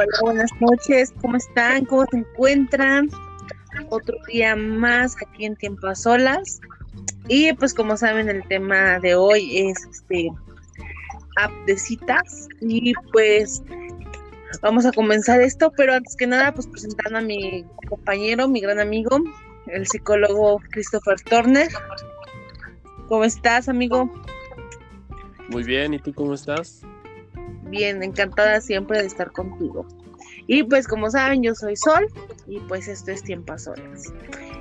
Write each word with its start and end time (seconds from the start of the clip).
Hola, 0.00 0.18
buenas 0.22 0.50
noches. 0.60 1.12
¿Cómo 1.20 1.36
están? 1.36 1.84
¿Cómo 1.84 2.06
se 2.10 2.16
encuentran? 2.16 3.10
Otro 3.90 4.16
día 4.32 4.56
más 4.56 5.14
aquí 5.20 5.44
en 5.44 5.56
Tiempo 5.56 5.88
a 5.88 5.94
Solas. 5.94 6.58
Y 7.28 7.52
pues 7.52 7.74
como 7.74 7.98
saben, 7.98 8.30
el 8.30 8.42
tema 8.48 8.98
de 9.00 9.14
hoy 9.14 9.58
es 9.58 9.76
este 9.90 10.30
app 11.36 11.52
de 11.66 11.76
citas. 11.76 12.48
Y 12.62 12.94
pues 13.12 13.62
vamos 14.62 14.86
a 14.86 14.92
comenzar 14.92 15.42
esto, 15.42 15.70
pero 15.76 15.92
antes 15.92 16.16
que 16.16 16.26
nada, 16.26 16.54
pues 16.54 16.66
presentando 16.66 17.18
a 17.18 17.20
mi 17.20 17.66
compañero, 17.86 18.48
mi 18.48 18.62
gran 18.62 18.80
amigo, 18.80 19.18
el 19.66 19.86
psicólogo 19.86 20.62
Christopher 20.70 21.20
Turner. 21.20 21.68
¿Cómo 23.06 23.24
estás, 23.24 23.68
amigo? 23.68 24.10
Muy 25.50 25.62
bien, 25.62 25.92
¿y 25.92 25.98
tú 25.98 26.14
cómo 26.14 26.32
estás? 26.32 26.86
Bien, 27.70 28.02
encantada 28.02 28.60
siempre 28.60 29.00
de 29.00 29.06
estar 29.06 29.32
contigo. 29.32 29.86
Y 30.46 30.64
pues 30.64 30.88
como 30.88 31.10
saben, 31.10 31.42
yo 31.42 31.54
soy 31.54 31.76
Sol 31.76 32.06
y 32.46 32.58
pues 32.60 32.88
esto 32.88 33.12
es 33.12 33.22
Tiempo 33.22 33.52
a 33.52 33.58
Solas. 33.58 34.12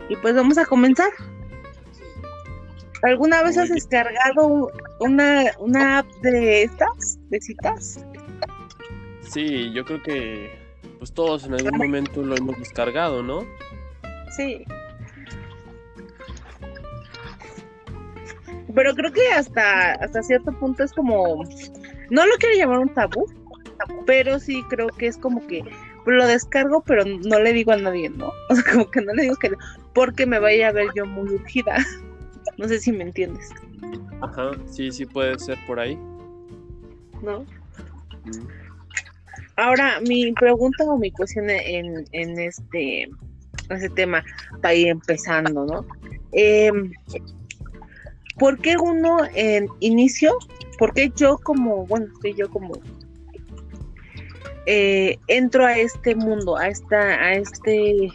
Y 0.07 0.15
pues 0.17 0.35
vamos 0.35 0.57
a 0.57 0.65
comenzar. 0.65 1.09
¿Alguna 3.01 3.41
vez 3.43 3.57
has 3.57 3.69
descargado 3.69 4.69
una, 4.99 5.45
una 5.59 5.99
app 5.99 6.07
de 6.21 6.63
estas, 6.63 7.17
de 7.29 7.41
citas? 7.41 8.05
Sí, 9.21 9.71
yo 9.73 9.85
creo 9.85 10.03
que 10.03 10.59
pues 10.97 11.13
todos 11.13 11.45
en 11.45 11.53
algún 11.53 11.77
momento 11.77 12.21
lo 12.21 12.35
hemos 12.35 12.57
descargado, 12.59 13.23
¿no? 13.23 13.45
Sí. 14.35 14.65
Pero 18.75 18.93
creo 18.93 19.11
que 19.11 19.27
hasta, 19.31 19.93
hasta 19.93 20.21
cierto 20.21 20.51
punto 20.59 20.83
es 20.83 20.93
como, 20.93 21.43
no 22.09 22.25
lo 22.25 22.35
quiero 22.37 22.57
llamar 22.57 22.79
un 22.79 22.93
tabú, 22.93 23.25
pero 24.05 24.39
sí 24.39 24.63
creo 24.69 24.87
que 24.89 25.07
es 25.07 25.17
como 25.17 25.45
que 25.47 25.63
lo 26.05 26.25
descargo, 26.25 26.81
pero 26.81 27.03
no 27.05 27.39
le 27.39 27.53
digo 27.53 27.71
a 27.71 27.77
nadie, 27.77 28.09
¿no? 28.09 28.31
O 28.49 28.55
sea, 28.55 28.63
como 28.71 28.89
que 28.89 29.01
no 29.01 29.13
le 29.13 29.23
digo 29.23 29.35
que 29.35 29.51
porque 29.93 30.25
me 30.25 30.39
vaya 30.39 30.69
a 30.69 30.71
ver 30.71 30.87
yo 30.95 31.05
muy 31.05 31.29
urgida. 31.29 31.77
No 32.57 32.67
sé 32.67 32.79
si 32.79 32.91
me 32.91 33.03
entiendes. 33.03 33.49
Ajá, 34.21 34.51
sí, 34.65 34.91
sí 34.91 35.05
puede 35.05 35.37
ser 35.39 35.57
por 35.65 35.79
ahí. 35.79 35.97
¿No? 37.21 37.45
Ahora, 39.55 40.01
mi 40.01 40.33
pregunta 40.33 40.83
o 40.85 40.97
mi 40.97 41.11
cuestión 41.11 41.49
en, 41.49 42.05
en 42.11 42.39
este, 42.39 43.09
ese 43.69 43.89
tema, 43.89 44.23
para 44.61 44.73
ir 44.73 44.87
empezando, 44.87 45.65
¿no? 45.65 45.85
Eh, 46.33 46.71
¿Por 48.37 48.57
qué 48.57 48.77
uno 48.77 49.19
en 49.35 49.67
inicio, 49.79 50.37
por 50.79 50.93
qué 50.93 51.11
yo 51.13 51.37
como, 51.37 51.85
bueno, 51.85 52.07
estoy 52.13 52.33
yo 52.35 52.49
como 52.49 52.71
eh, 54.65 55.19
entro 55.27 55.65
a 55.65 55.77
este 55.77 56.15
mundo, 56.15 56.55
a 56.55 56.69
esta, 56.69 56.97
a 56.97 57.33
este, 57.33 58.09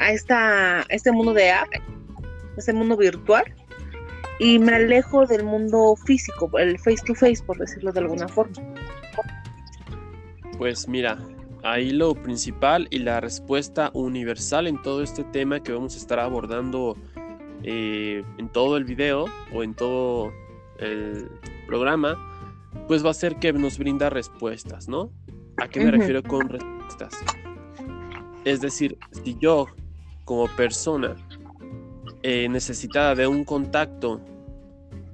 a 0.00 0.10
esta, 0.10 0.82
este 0.88 1.12
mundo 1.12 1.32
de 1.32 1.52
app, 1.52 1.68
este 2.56 2.72
mundo 2.72 2.96
virtual, 2.96 3.44
y 4.40 4.58
me 4.58 4.74
alejo 4.74 5.24
del 5.24 5.44
mundo 5.44 5.94
físico, 6.04 6.50
el 6.58 6.78
face 6.80 7.02
to 7.06 7.14
face, 7.14 7.42
por 7.46 7.56
decirlo 7.58 7.92
de 7.92 8.00
alguna 8.00 8.26
forma. 8.26 8.56
Pues 10.58 10.88
mira, 10.88 11.18
ahí 11.62 11.90
lo 11.90 12.14
principal 12.14 12.88
y 12.90 12.98
la 12.98 13.20
respuesta 13.20 13.90
universal 13.94 14.66
en 14.66 14.82
todo 14.82 15.02
este 15.02 15.22
tema 15.22 15.62
que 15.62 15.72
vamos 15.72 15.94
a 15.94 15.98
estar 15.98 16.18
abordando 16.18 16.96
eh, 17.62 18.24
en 18.38 18.48
todo 18.48 18.76
el 18.76 18.84
video 18.84 19.26
o 19.52 19.62
en 19.62 19.74
todo 19.74 20.32
el 20.78 21.28
programa, 21.66 22.16
pues 22.86 23.04
va 23.04 23.10
a 23.10 23.14
ser 23.14 23.36
que 23.36 23.52
nos 23.52 23.78
brinda 23.78 24.10
respuestas, 24.10 24.88
¿no? 24.88 25.10
¿A 25.56 25.68
qué 25.68 25.84
me 25.84 25.90
refiero 25.90 26.22
con 26.22 26.48
respuestas? 26.48 27.14
Es 28.44 28.60
decir, 28.60 28.98
si 29.10 29.36
yo 29.38 29.66
como 30.24 30.48
persona 30.48 31.16
eh, 32.22 32.48
necesitada 32.48 33.14
de 33.14 33.26
un 33.26 33.44
contacto 33.44 34.20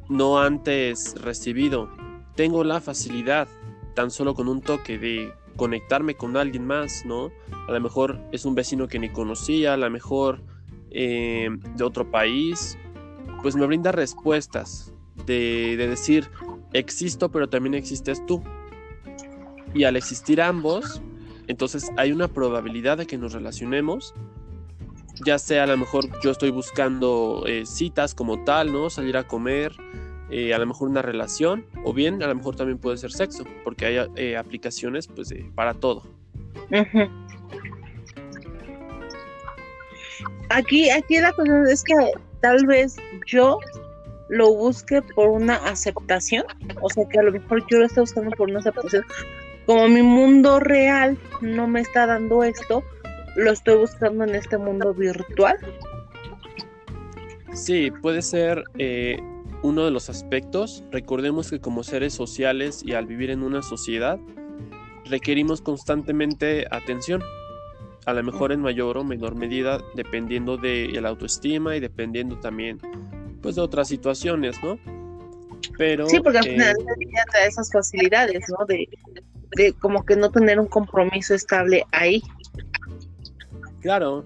no 0.08 0.38
antes 0.38 1.14
recibido, 1.22 1.88
tengo 2.34 2.64
la 2.64 2.80
facilidad 2.80 3.48
tan 3.94 4.10
solo 4.10 4.34
con 4.34 4.48
un 4.48 4.60
toque 4.60 4.98
de 4.98 5.32
conectarme 5.56 6.14
con 6.14 6.36
alguien 6.36 6.66
más, 6.66 7.04
¿no? 7.06 7.30
A 7.68 7.72
lo 7.72 7.80
mejor 7.80 8.20
es 8.32 8.44
un 8.44 8.54
vecino 8.54 8.88
que 8.88 8.98
ni 8.98 9.10
conocía, 9.10 9.74
a 9.74 9.76
lo 9.76 9.88
mejor 9.90 10.42
eh, 10.90 11.48
de 11.76 11.84
otro 11.84 12.10
país, 12.10 12.78
pues 13.42 13.56
me 13.56 13.66
brinda 13.66 13.92
respuestas 13.92 14.91
de, 15.26 15.76
de 15.76 15.88
decir, 15.88 16.28
existo, 16.72 17.30
pero 17.30 17.48
también 17.48 17.74
existes 17.74 18.24
tú. 18.26 18.42
Y 19.74 19.84
al 19.84 19.96
existir 19.96 20.40
ambos, 20.40 21.00
entonces 21.48 21.90
hay 21.96 22.12
una 22.12 22.28
probabilidad 22.28 22.98
de 22.98 23.06
que 23.06 23.18
nos 23.18 23.32
relacionemos, 23.32 24.14
ya 25.24 25.38
sea 25.38 25.64
a 25.64 25.66
lo 25.66 25.76
mejor 25.76 26.08
yo 26.22 26.30
estoy 26.30 26.50
buscando 26.50 27.44
eh, 27.46 27.66
citas 27.66 28.14
como 28.14 28.44
tal, 28.44 28.72
¿no? 28.72 28.90
Salir 28.90 29.16
a 29.16 29.26
comer, 29.26 29.72
eh, 30.30 30.54
a 30.54 30.58
lo 30.58 30.66
mejor 30.66 30.88
una 30.88 31.02
relación, 31.02 31.66
o 31.84 31.92
bien 31.92 32.22
a 32.22 32.26
lo 32.26 32.34
mejor 32.34 32.56
también 32.56 32.78
puede 32.78 32.96
ser 32.96 33.12
sexo, 33.12 33.44
porque 33.64 33.86
hay 33.86 34.10
eh, 34.16 34.36
aplicaciones 34.36 35.08
pues 35.08 35.34
para 35.54 35.74
todo. 35.74 36.04
Aquí, 40.50 40.90
aquí 40.90 41.18
la 41.18 41.32
cuestión 41.32 41.66
es 41.66 41.82
que 41.82 41.94
tal 42.40 42.66
vez 42.66 42.96
yo 43.26 43.58
lo 44.32 44.50
busque 44.54 45.02
por 45.02 45.28
una 45.28 45.56
aceptación, 45.56 46.44
o 46.80 46.88
sea 46.88 47.06
que 47.06 47.18
a 47.18 47.22
lo 47.22 47.32
mejor 47.32 47.62
yo 47.70 47.78
lo 47.78 47.84
estoy 47.84 48.00
buscando 48.00 48.30
por 48.30 48.48
una 48.48 48.60
aceptación, 48.60 49.04
como 49.66 49.88
mi 49.88 50.02
mundo 50.02 50.58
real 50.58 51.18
no 51.42 51.68
me 51.68 51.80
está 51.80 52.06
dando 52.06 52.42
esto, 52.42 52.82
lo 53.36 53.52
estoy 53.52 53.76
buscando 53.76 54.24
en 54.24 54.34
este 54.34 54.56
mundo 54.56 54.94
virtual. 54.94 55.56
Sí, 57.52 57.90
puede 57.90 58.22
ser 58.22 58.64
eh, 58.78 59.18
uno 59.62 59.84
de 59.84 59.90
los 59.90 60.08
aspectos. 60.08 60.82
Recordemos 60.90 61.50
que 61.50 61.60
como 61.60 61.82
seres 61.82 62.14
sociales 62.14 62.82
y 62.82 62.94
al 62.94 63.04
vivir 63.04 63.28
en 63.28 63.42
una 63.42 63.60
sociedad, 63.60 64.18
requerimos 65.10 65.60
constantemente 65.60 66.66
atención. 66.70 67.22
A 68.06 68.14
lo 68.14 68.22
mejor 68.22 68.50
en 68.50 68.62
mayor 68.62 68.96
o 68.96 69.04
menor 69.04 69.34
medida, 69.34 69.82
dependiendo 69.94 70.56
de 70.56 70.88
la 71.02 71.10
autoestima 71.10 71.76
y 71.76 71.80
dependiendo 71.80 72.40
también 72.40 72.80
pues 73.42 73.56
de 73.56 73.62
otras 73.62 73.88
situaciones, 73.88 74.56
¿no? 74.62 74.78
Pero, 75.78 76.06
sí, 76.06 76.20
porque 76.20 76.38
al 76.38 76.44
final 76.44 76.76
eh, 76.76 77.46
esas 77.46 77.70
facilidades, 77.70 78.44
¿no? 78.48 78.64
De, 78.66 78.88
de 79.56 79.72
como 79.74 80.04
que 80.04 80.16
no 80.16 80.30
tener 80.30 80.58
un 80.60 80.66
compromiso 80.66 81.34
estable 81.34 81.84
ahí. 81.92 82.22
Claro, 83.80 84.24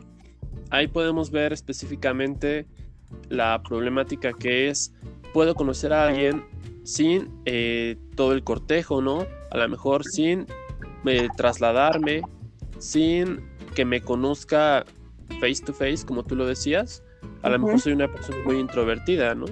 ahí 0.70 0.86
podemos 0.86 1.30
ver 1.30 1.52
específicamente 1.52 2.66
la 3.28 3.62
problemática 3.62 4.32
que 4.32 4.68
es, 4.68 4.92
puedo 5.32 5.54
conocer 5.54 5.92
a 5.92 6.08
alguien 6.08 6.44
sin 6.84 7.28
eh, 7.44 7.96
todo 8.14 8.32
el 8.32 8.44
cortejo, 8.44 9.02
¿no? 9.02 9.26
A 9.50 9.56
lo 9.56 9.68
mejor 9.68 10.04
sin 10.04 10.46
eh, 11.06 11.28
trasladarme, 11.36 12.22
sin 12.78 13.40
que 13.74 13.84
me 13.84 14.00
conozca 14.00 14.84
face 15.40 15.62
to 15.64 15.72
face, 15.72 16.04
como 16.06 16.24
tú 16.24 16.36
lo 16.36 16.46
decías. 16.46 17.02
A 17.42 17.50
lo 17.50 17.58
mejor 17.58 17.80
soy 17.80 17.92
una 17.92 18.10
persona 18.10 18.38
muy 18.44 18.58
introvertida, 18.58 19.34
¿no? 19.34 19.46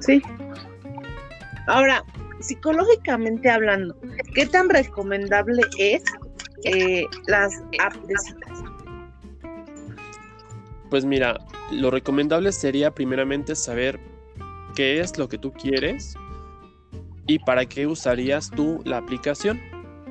Sí. 0.00 0.22
Ahora, 1.66 2.04
psicológicamente 2.40 3.50
hablando, 3.50 3.96
¿qué 4.34 4.46
tan 4.46 4.68
recomendable 4.68 5.62
es 5.78 6.02
eh, 6.64 7.04
las 7.26 7.52
apps 7.80 8.06
de 8.06 8.14
citas? 8.18 8.58
Pues 10.90 11.04
mira, 11.04 11.38
lo 11.72 11.90
recomendable 11.90 12.52
sería 12.52 12.92
primeramente 12.92 13.56
saber 13.56 13.98
qué 14.76 15.00
es 15.00 15.18
lo 15.18 15.28
que 15.28 15.38
tú 15.38 15.52
quieres 15.52 16.14
y 17.26 17.40
para 17.40 17.66
qué 17.66 17.86
usarías 17.86 18.50
tú 18.50 18.80
la 18.84 18.98
aplicación. 18.98 19.60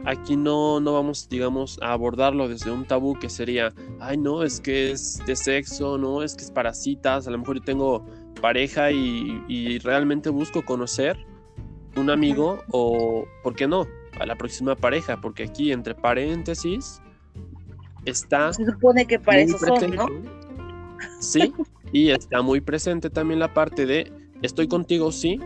Aquí 0.06 0.36
no, 0.36 0.80
no 0.80 0.94
vamos, 0.94 1.28
digamos, 1.30 1.80
a 1.82 1.92
abordarlo 1.94 2.48
desde 2.48 2.72
un 2.72 2.86
tabú 2.86 3.18
que 3.18 3.30
sería, 3.30 3.74
ay 4.00 4.18
no, 4.18 4.44
es 4.44 4.60
que 4.60 4.92
es 4.92 5.20
de 5.26 5.36
sexo, 5.36 5.98
no, 5.98 6.22
es 6.22 6.36
que 6.36 6.44
es 6.44 6.52
para 6.52 6.74
citas, 6.74 7.28
a 7.28 7.32
lo 7.32 7.40
mejor 7.40 7.58
yo 7.58 7.64
tengo 7.64 8.06
pareja 8.40 8.92
y, 8.92 9.44
y 9.48 9.80
realmente 9.80 10.30
busco 10.30 10.64
conocer 10.64 11.18
un 11.96 12.10
amigo 12.10 12.60
o, 12.72 13.26
¿por 13.44 13.56
qué 13.56 13.68
no? 13.68 13.88
A 14.20 14.26
la 14.26 14.36
próxima 14.36 14.76
pareja, 14.76 15.20
porque 15.20 15.44
aquí 15.44 15.72
entre 15.72 15.96
paréntesis 15.96 17.02
está... 18.06 18.54
Se 18.54 18.66
supone 18.66 19.06
que 19.06 19.20
para 19.20 19.40
eso 19.40 19.58
son, 19.58 19.96
¿no? 19.96 20.08
Sí, 21.20 21.54
y 21.92 22.12
está 22.12 22.42
muy 22.42 22.62
presente 22.62 23.10
también 23.10 23.40
la 23.40 23.54
parte 23.54 23.86
de 23.86 24.12
estoy 24.42 24.68
contigo, 24.68 25.12
sí, 25.12 25.40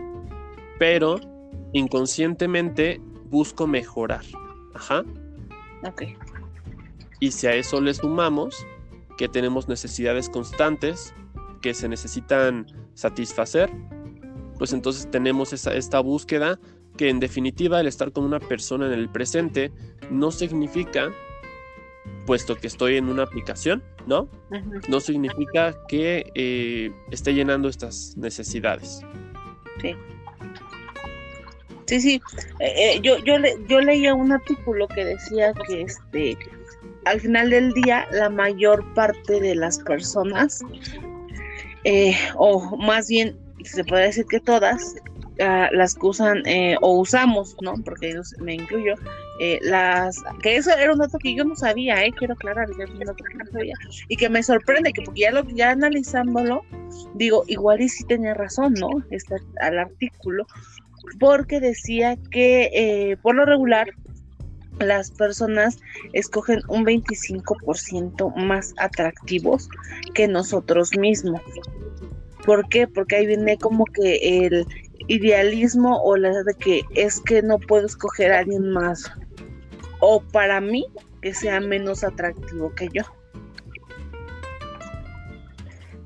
pero 0.78 1.16
inconscientemente 1.72 3.00
busco 3.30 3.66
mejorar. 3.66 4.24
Ajá. 4.74 5.04
Ok. 5.86 6.02
Y 7.20 7.30
si 7.30 7.46
a 7.46 7.54
eso 7.54 7.80
le 7.80 7.94
sumamos 7.94 8.66
que 9.18 9.28
tenemos 9.28 9.68
necesidades 9.68 10.28
constantes 10.28 11.14
que 11.60 11.74
se 11.74 11.88
necesitan 11.88 12.66
satisfacer, 12.94 13.70
pues 14.58 14.72
entonces 14.72 15.10
tenemos 15.10 15.52
esta 15.52 16.00
búsqueda 16.00 16.58
que 16.96 17.08
en 17.08 17.20
definitiva 17.20 17.80
el 17.80 17.86
estar 17.86 18.12
con 18.12 18.24
una 18.24 18.40
persona 18.40 18.86
en 18.86 18.92
el 18.92 19.08
presente 19.08 19.72
no 20.10 20.30
significa, 20.30 21.12
puesto 22.26 22.56
que 22.56 22.66
estoy 22.66 22.96
en 22.96 23.08
una 23.08 23.22
aplicación, 23.22 23.82
¿no? 24.06 24.28
No 24.88 25.00
significa 25.00 25.74
que 25.88 26.30
eh, 26.34 26.92
esté 27.10 27.32
llenando 27.32 27.68
estas 27.68 28.16
necesidades. 28.16 29.00
Sí. 29.80 29.94
Sí, 31.90 32.00
sí. 32.00 32.22
Eh, 32.60 32.72
eh, 32.76 33.00
yo, 33.02 33.18
yo, 33.24 33.34
yo 33.68 33.80
leía 33.80 34.14
un 34.14 34.30
artículo 34.30 34.86
que 34.86 35.04
decía 35.04 35.52
que 35.66 35.82
este 35.82 36.38
al 37.04 37.20
final 37.20 37.50
del 37.50 37.72
día 37.72 38.06
la 38.12 38.30
mayor 38.30 38.84
parte 38.94 39.40
de 39.40 39.56
las 39.56 39.80
personas, 39.80 40.60
o 42.36 42.76
más 42.76 43.08
bien 43.08 43.36
se 43.64 43.82
puede 43.82 44.04
decir 44.04 44.24
que 44.26 44.38
todas, 44.38 44.94
Ah, 45.42 45.70
las 45.72 45.94
que 45.94 46.06
usan 46.06 46.46
eh, 46.46 46.76
o 46.82 46.98
usamos, 46.98 47.56
¿no? 47.62 47.72
Porque 47.82 48.10
ellos 48.10 48.34
me 48.40 48.54
incluyo, 48.54 48.94
eh, 49.40 49.58
las 49.62 50.22
que 50.42 50.56
eso 50.56 50.70
era 50.70 50.92
un 50.92 50.98
dato 50.98 51.16
que 51.18 51.34
yo 51.34 51.44
no 51.44 51.56
sabía, 51.56 52.04
eh, 52.04 52.12
quiero 52.12 52.34
aclarar, 52.34 52.68
que 52.68 52.84
no 52.84 53.46
sabía, 53.50 53.74
y 54.08 54.16
que 54.16 54.28
me 54.28 54.42
sorprende 54.42 54.92
que 54.92 55.00
porque 55.00 55.22
ya 55.22 55.30
lo 55.30 55.42
ya 55.48 55.70
analizándolo, 55.70 56.62
digo, 57.14 57.44
igual 57.46 57.80
y 57.80 57.88
sí 57.88 58.04
tenía 58.04 58.34
razón, 58.34 58.74
¿no? 58.74 58.90
Este 59.10 59.36
al 59.62 59.78
artículo, 59.78 60.46
porque 61.18 61.60
decía 61.60 62.16
que 62.30 62.70
eh, 62.72 63.16
por 63.22 63.34
lo 63.34 63.44
regular 63.44 63.90
las 64.78 65.10
personas 65.10 65.78
escogen 66.12 66.62
un 66.68 66.84
25% 66.84 68.34
más 68.36 68.74
atractivos 68.78 69.68
que 70.14 70.26
nosotros 70.26 70.96
mismos. 70.96 71.42
¿Por 72.44 72.68
qué? 72.68 72.86
Porque 72.88 73.16
ahí 73.16 73.26
viene 73.26 73.58
como 73.58 73.84
que 73.84 74.46
el 74.46 74.66
idealismo 75.08 76.02
o 76.02 76.16
la 76.16 76.42
de 76.42 76.54
que 76.54 76.82
es 76.94 77.20
que 77.20 77.42
no 77.42 77.58
puedo 77.58 77.86
escoger 77.86 78.32
a 78.32 78.38
alguien 78.38 78.70
más 78.70 79.10
o 80.00 80.22
para 80.22 80.60
mí 80.60 80.86
que 81.20 81.34
sea 81.34 81.60
menos 81.60 82.02
atractivo 82.02 82.74
que 82.74 82.88
yo. 82.92 83.02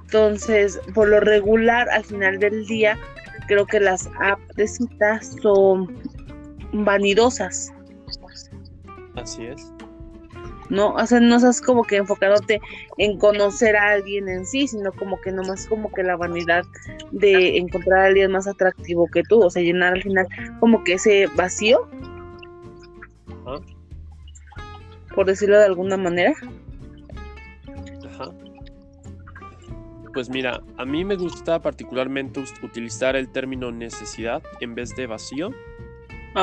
Entonces, 0.03 0.81
por 0.95 1.09
lo 1.09 1.21
regular, 1.21 1.89
al 1.91 2.05
final 2.05 2.39
del 2.39 2.67
día, 2.67 2.99
creo 3.47 3.67
que 3.67 3.81
las 3.81 4.09
apps 4.21 4.57
de 4.57 4.67
citas 4.67 5.37
son 5.43 5.95
vanidosas. 6.73 7.73
Así 9.17 9.47
es. 9.47 9.75
¿no? 10.71 10.95
O 10.95 11.07
sea, 11.07 11.21
no 11.21 11.37
estás 11.37 11.61
como 11.61 11.85
que 11.85 11.97
enfocándote 11.97 12.61
en 12.99 13.19
conocer 13.19 13.77
a 13.77 13.93
alguien 13.93 14.29
en 14.29 14.47
sí, 14.47 14.67
sino 14.67 14.93
como 14.93 15.21
que 15.21 15.33
nomás 15.33 15.67
como 15.67 15.91
que 15.93 16.03
la 16.03 16.17
vanidad 16.17 16.65
de 17.13 17.59
encontrar 17.59 18.01
a 18.01 18.07
alguien 18.07 18.33
más 18.33 18.47
atractivo 18.47 19.07
que 19.07 19.23
tú, 19.23 19.43
o 19.43 19.51
sea, 19.51 19.63
llenar 19.63 19.95
al 19.95 20.03
final 20.03 20.27
como 20.61 20.83
que 20.85 20.95
ese 20.95 21.27
vacío, 21.37 21.89
por 25.15 25.27
decirlo 25.27 25.59
de 25.59 25.67
alguna 25.67 25.97
manera. 25.97 26.35
Pues 30.15 30.31
mira, 30.31 30.63
a 30.79 30.85
mí 30.85 31.05
me 31.05 31.17
gusta 31.17 31.61
particularmente 31.61 32.43
utilizar 32.63 33.17
el 33.17 33.31
término 33.31 33.73
necesidad 33.73 34.43
en 34.61 34.75
vez 34.75 34.95
de 34.97 35.07
vacío. 35.07 35.51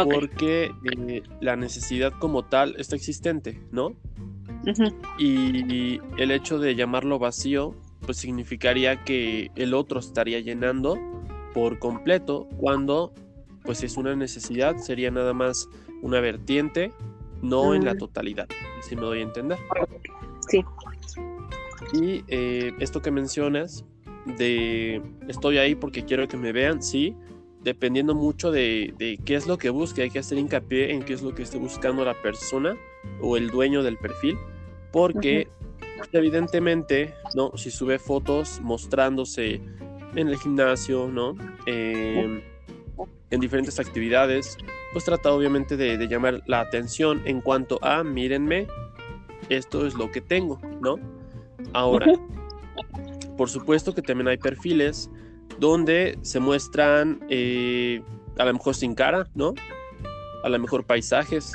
Porque 0.06 0.72
eh, 0.86 1.24
la 1.42 1.58
necesidad 1.58 2.14
como 2.20 2.44
tal 2.44 2.76
está 2.78 2.96
existente, 2.96 3.60
¿no? 3.72 3.94
y, 5.18 6.00
el 6.18 6.32
hecho 6.32 6.60
de 6.60 6.76
llamarlo 6.76 7.20
vacío, 7.20 7.76
pues 8.06 8.18
significaría 8.18 9.04
que 9.04 9.52
el 9.56 9.74
otro 9.74 10.00
estaría 10.00 10.40
llenando 10.40 10.98
por 11.54 11.80
completo, 11.80 12.48
cuando 12.58 13.14
pues 13.64 13.84
es 13.84 13.98
una 13.98 14.16
necesidad, 14.16 14.78
sería 14.78 15.12
nada 15.12 15.34
más 15.34 15.68
una 16.02 16.20
vertiente, 16.20 16.92
no 17.42 17.74
en 17.74 17.86
la 17.86 17.96
totalidad, 17.96 18.48
si 18.82 18.96
me 18.96 19.02
doy 19.02 19.20
a 19.20 19.24
entender. 19.24 19.58
Sí. 20.48 20.64
Y 21.94 22.24
eh, 22.28 22.74
esto 22.80 23.02
que 23.02 23.12
mencionas 23.12 23.86
de 24.38 25.02
estoy 25.28 25.58
ahí 25.58 25.76
porque 25.76 26.06
quiero 26.06 26.28
que 26.28 26.38
me 26.38 26.52
vean, 26.52 26.82
sí, 26.82 27.16
dependiendo 27.64 28.16
mucho 28.16 28.52
de, 28.52 28.94
de, 28.98 29.18
qué 29.26 29.36
es 29.36 29.48
lo 29.48 29.58
que 29.58 29.70
busque, 29.70 30.04
hay 30.04 30.10
que 30.10 30.20
hacer 30.20 30.38
hincapié 30.38 30.92
en 30.92 31.04
qué 31.04 31.14
es 31.14 31.22
lo 31.22 31.34
que 31.34 31.44
esté 31.44 31.58
buscando 31.58 32.06
la 32.06 32.20
persona 32.22 32.76
o 33.20 33.38
el 33.38 33.50
dueño 33.50 33.84
del 33.84 33.98
perfil 33.98 34.38
porque 34.92 35.48
evidentemente, 36.12 37.14
¿no? 37.36 37.52
Si 37.56 37.72
sube 37.72 38.00
fotos 38.00 38.60
mostrándose 38.62 39.62
en 40.16 40.28
el 40.28 40.38
gimnasio, 40.38 41.08
¿no? 41.08 41.36
Em, 41.66 42.42
en 43.30 43.40
diferentes 43.40 43.80
actividades, 43.80 44.58
pues 44.92 45.06
trata 45.06 45.32
obviamente 45.32 45.78
de, 45.78 45.98
llamar 46.08 46.42
la 46.48 46.60
atención 46.60 47.22
en 47.26 47.42
cuanto 47.42 47.80
a, 47.82 48.04
mírenme, 48.04 48.68
esto 49.50 49.88
es 49.88 49.94
lo 49.94 50.12
que 50.12 50.22
tengo, 50.22 50.60
¿no? 50.82 51.00
Ahora, 51.74 52.08
por 53.38 53.50
supuesto 53.50 53.94
que 53.94 54.02
también 54.02 54.28
hay 54.28 54.38
perfiles 54.38 55.10
donde 55.60 56.18
se 56.22 56.40
muestran 56.40 57.20
eh, 57.30 58.02
a 58.38 58.46
lo 58.46 58.54
mejor 58.54 58.76
sin 58.76 58.96
cara, 58.96 59.28
¿no? 59.36 59.54
A 60.44 60.50
lo 60.50 60.60
mejor 60.60 60.86
paisajes, 60.86 61.54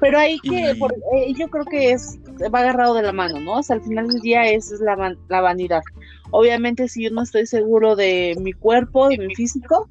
pero 0.00 0.18
ahí 0.18 0.38
que, 0.40 0.70
eh, 0.70 1.34
yo 1.38 1.48
creo 1.48 1.64
que 1.64 1.92
es, 1.92 2.18
va 2.52 2.60
agarrado 2.60 2.94
de 2.94 3.02
la 3.02 3.12
mano, 3.12 3.38
¿no? 3.40 3.58
O 3.58 3.62
sea, 3.62 3.76
al 3.76 3.82
final 3.82 4.08
del 4.08 4.20
día 4.20 4.50
es 4.50 4.70
la, 4.80 5.14
la 5.28 5.40
vanidad. 5.40 5.82
Obviamente, 6.30 6.88
si 6.88 7.04
yo 7.04 7.10
no 7.10 7.22
estoy 7.22 7.46
seguro 7.46 7.96
de 7.96 8.36
mi 8.40 8.52
cuerpo, 8.52 9.08
de 9.08 9.18
mi 9.18 9.34
físico, 9.34 9.88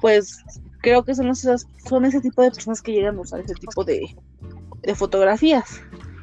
pues 0.00 0.44
creo 0.82 1.04
que 1.04 1.14
son, 1.14 1.28
esas, 1.28 1.66
son 1.88 2.04
ese 2.04 2.20
tipo 2.20 2.42
de 2.42 2.50
personas 2.50 2.80
que 2.80 2.92
llegan 2.92 3.16
a 3.16 3.20
usar 3.20 3.40
ese 3.40 3.54
tipo 3.54 3.84
de, 3.84 4.14
de 4.82 4.94
fotografías. 4.94 5.82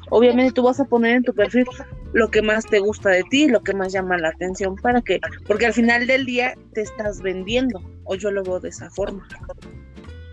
Obviamente 0.09 0.53
tú 0.53 0.63
vas 0.63 0.79
a 0.79 0.85
poner 0.85 1.17
en 1.17 1.23
tu 1.23 1.33
perfil 1.33 1.65
lo 2.13 2.29
que 2.29 2.41
más 2.41 2.65
te 2.65 2.79
gusta 2.79 3.09
de 3.09 3.23
ti, 3.23 3.47
lo 3.47 3.61
que 3.61 3.73
más 3.73 3.91
llama 3.91 4.17
la 4.17 4.29
atención, 4.29 4.75
para 4.75 5.01
que, 5.01 5.19
porque 5.45 5.65
al 5.65 5.73
final 5.73 6.07
del 6.07 6.25
día 6.25 6.53
te 6.73 6.81
estás 6.81 7.21
vendiendo, 7.21 7.81
o 8.05 8.15
yo 8.15 8.31
lo 8.31 8.43
veo 8.43 8.59
de 8.59 8.69
esa 8.69 8.89
forma. 8.89 9.27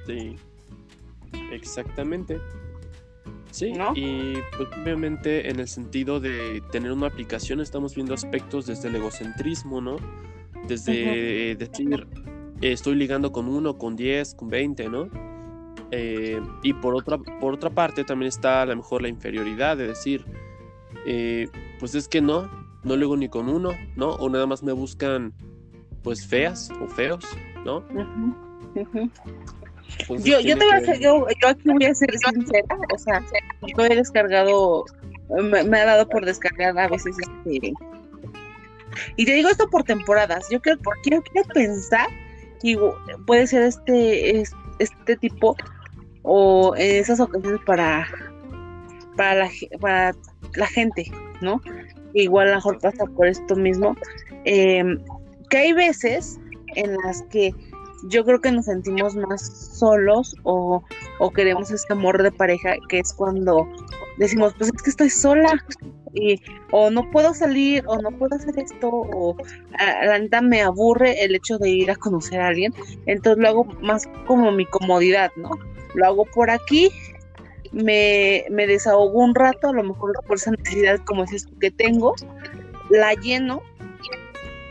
Sí, 0.07 0.37
exactamente. 1.53 2.41
Sí, 3.51 3.73
y 3.95 4.35
pues, 4.57 4.69
obviamente 4.83 5.49
en 5.49 5.61
el 5.61 5.69
sentido 5.69 6.19
de 6.19 6.61
tener 6.73 6.91
una 6.91 7.07
aplicación 7.07 7.61
estamos 7.61 7.95
viendo 7.95 8.13
aspectos 8.13 8.67
desde 8.67 8.89
el 8.89 8.97
egocentrismo, 8.97 9.81
¿no? 9.81 9.97
Desde 10.67 11.55
decir, 11.55 12.09
estoy 12.61 12.97
ligando 12.97 13.31
con 13.31 13.47
uno, 13.47 13.79
con 13.79 13.95
diez, 13.95 14.35
con 14.35 14.49
veinte, 14.49 14.89
¿no? 14.89 15.09
Eh, 15.97 16.41
y 16.65 16.73
por 16.73 16.97
otra, 16.97 17.19
por 17.19 17.55
otra 17.55 17.71
parte 17.71 18.03
también 18.03 18.29
está 18.29 18.63
a 18.63 18.67
lo 18.67 18.75
mejor 18.75 19.01
la 19.01 19.09
inferioridad 19.09 19.77
de 19.77 19.87
decir, 19.87 20.25
eh, 21.07 21.47
pues 21.79 21.95
es 21.95 22.09
que 22.09 22.21
no, 22.21 22.51
no 22.83 22.97
ligo 22.97 23.17
ni 23.17 23.29
con 23.29 23.49
uno, 23.49 23.71
¿no? 23.95 24.09
O 24.15 24.29
nada 24.29 24.45
más 24.45 24.65
me 24.65 24.73
buscan 24.73 25.33
pues 26.03 26.27
feas 26.27 26.69
o 26.83 26.89
feos, 26.89 27.25
¿no? 27.65 27.85
yo, 30.09 30.41
yo 30.41 30.59
te 30.59 30.65
voy 30.65 30.75
a 30.75 30.95
yo, 30.99 31.27
yo, 31.41 31.49
aquí 31.49 31.71
voy 31.71 31.85
a 31.85 31.95
ser 31.95 32.11
sincera, 32.19 32.77
o 32.93 32.99
sea, 32.99 33.23
yo 33.63 33.85
he 33.85 33.95
descargado, 33.95 34.85
me, 35.31 35.79
ha 35.79 35.85
dado 35.85 36.09
por 36.09 36.27
descargar 36.27 36.77
a 36.77 36.89
veces 36.89 37.15
este, 37.21 37.73
y 39.15 39.25
te 39.25 39.33
digo 39.33 39.49
esto 39.49 39.71
por 39.71 39.85
temporadas, 39.85 40.45
yo 40.51 40.61
creo, 40.61 40.77
quiero, 41.05 41.23
quiero 41.23 41.49
pensar, 41.55 42.09
y 42.65 42.77
puede 43.27 43.47
ser 43.47 43.63
este, 43.63 44.43
este 44.81 45.17
tipo, 45.17 45.57
o 46.25 46.75
en 46.77 46.97
esas 46.97 47.21
ocasiones 47.21 47.61
para, 47.65 48.09
para 49.17 49.45
la, 49.45 49.51
para 49.81 50.15
la 50.57 50.67
gente, 50.67 51.11
¿no? 51.41 51.61
Igual 52.15 52.49
a 52.49 52.51
lo 52.51 52.57
mejor 52.57 52.79
pasa 52.81 53.07
por 53.07 53.27
esto 53.27 53.55
mismo, 53.55 53.97
em, 54.45 54.99
que 55.51 55.59
hay 55.59 55.73
veces 55.73 56.41
en 56.75 56.97
las 57.05 57.23
que 57.31 57.55
yo 58.09 58.25
creo 58.25 58.41
que 58.41 58.53
nos 58.53 58.67
sentimos 58.67 59.15
más 59.17 59.79
solos 59.79 60.35
o, 60.43 60.83
queremos 61.35 61.71
este 61.71 61.93
amor 61.93 62.23
de 62.23 62.31
pareja, 62.31 62.75
que 62.89 62.99
es 62.99 63.13
cuando 63.13 63.67
decimos, 64.19 64.55
pues 64.59 64.71
es 64.75 64.83
que 64.83 64.91
estoy 64.91 65.11
sola 65.11 65.65
y 66.13 66.41
o 66.71 66.91
no 66.91 67.11
puedo 67.11 67.35
salir 67.35 67.83
o 67.87 67.99
no 67.99 68.11
puedo 68.11 68.37
hacer 68.37 68.59
esto 68.59 68.91
o 68.91 69.37
la 69.79 70.19
neta 70.19 70.41
me 70.43 70.63
aburre 70.63 71.25
el 71.25 71.35
hecho 71.35 71.59
de 71.59 71.71
ir 71.71 71.91
a 71.91 71.97
conocer 71.97 72.41
a 72.41 72.49
alguien, 72.49 72.73
entonces 73.07 73.43
lo 73.43 73.49
hago 73.49 73.65
más 73.83 74.07
como 74.27 74.53
mi 74.53 74.67
comodidad, 74.67 75.33
¿no? 75.37 75.51
Lo 75.95 76.07
hago 76.07 76.25
por 76.27 76.51
aquí, 76.51 76.91
me, 77.73 78.45
me 78.51 78.67
desahogo 78.67 79.19
un 79.21 79.35
rato, 79.35 79.69
a 79.69 79.73
lo 79.73 79.83
mejor 79.83 80.13
por 80.27 80.37
esa 80.37 80.53
necesidad 80.53 81.01
como 81.05 81.25
es 81.25 81.47
que 81.61 81.71
tengo, 81.71 82.15
la 82.91 83.15
lleno 83.15 83.63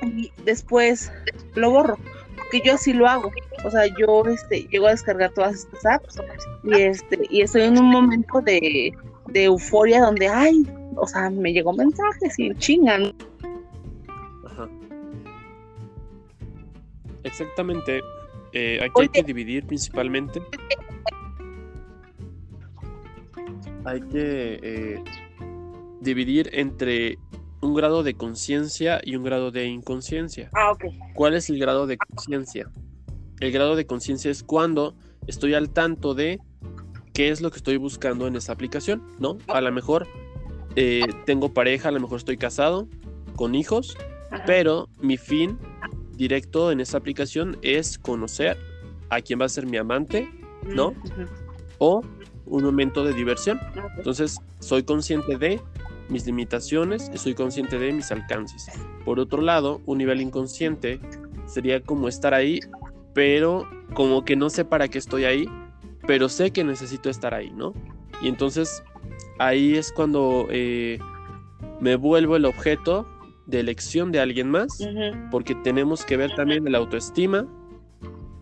y 0.04 0.32
después 0.46 1.12
lo 1.56 1.72
borro 1.72 1.98
que 2.54 2.62
yo 2.64 2.76
así 2.76 2.94
lo 2.94 3.08
hago. 3.08 3.32
O 3.66 3.72
sea, 3.72 3.88
yo 3.88 4.24
este, 4.28 4.68
llego 4.68 4.88
a 4.88 4.92
descargar 4.92 5.32
todas 5.32 5.56
estas 5.56 5.86
apps 5.86 6.22
y 6.64 6.82
este, 6.82 7.20
y 7.30 7.42
estoy 7.42 7.64
en 7.64 7.80
un 7.80 7.90
momento 7.90 8.42
de, 8.42 8.94
euforia 9.34 10.02
donde, 10.02 10.28
ay, 10.28 10.64
o 10.96 11.08
sea, 11.08 11.32
me 11.32 11.52
llegó 11.52 11.74
mensajes 11.74 12.38
y 12.38 12.54
chingan. 12.56 13.16
Ajá. 14.46 14.70
Exactamente. 17.24 18.02
eh, 18.52 18.80
aquí 18.84 19.02
hay 19.02 19.10
que 19.10 19.24
dividir 19.24 19.66
principalmente. 19.66 20.40
Hay 23.86 24.02
que 24.02 24.60
eh, 24.62 25.04
dividir 26.02 26.50
entre 26.54 27.18
un 27.62 27.74
grado 27.74 28.04
de 28.04 28.14
conciencia 28.16 29.02
y 29.04 29.16
un 29.16 29.24
grado 29.24 29.52
de 29.52 29.66
inconsciencia. 29.66 30.50
Ah, 30.54 30.72
ok. 30.72 30.86
¿Cuál 31.16 31.34
es 31.34 31.50
el 31.50 31.60
grado 31.60 31.88
de 31.88 31.98
conciencia? 31.98 32.70
El 33.40 33.52
grado 33.52 33.76
de 33.76 33.86
conciencia 33.86 34.30
es 34.30 34.44
cuando 34.44 34.96
estoy 35.28 35.54
al 35.54 35.70
tanto 35.70 36.14
de 36.14 36.40
qué 37.14 37.30
es 37.30 37.42
lo 37.42 37.52
que 37.52 37.58
estoy 37.58 37.78
buscando 37.78 38.28
en 38.28 38.36
esa 38.36 38.54
aplicación, 38.54 39.04
¿no? 39.20 39.38
A 39.48 39.62
lo 39.62 39.72
mejor 39.72 40.08
eh, 40.76 41.04
tengo 41.26 41.54
pareja, 41.54 41.90
a 41.90 41.92
lo 41.92 42.00
mejor 42.00 42.18
estoy 42.18 42.38
casado, 42.38 42.88
con 43.36 43.56
hijos, 43.56 43.98
pero 44.46 44.90
mi 45.00 45.18
fin 45.18 45.58
directo 46.16 46.72
en 46.72 46.80
esa 46.80 46.98
aplicación 46.98 47.58
es 47.62 47.98
conocer 47.98 48.58
a 49.10 49.22
quién 49.22 49.40
va 49.40 49.46
a 49.46 49.50
ser 49.50 49.66
mi 49.66 49.78
amante, 49.78 50.30
¿no? 50.66 50.94
O 51.78 52.02
un 52.46 52.64
momento 52.64 53.04
de 53.04 53.14
diversión. 53.14 53.60
Entonces, 53.98 54.40
soy 54.60 54.84
consciente 54.84 55.38
de 55.38 55.62
mis 56.10 56.26
limitaciones 56.26 57.10
y 57.14 57.18
soy 57.18 57.34
consciente 57.34 57.80
de 57.80 57.92
mis 57.92 58.12
alcances. 58.12 58.68
Por 59.06 59.20
otro 59.20 59.42
lado, 59.42 59.82
un 59.86 59.98
nivel 59.98 60.22
inconsciente 60.22 61.00
sería 61.46 61.82
como 61.82 62.08
estar 62.08 62.34
ahí, 62.34 62.60
pero 63.14 63.68
como 63.94 64.26
que 64.26 64.36
no 64.36 64.50
sé 64.50 64.66
para 64.66 64.88
qué 64.88 64.98
estoy 64.98 65.26
ahí, 65.26 65.46
pero 66.06 66.30
sé 66.30 66.52
que 66.52 66.64
necesito 66.64 67.10
estar 67.10 67.34
ahí, 67.34 67.52
¿no? 67.52 67.74
Y 68.22 68.28
entonces 68.28 68.84
ahí 69.40 69.76
es 69.76 69.92
cuando 69.92 70.48
eh, 70.50 71.00
me 71.80 71.96
vuelvo 71.96 72.36
el 72.36 72.46
objeto 72.46 73.08
de 73.46 73.60
elección 73.60 74.12
de 74.12 74.20
alguien 74.20 74.50
más, 74.50 74.80
porque 75.32 75.56
tenemos 75.56 76.06
que 76.06 76.18
ver 76.18 76.34
también 76.36 76.70
la 76.72 76.78
autoestima. 76.78 77.46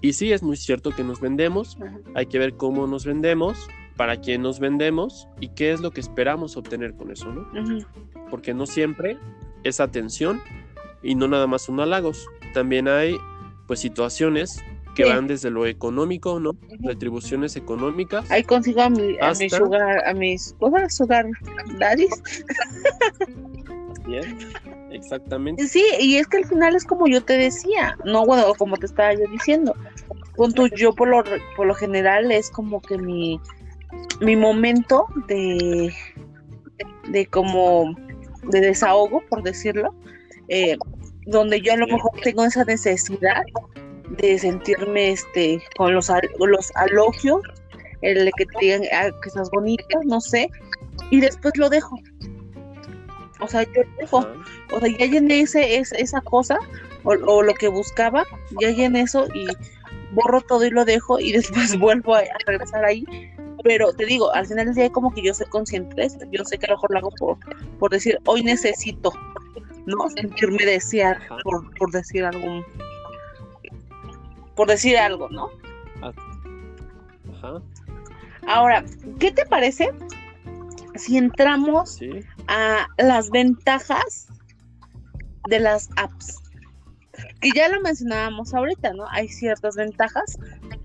Y 0.01 0.13
sí, 0.13 0.31
es 0.31 0.41
muy 0.41 0.57
cierto 0.57 0.91
que 0.91 1.03
nos 1.03 1.19
vendemos, 1.19 1.77
hay 2.15 2.25
que 2.25 2.39
ver 2.39 2.55
cómo 2.55 2.87
nos 2.87 3.05
vendemos, 3.05 3.67
para 4.01 4.17
quién 4.17 4.41
nos 4.41 4.59
vendemos 4.59 5.27
y 5.39 5.49
qué 5.49 5.71
es 5.71 5.79
lo 5.79 5.91
que 5.91 6.01
esperamos 6.01 6.57
obtener 6.57 6.95
con 6.95 7.11
eso, 7.11 7.31
¿no? 7.31 7.47
Porque 8.31 8.51
no 8.51 8.65
siempre 8.65 9.19
es 9.63 9.79
atención 9.79 10.41
y 11.03 11.13
no 11.13 11.27
nada 11.27 11.45
más 11.45 11.61
son 11.61 11.79
halagos. 11.79 12.27
También 12.51 12.87
hay 12.87 13.15
pues 13.67 13.79
situaciones 13.79 14.59
que 14.95 15.05
van 15.05 15.27
desde 15.27 15.51
lo 15.51 15.67
económico, 15.67 16.39
¿no? 16.39 16.53
Retribuciones 16.79 17.55
económicas. 17.55 18.25
Ahí 18.31 18.43
consigo 18.43 18.81
a, 18.81 18.89
mi, 18.89 19.19
a 19.21 19.33
mis 19.33 19.53
sugar, 19.53 20.03
a 20.03 20.15
mis 20.15 20.55
cosas, 20.57 20.95
sugar 20.95 21.27
daddies. 21.77 22.23
Bien, 24.07 24.35
exactamente. 24.89 25.67
Sí, 25.67 25.83
y 25.99 26.15
es 26.15 26.25
que 26.25 26.37
al 26.37 26.45
final 26.45 26.75
es 26.75 26.85
como 26.85 27.05
yo 27.05 27.23
te 27.23 27.37
decía, 27.37 27.99
no, 28.03 28.25
bueno, 28.25 28.51
como 28.57 28.77
te 28.77 28.87
estaba 28.87 29.13
yo 29.13 29.29
diciendo. 29.31 29.75
Con 30.35 30.53
tu 30.53 30.69
yo 30.69 30.91
por 30.95 31.07
lo, 31.07 31.23
por 31.55 31.67
lo 31.67 31.75
general 31.75 32.31
es 32.31 32.49
como 32.49 32.81
que 32.81 32.97
mi, 32.97 33.39
mi 34.19 34.35
momento 34.35 35.07
de, 35.27 35.93
de 37.09 37.25
como 37.27 37.95
de 38.43 38.61
desahogo, 38.61 39.21
por 39.29 39.43
decirlo, 39.43 39.93
eh, 40.47 40.77
donde 41.25 41.61
yo 41.61 41.73
a 41.73 41.77
lo 41.77 41.87
mejor 41.87 42.11
tengo 42.23 42.43
esa 42.45 42.63
necesidad 42.63 43.43
de 44.17 44.37
sentirme 44.37 45.11
este 45.11 45.61
con 45.77 45.93
los, 45.93 46.11
los 46.39 46.71
alogios, 46.75 47.41
el 48.01 48.29
que 48.37 48.45
te 48.45 48.57
digan 48.59 48.81
ah, 48.93 49.09
que 49.21 49.29
estás 49.29 49.49
bonita, 49.51 49.99
no 50.05 50.19
sé, 50.19 50.49
y 51.09 51.21
después 51.21 51.55
lo 51.57 51.69
dejo. 51.69 51.97
O 53.39 53.47
sea, 53.47 53.63
yo 53.63 53.81
dejo, 53.99 54.27
o 54.71 54.79
sea, 54.79 54.89
ya 54.97 55.05
llené 55.05 55.41
ese, 55.41 55.77
esa 55.77 56.21
cosa, 56.21 56.57
o, 57.03 57.11
o, 57.11 57.41
lo 57.41 57.53
que 57.55 57.67
buscaba, 57.67 58.23
ya 58.59 58.69
llené 58.69 59.01
eso 59.01 59.27
y 59.33 59.47
borro 60.11 60.41
todo 60.41 60.65
y 60.65 60.69
lo 60.69 60.85
dejo 60.85 61.19
y 61.19 61.31
después 61.33 61.77
vuelvo 61.79 62.15
a 62.15 62.23
regresar 62.45 62.85
ahí 62.85 63.05
pero 63.63 63.93
te 63.93 64.05
digo, 64.05 64.33
al 64.33 64.45
final 64.45 64.65
del 64.67 64.75
día 64.75 64.91
como 64.91 65.13
que 65.13 65.21
yo 65.21 65.33
soy 65.33 65.47
consciente 65.47 65.95
de 65.95 66.05
esto, 66.05 66.25
yo 66.31 66.43
sé 66.45 66.57
que 66.57 66.65
a 66.65 66.69
lo 66.69 66.75
mejor 66.75 66.91
lo 66.91 66.97
hago 66.99 67.11
por, 67.11 67.37
por 67.79 67.91
decir, 67.91 68.19
hoy 68.25 68.43
necesito, 68.43 69.11
¿no? 69.85 70.09
Sentirme 70.09 70.65
desear, 70.65 71.19
por, 71.43 71.73
por 71.75 71.91
decir 71.91 72.25
algo, 72.25 72.65
por 74.55 74.67
decir 74.67 74.97
algo, 74.97 75.29
¿no? 75.29 75.49
Ajá. 76.01 77.61
Ahora, 78.47 78.83
¿qué 79.19 79.31
te 79.31 79.45
parece 79.45 79.91
si 80.95 81.17
entramos 81.17 81.99
a 82.47 82.87
las 82.97 83.29
ventajas 83.29 84.27
de 85.47 85.59
las 85.59 85.89
apps? 85.95 86.41
Que 87.39 87.49
ya 87.55 87.69
lo 87.69 87.81
mencionábamos 87.81 88.53
ahorita, 88.53 88.93
¿no? 88.93 89.05
Hay 89.09 89.27
ciertas 89.27 89.75
ventajas, 89.75 90.37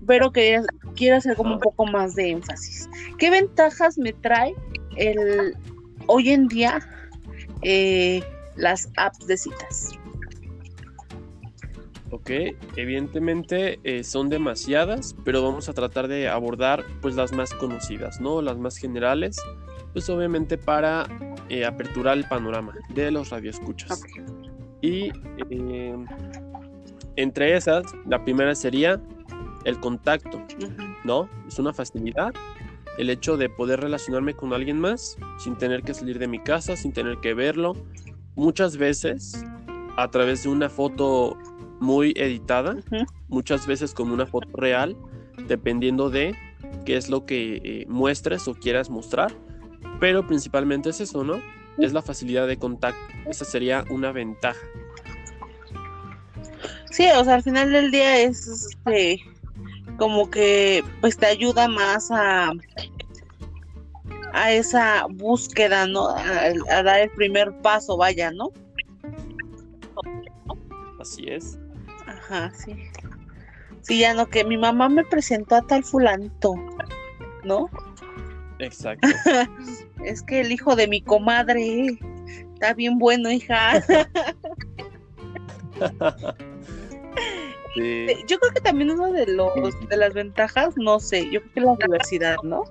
pero 0.05 0.31
que 0.31 0.61
quiero 0.95 1.17
hacer 1.17 1.35
como 1.35 1.55
un 1.55 1.59
poco 1.59 1.85
más 1.85 2.15
de 2.15 2.31
énfasis. 2.31 2.89
¿Qué 3.17 3.29
ventajas 3.29 3.97
me 3.97 4.13
trae 4.13 4.55
el 4.95 5.55
hoy 6.07 6.29
en 6.29 6.47
día 6.47 6.79
eh, 7.61 8.23
las 8.55 8.89
apps 8.97 9.27
de 9.27 9.37
citas? 9.37 9.91
Ok, 12.09 12.31
evidentemente 12.77 13.79
eh, 13.83 14.03
son 14.03 14.29
demasiadas, 14.29 15.15
pero 15.25 15.43
vamos 15.43 15.67
a 15.67 15.73
tratar 15.73 16.07
de 16.07 16.29
abordar 16.29 16.85
pues 17.01 17.15
las 17.15 17.33
más 17.33 17.53
conocidas, 17.53 18.21
¿no? 18.21 18.41
Las 18.41 18.57
más 18.57 18.77
generales, 18.77 19.37
pues 19.91 20.09
obviamente 20.09 20.57
para 20.57 21.05
eh, 21.49 21.65
aperturar 21.65 22.17
el 22.17 22.23
panorama 22.23 22.73
de 22.93 23.11
los 23.11 23.29
radioescuchas. 23.29 24.01
Y 24.81 25.11
entre 27.15 27.55
esas, 27.55 27.83
la 28.05 28.23
primera 28.23 28.53
sería 28.55 29.01
el 29.65 29.79
contacto, 29.79 30.41
¿no? 31.03 31.27
Es 31.47 31.59
una 31.59 31.73
facilidad 31.73 32.33
el 32.97 33.09
hecho 33.09 33.37
de 33.37 33.49
poder 33.49 33.79
relacionarme 33.79 34.33
con 34.33 34.53
alguien 34.53 34.79
más 34.79 35.17
sin 35.37 35.55
tener 35.55 35.83
que 35.83 35.93
salir 35.93 36.19
de 36.19 36.27
mi 36.27 36.39
casa, 36.39 36.75
sin 36.75 36.91
tener 36.91 37.19
que 37.19 37.33
verlo. 37.33 37.75
Muchas 38.35 38.77
veces 38.77 39.45
a 39.97 40.09
través 40.09 40.43
de 40.43 40.49
una 40.49 40.69
foto 40.69 41.37
muy 41.79 42.13
editada, 42.17 42.75
muchas 43.27 43.67
veces 43.67 43.93
con 43.93 44.11
una 44.11 44.25
foto 44.25 44.49
real, 44.53 44.97
dependiendo 45.47 46.09
de 46.09 46.35
qué 46.85 46.97
es 46.97 47.09
lo 47.09 47.25
que 47.25 47.61
eh, 47.63 47.85
muestres 47.87 48.47
o 48.47 48.55
quieras 48.55 48.89
mostrar. 48.89 49.33
Pero 49.99 50.25
principalmente 50.25 50.89
es 50.89 51.01
eso, 51.01 51.23
¿no? 51.23 51.39
Es 51.77 51.93
la 51.93 52.01
facilidad 52.01 52.47
de 52.47 52.57
contacto. 52.57 52.99
Esa 53.29 53.45
sería 53.45 53.85
una 53.89 54.11
ventaja. 54.11 54.59
Sí, 56.89 57.07
o 57.15 57.23
sea, 57.23 57.35
al 57.35 57.43
final 57.43 57.71
del 57.71 57.91
día 57.91 58.19
es 58.21 58.47
este, 58.47 59.21
como 59.97 60.29
que 60.31 60.83
pues 61.01 61.17
te 61.17 61.27
ayuda 61.27 61.67
más 61.67 62.09
a 62.11 62.51
a 64.33 64.51
esa 64.51 65.05
búsqueda, 65.09 65.87
¿no? 65.87 66.09
A, 66.09 66.83
dar 66.83 66.99
el 66.99 67.09
primer 67.11 67.53
paso, 67.61 67.97
vaya, 67.97 68.31
¿no? 68.31 68.51
Así 70.99 71.25
es. 71.27 71.57
Ajá, 72.05 72.51
sí. 72.53 72.75
Sí, 73.81 73.99
ya 73.99 74.13
no, 74.13 74.27
que 74.27 74.43
mi 74.43 74.57
mamá 74.57 74.89
me 74.89 75.03
presentó 75.05 75.55
a 75.55 75.61
tal 75.61 75.83
fulanto, 75.83 76.55
¿no? 77.43 77.69
Exacto. 78.59 79.07
es 80.03 80.21
que 80.23 80.41
el 80.41 80.51
hijo 80.51 80.75
de 80.75 80.87
mi 80.87 81.01
comadre 81.01 81.99
está 82.53 82.73
bien 82.73 82.97
bueno, 82.97 83.31
hija. 83.31 83.83
Yo 88.27 88.39
creo 88.39 88.53
que 88.53 88.61
también 88.61 88.91
uno 88.91 89.11
de 89.11 89.27
los 89.27 89.53
de 89.87 89.97
las 89.97 90.13
ventajas, 90.13 90.75
no 90.77 90.99
sé, 90.99 91.29
yo 91.29 91.41
creo 91.53 91.53
que 91.53 91.61
la 91.61 91.75
diversidad, 91.75 92.37
¿no? 92.41 92.63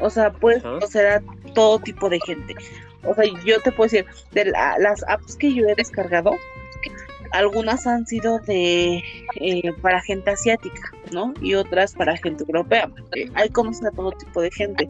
O 0.00 0.10
sea, 0.10 0.32
puedes 0.32 0.62
conocer 0.62 1.06
a 1.06 1.22
todo 1.54 1.78
tipo 1.78 2.08
de 2.08 2.18
gente. 2.26 2.56
O 3.04 3.14
sea, 3.14 3.24
yo 3.44 3.60
te 3.60 3.70
puedo 3.70 3.88
decir, 3.88 4.06
de 4.32 4.46
las 4.46 5.04
apps 5.06 5.36
que 5.36 5.54
yo 5.54 5.68
he 5.68 5.74
descargado, 5.76 6.32
algunas 7.32 7.86
han 7.86 8.06
sido 8.06 8.38
de 8.40 9.02
eh, 9.40 9.72
para 9.80 10.00
gente 10.02 10.30
asiática, 10.30 10.92
¿no? 11.12 11.32
Y 11.40 11.54
otras 11.54 11.94
para 11.94 12.16
gente 12.16 12.44
europea. 12.44 12.90
Hay 13.34 13.48
conocer 13.50 13.88
a 13.88 13.90
todo 13.90 14.12
tipo 14.12 14.40
de 14.40 14.50
gente. 14.50 14.88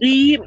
Y 0.00 0.38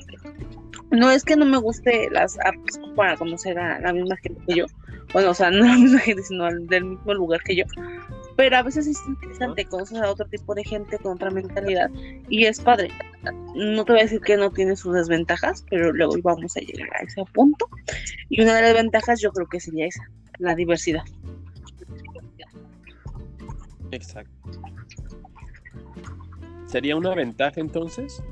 no 0.92 1.12
es 1.12 1.24
que 1.24 1.36
no 1.36 1.46
me 1.46 1.58
guste 1.58 2.10
las 2.12 2.38
apps 2.40 2.80
para 2.96 3.16
conocer 3.18 3.58
a 3.58 3.80
la 3.80 3.94
misma 3.94 4.18
gente 4.18 4.42
que 4.48 4.56
yo, 4.56 4.66
bueno, 5.14 5.32
o 5.32 5.34
sea, 5.34 5.52
no 5.52 5.66
la 5.66 5.78
misma 5.78 6.00
gente, 6.00 6.24
sino 6.24 6.46
del 6.46 6.86
mismo 6.86 7.14
lugar 7.14 7.42
que 7.44 7.56
yo. 7.56 7.66
Pero 8.38 8.58
a 8.58 8.64
veces 8.64 8.88
es 8.88 8.98
interesante 9.08 9.66
conocer 9.66 10.04
a 10.04 10.10
otro 10.10 10.26
tipo 10.26 10.56
de 10.56 10.64
gente 10.64 10.98
con 11.00 11.14
otra 11.14 11.30
mentalidad 11.30 11.90
y 12.30 12.46
es 12.46 12.60
padre. 12.60 12.90
No 13.56 13.86
te 13.86 13.92
voy 13.92 14.00
a 14.00 14.04
decir 14.04 14.22
que 14.22 14.38
no 14.38 14.50
tiene 14.52 14.76
sus 14.76 14.94
desventajas, 14.94 15.64
pero 15.70 15.92
luego 15.92 16.16
vamos 16.24 16.56
a 16.58 16.62
llegar 16.62 16.90
a 16.96 17.04
ese 17.04 17.24
punto. 17.34 17.68
Y 18.30 18.42
una 18.42 18.56
de 18.56 18.62
las 18.62 18.74
ventajas 18.74 19.22
yo 19.22 19.32
creo 19.32 19.48
que 19.48 19.60
sería 19.60 19.86
esa, 19.86 20.10
la 20.42 20.56
diversidad. 20.56 21.04
Exacto. 23.92 24.32
¿Sería 26.66 26.96
una 26.96 27.14
ventaja 27.14 27.60
entonces? 27.60 28.24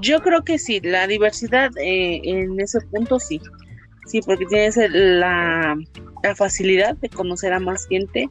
Yo 0.00 0.20
creo 0.20 0.42
que 0.42 0.58
sí, 0.58 0.80
la 0.80 1.06
diversidad 1.06 1.70
eh, 1.78 2.20
en 2.24 2.60
ese 2.60 2.80
punto 2.80 3.18
sí. 3.18 3.40
Sí, 4.06 4.20
porque 4.20 4.44
tienes 4.46 4.76
la, 4.90 5.76
facilidad 6.36 6.96
de 6.96 7.08
conocer 7.08 7.52
a 7.52 7.60
más 7.60 7.86
gente, 7.86 8.28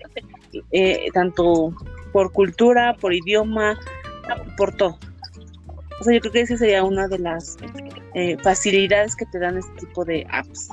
eh, 0.71 1.07
tanto 1.13 1.73
por 2.11 2.31
cultura, 2.31 2.95
por 2.99 3.13
idioma, 3.13 3.79
por 4.57 4.75
todo. 4.75 4.99
O 5.99 6.03
sea, 6.03 6.13
yo 6.13 6.19
creo 6.19 6.33
que 6.33 6.41
esa 6.41 6.57
sería 6.57 6.83
una 6.83 7.07
de 7.07 7.19
las 7.19 7.57
eh, 8.13 8.37
facilidades 8.43 9.15
que 9.15 9.25
te 9.25 9.39
dan 9.39 9.57
este 9.57 9.73
tipo 9.85 10.03
de 10.03 10.27
apps. 10.29 10.69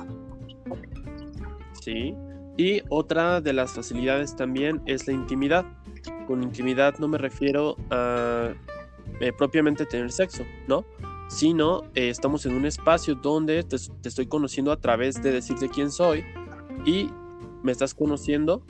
Sí, 1.79 2.13
y 2.61 2.83
otra 2.89 3.41
de 3.41 3.53
las 3.53 3.71
facilidades 3.71 4.35
también 4.35 4.83
es 4.85 5.07
la 5.07 5.13
intimidad. 5.13 5.65
Con 6.27 6.43
intimidad 6.43 6.93
no 6.99 7.07
me 7.07 7.17
refiero 7.17 7.75
a 7.89 8.53
eh, 9.19 9.33
propiamente 9.35 9.87
tener 9.87 10.11
sexo, 10.11 10.43
¿no? 10.67 10.85
Sino 11.27 11.81
eh, 11.95 12.09
estamos 12.09 12.45
en 12.45 12.53
un 12.53 12.67
espacio 12.67 13.15
donde 13.15 13.63
te, 13.63 13.77
te, 14.03 14.09
estoy 14.09 14.27
conociendo 14.27 14.71
a 14.71 14.79
través 14.79 15.23
de 15.23 15.31
decirte 15.31 15.69
quién 15.69 15.89
soy 15.89 16.23
y 16.85 17.09
me 17.63 17.71
estás 17.71 17.95
conociendo 17.95 18.63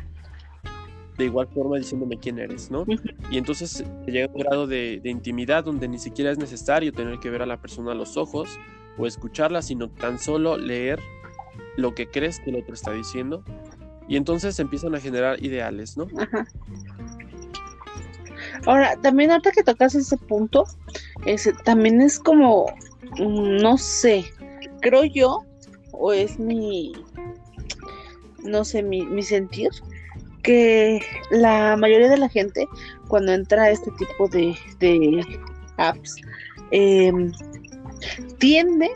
de 1.17 1.25
igual 1.25 1.50
forma 1.53 1.77
diciéndome 1.77 2.17
quién 2.17 2.39
eres, 2.39 2.71
¿no? 2.71 2.86
Y 3.29 3.38
entonces 3.38 3.83
llega 4.07 4.31
un 4.33 4.39
grado 4.41 4.67
de, 4.67 5.01
de, 5.03 5.10
intimidad 5.10 5.65
donde 5.65 5.89
ni 5.89 6.00
siquiera 6.00 6.31
es 6.31 6.38
necesario 6.38 6.93
tener 6.93 7.19
que 7.19 7.29
ver 7.29 7.41
a 7.41 7.45
la 7.45 7.62
persona 7.62 7.91
a 7.91 7.95
los 7.95 8.15
ojos 8.15 8.57
o 8.98 9.05
escucharla, 9.05 9.62
sino 9.62 9.89
tan 9.89 10.17
solo 10.17 10.55
leer 10.55 11.00
lo 11.75 11.93
que 11.93 12.10
crees 12.10 12.39
que 12.39 12.50
el 12.51 12.57
otro 12.57 12.74
está 12.74 12.91
diciendo. 12.91 13.43
Y 14.08 14.17
entonces 14.17 14.60
empiezan 14.60 14.96
a 14.96 15.00
generar 15.00 15.43
ideales, 15.43 15.98
¿no? 15.98 16.08
Ajá. 16.17 16.48
Ahora, 18.65 18.96
también 19.01 19.31
ahorita 19.31 19.51
que 19.51 19.63
tocas 19.63 19.96
ese 19.96 20.17
punto, 20.17 20.65
ese, 21.25 21.53
también 21.65 22.01
es 22.01 22.20
como, 22.20 22.67
no 23.20 23.77
sé, 23.77 24.25
creo 24.81 25.03
yo, 25.05 25.43
o 25.91 26.13
es 26.13 26.38
mi, 26.39 26.93
no 28.43 28.63
sé, 28.63 28.84
mi, 28.84 29.05
mi 29.05 29.24
sentir, 29.24 29.70
que 30.43 31.00
la 31.29 31.75
mayoría 31.77 32.10
de 32.10 32.17
la 32.17 32.29
gente 32.29 32.67
cuando 33.08 33.31
entra 33.31 33.63
a 33.63 33.70
este 33.70 33.91
tipo 33.91 34.27
de, 34.27 34.55
de 34.79 35.39
apps 35.77 36.15
eh, 36.72 37.12
tiende 38.39 38.89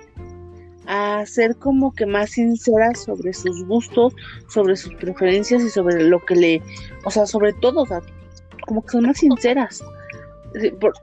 a 0.88 1.26
ser 1.26 1.56
como 1.56 1.94
que 1.94 2.06
más 2.06 2.32
sincera 2.32 2.94
sobre 2.96 3.34
sus 3.34 3.66
gustos, 3.66 4.14
sobre 4.50 4.76
sus 4.76 4.94
preferencias 4.96 5.64
y 5.64 5.70
sobre 5.70 6.04
lo 6.04 6.24
que 6.24 6.36
le, 6.36 6.62
o 7.04 7.12
sea, 7.12 7.26
sobre 7.26 7.54
todo, 7.54 7.82
o 7.82 7.86
sea, 7.86 8.02
como 8.66 8.82
que 8.84 8.90
son 8.90 9.06
más 9.06 9.18
sinceras. 9.18 9.84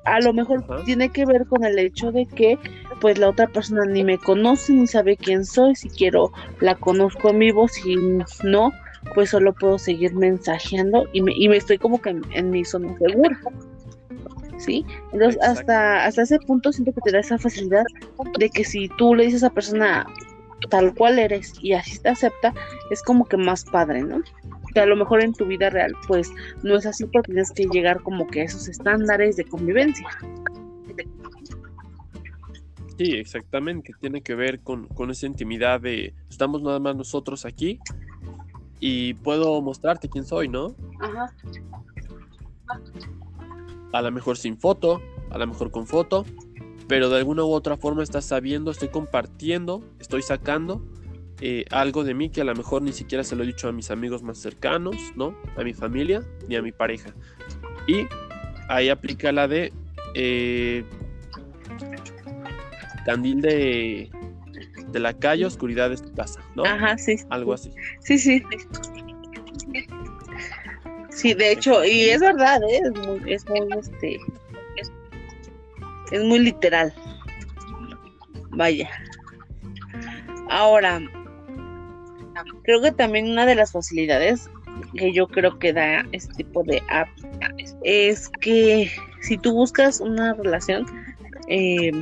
A 0.04 0.20
lo 0.20 0.32
mejor 0.32 0.64
Ajá. 0.64 0.82
tiene 0.84 1.10
que 1.10 1.26
ver 1.26 1.46
con 1.46 1.64
el 1.64 1.78
hecho 1.78 2.10
de 2.10 2.26
que 2.26 2.58
pues 3.02 3.18
la 3.18 3.28
otra 3.28 3.48
persona 3.48 3.84
ni 3.84 4.02
me 4.02 4.16
conoce 4.16 4.72
ni 4.72 4.86
sabe 4.86 5.16
quién 5.16 5.44
soy, 5.44 5.74
si 5.74 5.90
quiero 5.90 6.32
la 6.60 6.74
conozco 6.76 7.30
en 7.30 7.40
vivo, 7.40 7.68
si 7.68 7.96
no, 8.44 8.72
pues 9.14 9.30
solo 9.30 9.52
puedo 9.52 9.78
seguir 9.78 10.14
mensajeando 10.14 11.06
y 11.12 11.20
me, 11.20 11.32
y 11.34 11.48
me 11.48 11.56
estoy 11.56 11.78
como 11.78 12.00
que 12.00 12.10
en, 12.10 12.22
en 12.32 12.50
mi 12.50 12.64
zona 12.64 12.96
segura. 12.98 13.38
¿Sí? 14.58 14.84
Entonces, 15.12 15.40
hasta, 15.42 16.04
hasta 16.04 16.22
ese 16.22 16.38
punto 16.40 16.72
siento 16.72 16.92
que 16.92 17.00
te 17.00 17.12
da 17.12 17.20
esa 17.20 17.38
facilidad 17.38 17.84
de 18.38 18.50
que 18.50 18.64
si 18.64 18.88
tú 18.96 19.14
le 19.14 19.24
dices 19.24 19.42
a 19.42 19.46
esa 19.46 19.54
persona 19.54 20.06
tal 20.68 20.94
cual 20.94 21.18
eres 21.18 21.52
y 21.60 21.72
así 21.72 21.98
te 21.98 22.08
acepta, 22.08 22.54
es 22.90 23.02
como 23.02 23.26
que 23.26 23.36
más 23.36 23.64
padre, 23.64 24.02
¿no? 24.02 24.22
Que 24.72 24.80
a 24.80 24.86
lo 24.86 24.96
mejor 24.96 25.22
en 25.22 25.32
tu 25.32 25.46
vida 25.46 25.70
real, 25.70 25.94
pues 26.06 26.32
no 26.62 26.76
es 26.76 26.86
así 26.86 27.04
porque 27.06 27.32
tienes 27.32 27.50
que 27.50 27.66
llegar 27.66 28.02
como 28.02 28.26
que 28.26 28.42
a 28.42 28.44
esos 28.44 28.68
estándares 28.68 29.36
de 29.36 29.44
convivencia. 29.44 30.08
Sí, 32.98 33.12
exactamente. 33.14 33.92
Tiene 34.00 34.22
que 34.22 34.34
ver 34.34 34.60
con, 34.60 34.86
con 34.88 35.10
esa 35.10 35.26
intimidad 35.26 35.80
de 35.80 36.14
estamos 36.30 36.62
nada 36.62 36.78
más 36.78 36.94
nosotros 36.94 37.44
aquí 37.44 37.80
y 38.80 39.14
puedo 39.14 39.60
mostrarte 39.62 40.08
quién 40.08 40.24
soy, 40.24 40.48
¿no? 40.48 40.74
Ajá. 41.00 41.32
A 43.92 44.02
lo 44.02 44.10
mejor 44.10 44.36
sin 44.36 44.58
foto, 44.58 45.02
a 45.30 45.38
lo 45.38 45.46
mejor 45.46 45.70
con 45.70 45.86
foto, 45.86 46.24
pero 46.88 47.08
de 47.08 47.18
alguna 47.18 47.44
u 47.44 47.52
otra 47.52 47.76
forma 47.76 48.02
estás 48.02 48.24
sabiendo, 48.24 48.70
estoy 48.70 48.88
compartiendo, 48.88 49.82
estoy 49.98 50.22
sacando 50.22 50.82
eh, 51.40 51.64
algo 51.70 52.04
de 52.04 52.14
mí 52.14 52.30
que 52.30 52.40
a 52.40 52.44
lo 52.44 52.54
mejor 52.54 52.82
ni 52.82 52.92
siquiera 52.92 53.24
se 53.24 53.34
lo 53.34 53.42
he 53.42 53.46
dicho 53.46 53.68
a 53.68 53.72
mis 53.72 53.90
amigos 53.90 54.22
más 54.22 54.38
cercanos, 54.38 54.96
¿no? 55.16 55.36
A 55.56 55.64
mi 55.64 55.74
familia 55.74 56.22
ni 56.48 56.56
a 56.56 56.62
mi 56.62 56.70
pareja. 56.70 57.14
Y 57.86 58.06
ahí 58.68 58.88
aplica 58.88 59.32
la 59.32 59.48
de 59.48 59.72
eh, 60.14 60.84
candil 63.04 63.40
de, 63.40 64.10
de 64.92 65.00
la 65.00 65.14
calle, 65.14 65.46
oscuridad 65.46 65.90
de 65.90 65.96
tu 65.96 66.12
casa, 66.12 66.40
¿no? 66.54 66.64
Ajá, 66.64 66.96
sí. 66.98 67.16
Algo 67.30 67.54
así. 67.54 67.70
Sí, 68.00 68.18
sí. 68.18 68.40
Sí, 68.40 69.01
de 71.34 71.52
hecho, 71.52 71.84
y 71.84 72.08
es 72.08 72.20
verdad, 72.20 72.62
¿eh? 72.64 72.80
es 72.82 73.06
muy, 73.06 73.32
es 73.32 73.48
muy, 73.48 73.60
este, 73.78 74.16
es, 74.76 74.90
es 76.10 76.24
muy 76.24 76.38
literal. 76.40 76.92
Vaya. 78.50 78.90
Ahora, 80.48 81.00
creo 82.64 82.82
que 82.82 82.92
también 82.92 83.30
una 83.30 83.46
de 83.46 83.54
las 83.54 83.72
facilidades 83.72 84.50
que 84.96 85.12
yo 85.12 85.26
creo 85.28 85.58
que 85.58 85.72
da 85.72 86.04
este 86.12 86.34
tipo 86.34 86.62
de 86.64 86.82
app 86.88 87.08
es 87.82 88.28
que 88.40 88.90
si 89.20 89.38
tú 89.38 89.52
buscas 89.52 90.00
una 90.00 90.34
relación 90.34 90.86
eh, 91.48 91.92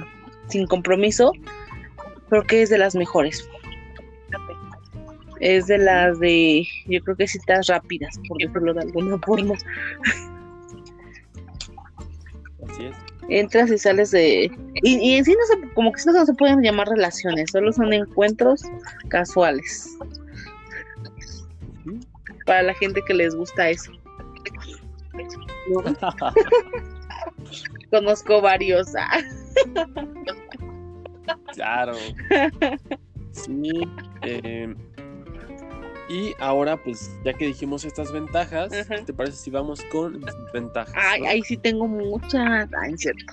sin 0.49 0.67
compromiso, 0.67 1.33
creo 2.29 2.45
que 2.45 2.63
es 2.63 2.71
de 2.71 2.79
las 2.79 2.95
mejores. 2.95 3.49
Es 5.41 5.67
de 5.67 5.79
las 5.79 6.21
de, 6.21 6.65
yo 6.87 7.01
creo 7.03 7.17
que 7.17 7.27
citas 7.27 7.67
rápidas, 7.67 8.17
por 8.29 8.39
decirlo 8.39 8.75
de 8.75 8.83
alguna 8.83 9.19
forma. 9.19 9.55
Así 12.69 12.87
es. 12.87 12.97
Entras 13.29 13.71
y 13.71 13.79
sales 13.79 14.11
de... 14.11 14.51
Y, 14.83 14.97
y 14.97 15.17
en 15.17 15.25
sí 15.25 15.33
no 15.33 15.45
se, 15.47 15.75
como 15.75 15.93
que 15.93 16.03
no 16.05 16.27
se 16.27 16.35
pueden 16.35 16.63
llamar 16.63 16.89
relaciones, 16.89 17.51
solo 17.53 17.73
son 17.73 17.93
encuentros 17.93 18.63
casuales. 19.09 19.97
Para 22.45 22.63
la 22.63 22.75
gente 22.75 23.01
que 23.07 23.15
les 23.15 23.35
gusta 23.35 23.71
eso. 23.71 23.93
¿No? 25.69 25.83
Conozco 27.91 28.41
varios. 28.41 28.89
ah. 28.97 29.19
Claro. 31.55 31.95
Sí. 33.33 33.71
eh, 34.23 34.75
y 36.11 36.35
ahora, 36.41 36.77
pues, 36.77 37.09
ya 37.25 37.33
que 37.33 37.47
dijimos 37.47 37.85
estas 37.85 38.11
ventajas, 38.11 38.73
Ajá. 38.73 38.97
¿qué 38.97 39.03
¿te 39.05 39.13
parece 39.15 39.37
si 39.37 39.51
vamos 39.51 39.81
con 39.93 40.21
ventajas? 40.53 40.93
Ay, 40.97 41.21
no? 41.21 41.29
ahí 41.29 41.43
sí 41.43 41.57
tengo 41.57 41.87
muchas. 41.87 42.69
Ay, 42.83 42.97
cierto. 42.97 43.33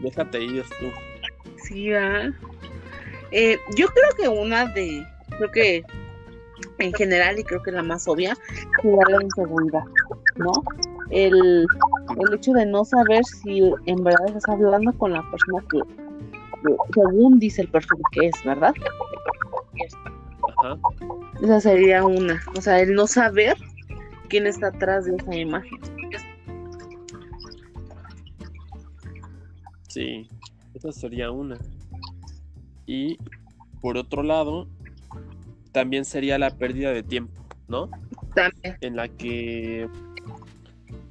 Déjate 0.00 0.42
ir 0.42 0.64
tú. 0.80 0.86
Sí, 1.62 1.90
va. 1.90 2.32
Eh, 3.30 3.56
yo 3.76 3.86
creo 3.86 4.10
que 4.16 4.28
una 4.28 4.66
de, 4.66 5.06
creo 5.38 5.50
que 5.52 5.84
en 6.78 6.92
general 6.94 7.38
y 7.38 7.44
creo 7.44 7.62
que 7.62 7.70
la 7.70 7.84
más 7.84 8.08
obvia, 8.08 8.36
sería 8.82 9.02
la 9.10 9.22
inseguridad, 9.22 9.84
¿no? 10.36 10.52
El, 11.10 11.66
el 12.18 12.34
hecho 12.34 12.52
de 12.52 12.66
no 12.66 12.84
saber 12.84 13.24
si 13.24 13.62
en 13.86 14.02
verdad 14.02 14.26
estás 14.26 14.48
hablando 14.48 14.92
con 14.94 15.12
la 15.12 15.22
persona 15.30 15.64
que, 15.70 15.78
que 16.64 16.76
según 16.94 17.38
dice 17.38 17.62
el 17.62 17.68
perfil 17.68 17.98
que 18.10 18.26
es, 18.26 18.44
¿verdad? 18.44 18.74
Ajá. 20.62 20.78
Esa 21.42 21.60
sería 21.60 22.04
una, 22.04 22.42
o 22.56 22.60
sea, 22.60 22.80
el 22.80 22.94
no 22.94 23.06
saber 23.06 23.56
quién 24.28 24.46
está 24.46 24.68
atrás 24.68 25.06
de 25.06 25.16
esa 25.16 25.34
imagen. 25.34 25.78
Sí, 29.88 30.28
esa 30.74 30.92
sería 30.92 31.30
una. 31.30 31.58
Y 32.86 33.18
por 33.80 33.96
otro 33.96 34.22
lado, 34.22 34.68
también 35.72 36.04
sería 36.04 36.38
la 36.38 36.50
pérdida 36.50 36.92
de 36.92 37.02
tiempo, 37.02 37.42
¿no? 37.68 37.90
También. 38.34 38.76
En 38.80 38.96
la 38.96 39.08
que 39.08 39.88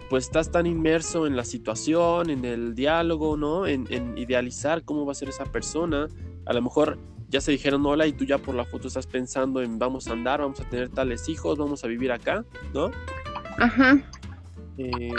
pues 0.09 0.25
estás 0.25 0.51
tan 0.51 0.65
inmerso 0.65 1.27
en 1.27 1.35
la 1.35 1.43
situación, 1.43 2.31
en 2.31 2.43
el 2.43 2.73
diálogo, 2.73 3.37
¿no? 3.37 3.67
En, 3.67 3.85
en 3.91 4.17
idealizar 4.17 4.83
cómo 4.83 5.05
va 5.05 5.11
a 5.11 5.15
ser 5.15 5.29
esa 5.29 5.45
persona. 5.45 6.07
A 6.45 6.53
lo 6.53 6.61
mejor 6.61 6.97
ya 7.29 7.41
se 7.41 7.51
dijeron 7.51 7.85
hola 7.85 8.07
y 8.07 8.13
tú 8.13 8.25
ya 8.25 8.37
por 8.37 8.55
la 8.55 8.65
foto 8.65 8.87
estás 8.87 9.07
pensando 9.07 9.61
en 9.61 9.77
vamos 9.79 10.07
a 10.07 10.13
andar, 10.13 10.41
vamos 10.41 10.59
a 10.59 10.69
tener 10.69 10.89
tales 10.89 11.29
hijos, 11.29 11.57
vamos 11.57 11.83
a 11.83 11.87
vivir 11.87 12.11
acá, 12.11 12.43
¿no? 12.73 12.91
Ajá. 13.59 13.97
Eh, 14.77 15.11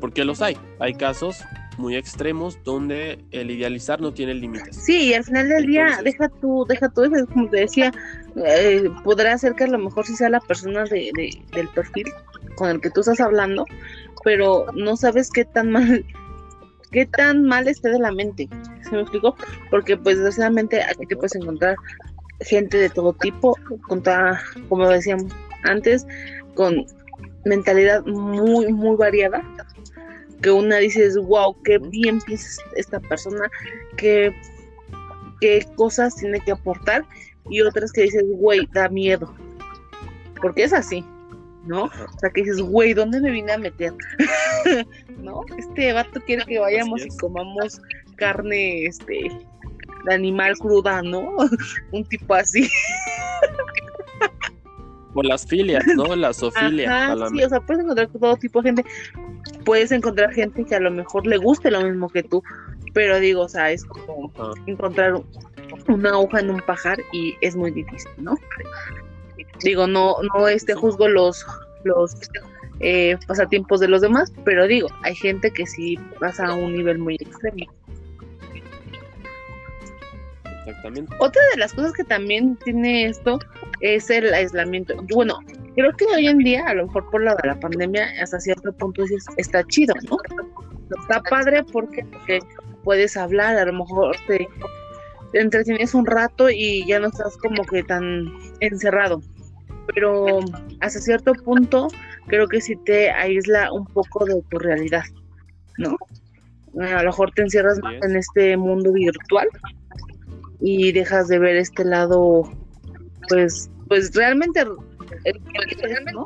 porque 0.00 0.24
los 0.24 0.40
hay. 0.42 0.56
Hay 0.78 0.94
casos 0.94 1.38
muy 1.78 1.96
extremos 1.96 2.58
donde 2.64 3.24
el 3.30 3.50
idealizar 3.50 4.00
no 4.00 4.12
tiene 4.12 4.34
límites. 4.34 4.76
Sí, 4.76 5.06
y 5.08 5.14
al 5.14 5.24
final 5.24 5.48
del 5.48 5.66
día, 5.66 6.00
deja 6.04 6.28
tú, 6.40 6.64
deja 6.68 6.88
tú, 6.90 7.02
como 7.32 7.48
te 7.48 7.60
decía, 7.60 7.92
eh, 8.36 8.88
podrá 9.04 9.36
ser 9.38 9.54
que 9.54 9.64
a 9.64 9.68
lo 9.68 9.78
mejor 9.78 10.06
sí 10.06 10.14
sea 10.14 10.28
la 10.28 10.40
persona 10.40 10.84
de, 10.84 11.10
de- 11.14 11.42
del 11.52 11.68
perfil 11.68 12.06
con 12.56 12.68
el 12.68 12.80
que 12.80 12.90
tú 12.90 13.00
estás 13.00 13.20
hablando, 13.20 13.64
pero 14.24 14.66
no 14.74 14.96
sabes 14.96 15.30
qué 15.30 15.44
tan 15.44 15.70
mal, 15.70 16.04
qué 16.90 17.06
tan 17.06 17.44
mal 17.44 17.66
esté 17.68 17.88
de 17.90 17.98
la 17.98 18.12
mente. 18.12 18.48
¿Se 18.92 18.96
me 18.96 19.02
explicó? 19.04 19.34
Porque 19.70 19.96
pues 19.96 20.16
desgraciadamente 20.16 20.82
aquí 20.82 21.06
te 21.06 21.16
puedes 21.16 21.34
encontrar 21.34 21.76
gente 22.40 22.76
de 22.76 22.90
todo 22.90 23.14
tipo, 23.14 23.58
con 23.88 24.02
toda, 24.02 24.38
como 24.68 24.86
decíamos 24.86 25.32
antes, 25.64 26.06
con 26.54 26.84
mentalidad 27.46 28.04
muy, 28.04 28.70
muy 28.70 28.94
variada. 28.96 29.42
Que 30.42 30.50
una 30.50 30.76
dices, 30.76 31.16
wow, 31.16 31.56
qué 31.62 31.78
bien 31.78 32.20
piensa 32.20 32.62
esta 32.76 33.00
persona, 33.00 33.48
qué, 33.96 34.36
qué 35.40 35.66
cosas 35.74 36.14
tiene 36.16 36.38
que 36.40 36.52
aportar. 36.52 37.06
Y 37.48 37.62
otras 37.62 37.92
que 37.92 38.02
dices, 38.02 38.24
güey, 38.28 38.68
da 38.74 38.90
miedo. 38.90 39.34
Porque 40.42 40.64
es 40.64 40.74
así, 40.74 41.02
¿no? 41.66 41.84
O 41.84 42.18
sea, 42.18 42.30
que 42.30 42.42
dices, 42.42 42.60
güey, 42.60 42.94
¿dónde 42.94 43.20
me 43.20 43.30
vine 43.30 43.52
a 43.52 43.58
meter? 43.58 43.92
¿No? 45.18 45.42
Este 45.56 45.92
vato 45.92 46.20
quiere 46.26 46.44
que 46.44 46.58
vayamos 46.58 47.04
y 47.04 47.08
comamos 47.18 47.80
carne, 48.16 48.84
este, 48.84 49.30
de 50.04 50.14
animal 50.14 50.56
cruda, 50.58 51.02
¿no? 51.02 51.36
Un 51.92 52.04
tipo 52.04 52.34
así. 52.34 52.68
O 55.14 55.22
las 55.22 55.46
filias, 55.46 55.84
¿no? 55.94 56.16
La 56.16 56.32
zoofilia. 56.32 57.14
sí, 57.30 57.42
o 57.42 57.48
sea, 57.48 57.60
puedes 57.60 57.82
encontrar 57.82 58.08
todo 58.08 58.36
tipo 58.36 58.62
de 58.62 58.68
gente. 58.68 58.84
Puedes 59.64 59.92
encontrar 59.92 60.32
gente 60.32 60.64
que 60.64 60.74
a 60.74 60.80
lo 60.80 60.90
mejor 60.90 61.26
le 61.26 61.36
guste 61.36 61.70
lo 61.70 61.82
mismo 61.82 62.08
que 62.08 62.22
tú, 62.22 62.42
pero 62.94 63.20
digo, 63.20 63.42
o 63.42 63.48
sea, 63.48 63.70
es 63.70 63.84
como 63.84 64.32
encontrar 64.66 65.14
una 65.88 66.18
hoja 66.18 66.40
en 66.40 66.50
un 66.50 66.60
pajar 66.60 66.98
y 67.12 67.34
es 67.40 67.56
muy 67.56 67.70
difícil, 67.70 68.10
¿no? 68.18 68.34
Digo, 69.62 69.86
no, 69.86 70.16
no 70.34 70.48
este 70.48 70.74
juzgo 70.74 71.08
los, 71.08 71.46
los 71.84 72.14
eh, 72.80 73.16
pasatiempos 73.26 73.80
de 73.80 73.88
los 73.88 74.00
demás, 74.00 74.32
pero 74.44 74.66
digo, 74.66 74.88
hay 75.02 75.14
gente 75.14 75.52
que 75.52 75.66
sí 75.66 75.98
pasa 76.18 76.46
a 76.46 76.54
un 76.54 76.74
nivel 76.74 76.98
muy 76.98 77.14
extremo. 77.14 77.72
Exactamente. 80.66 81.14
Otra 81.18 81.42
de 81.52 81.58
las 81.58 81.72
cosas 81.72 81.92
que 81.92 82.04
también 82.04 82.56
tiene 82.64 83.06
esto 83.06 83.38
es 83.80 84.10
el 84.10 84.32
aislamiento. 84.32 84.94
Bueno, 85.12 85.38
creo 85.74 85.92
que 85.96 86.06
hoy 86.06 86.26
en 86.26 86.38
día, 86.38 86.64
a 86.66 86.74
lo 86.74 86.86
mejor 86.86 87.08
por 87.10 87.22
la 87.22 87.34
de 87.36 87.48
la 87.48 87.60
pandemia, 87.60 88.08
hasta 88.20 88.40
cierto 88.40 88.72
punto 88.72 89.04
está 89.36 89.64
chido, 89.64 89.94
¿no? 90.08 90.16
Está 91.02 91.20
padre 91.22 91.64
porque, 91.72 92.04
puedes 92.84 93.16
hablar, 93.16 93.56
a 93.56 93.64
lo 93.64 93.72
mejor 93.72 94.16
te, 94.26 94.48
te 95.32 95.40
entretienes 95.40 95.94
un 95.94 96.06
rato 96.06 96.50
y 96.50 96.84
ya 96.86 97.00
no 97.00 97.08
estás 97.08 97.36
como 97.36 97.64
que 97.64 97.82
tan 97.82 98.26
encerrado. 98.60 99.22
Pero 99.94 100.40
hasta 100.80 101.00
cierto 101.00 101.32
punto 101.34 101.88
creo 102.26 102.46
que 102.46 102.60
sí 102.60 102.76
te 102.84 103.10
aísla 103.10 103.72
un 103.72 103.84
poco 103.86 104.24
de 104.24 104.40
tu 104.48 104.58
realidad, 104.58 105.04
¿no? 105.78 105.96
A 106.80 107.02
lo 107.02 107.10
mejor 107.10 107.30
te 107.32 107.42
encierras 107.42 107.78
más 107.82 107.94
en 108.02 108.16
este 108.16 108.56
mundo 108.56 108.92
virtual 108.92 109.48
y 110.60 110.92
dejas 110.92 111.28
de 111.28 111.38
ver 111.38 111.56
este 111.56 111.84
lado, 111.84 112.50
pues, 113.28 113.70
pues 113.88 114.14
realmente, 114.14 114.60
el, 114.60 115.40
¿no? 116.14 116.24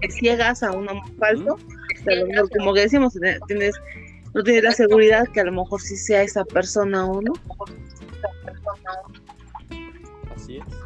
que 0.00 0.10
ciegas 0.10 0.62
a 0.62 0.72
un 0.72 0.88
amor 0.88 1.04
falso, 1.18 1.58
pero 2.04 2.26
como 2.56 2.74
que 2.74 2.80
decimos, 2.80 3.14
tienes, 3.46 3.74
no 4.34 4.42
tienes 4.42 4.64
la 4.64 4.72
seguridad 4.72 5.28
que 5.28 5.40
a 5.40 5.44
lo 5.44 5.52
mejor 5.52 5.80
sí 5.80 5.96
sea 5.96 6.22
esa 6.22 6.44
persona 6.44 7.06
o 7.06 7.20
no. 7.20 7.32
Así 10.34 10.58
es. 10.58 10.85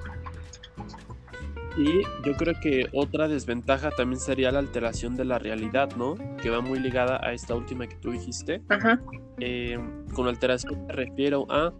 Y 1.80 2.02
yo 2.26 2.36
creo 2.36 2.54
que 2.60 2.88
otra 2.92 3.26
desventaja 3.26 3.90
también 3.90 4.20
sería 4.20 4.52
la 4.52 4.58
alteración 4.58 5.16
de 5.16 5.24
la 5.24 5.38
realidad, 5.38 5.88
¿no? 5.96 6.14
Que 6.42 6.50
va 6.50 6.60
muy 6.60 6.78
ligada 6.78 7.18
a 7.26 7.32
esta 7.32 7.54
última 7.54 7.86
que 7.86 7.96
tú 7.96 8.10
dijiste. 8.10 8.60
Ajá. 8.68 9.00
Eh, 9.38 9.78
con 10.12 10.28
alteración 10.28 10.86
me 10.86 10.92
refiero 10.92 11.46
a 11.48 11.72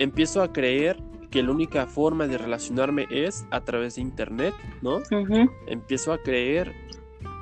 empiezo 0.00 0.42
a 0.42 0.52
creer 0.52 0.96
que 1.30 1.44
la 1.44 1.52
única 1.52 1.86
forma 1.86 2.26
de 2.26 2.38
relacionarme 2.38 3.06
es 3.08 3.46
a 3.52 3.60
través 3.60 3.94
de 3.94 4.00
internet, 4.00 4.52
¿no? 4.82 5.00
Empiezo 5.68 6.12
a 6.12 6.18
creer 6.18 6.72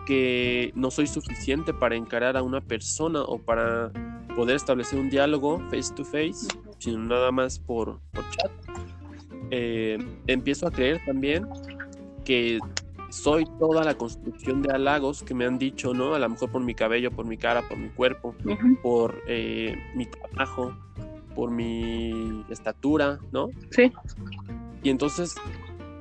que 0.06 0.72
no 0.74 0.90
soy 0.90 1.06
suficiente 1.06 1.72
para 1.72 1.96
encarar 1.96 2.36
a 2.36 2.42
una 2.42 2.60
persona 2.60 3.22
o 3.22 3.38
para 3.38 3.90
poder 4.36 4.56
establecer 4.56 4.98
un 4.98 5.08
diálogo 5.08 5.58
face 5.70 5.94
to 5.94 6.04
face, 6.04 6.48
sino 6.78 6.98
nada 6.98 7.32
más 7.32 7.58
por, 7.58 7.98
chat. 8.12 8.50
Eh, 9.50 9.96
empiezo 10.26 10.66
a 10.66 10.70
creer 10.70 11.00
también 11.06 11.48
que 12.28 12.58
soy 13.08 13.46
toda 13.58 13.82
la 13.84 13.96
construcción 13.96 14.60
de 14.60 14.70
halagos 14.70 15.22
que 15.22 15.32
me 15.32 15.46
han 15.46 15.56
dicho, 15.58 15.94
¿no? 15.94 16.14
A 16.14 16.18
lo 16.18 16.28
mejor 16.28 16.52
por 16.52 16.62
mi 16.62 16.74
cabello, 16.74 17.10
por 17.10 17.24
mi 17.24 17.38
cara, 17.38 17.66
por 17.66 17.78
mi 17.78 17.88
cuerpo, 17.88 18.34
por 18.82 19.22
eh, 19.26 19.74
mi 19.94 20.04
trabajo, 20.04 20.76
por 21.34 21.50
mi 21.50 22.44
estatura, 22.50 23.18
¿no? 23.32 23.48
Sí. 23.70 23.90
Y 24.82 24.90
entonces 24.90 25.36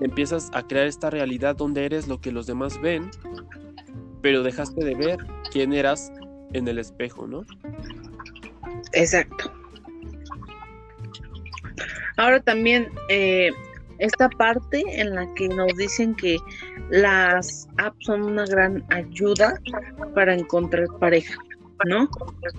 empiezas 0.01 0.51
a 0.53 0.67
crear 0.67 0.85
esta 0.85 1.09
realidad 1.09 1.55
donde 1.55 1.85
eres 1.85 2.09
lo 2.09 2.19
que 2.19 2.33
los 2.33 2.45
demás 2.45 2.79
ven, 2.81 3.09
pero 4.21 4.43
dejaste 4.43 4.83
de 4.83 4.95
ver 4.95 5.19
quién 5.49 5.71
eras 5.71 6.11
en 6.51 6.67
el 6.67 6.77
espejo, 6.77 7.25
¿no? 7.25 7.45
Exacto. 8.91 9.49
Ahora 12.17 12.41
también 12.41 12.89
eh, 13.07 13.53
esta 13.99 14.29
parte 14.29 14.83
en 14.87 15.15
la 15.15 15.31
que 15.33 15.47
nos 15.49 15.75
dicen 15.75 16.15
que 16.15 16.37
las 16.89 17.67
apps 17.77 18.05
son 18.05 18.23
una 18.23 18.45
gran 18.45 18.83
ayuda 18.89 19.59
para 20.13 20.33
encontrar 20.33 20.87
pareja. 20.99 21.37
¿no? 21.85 22.09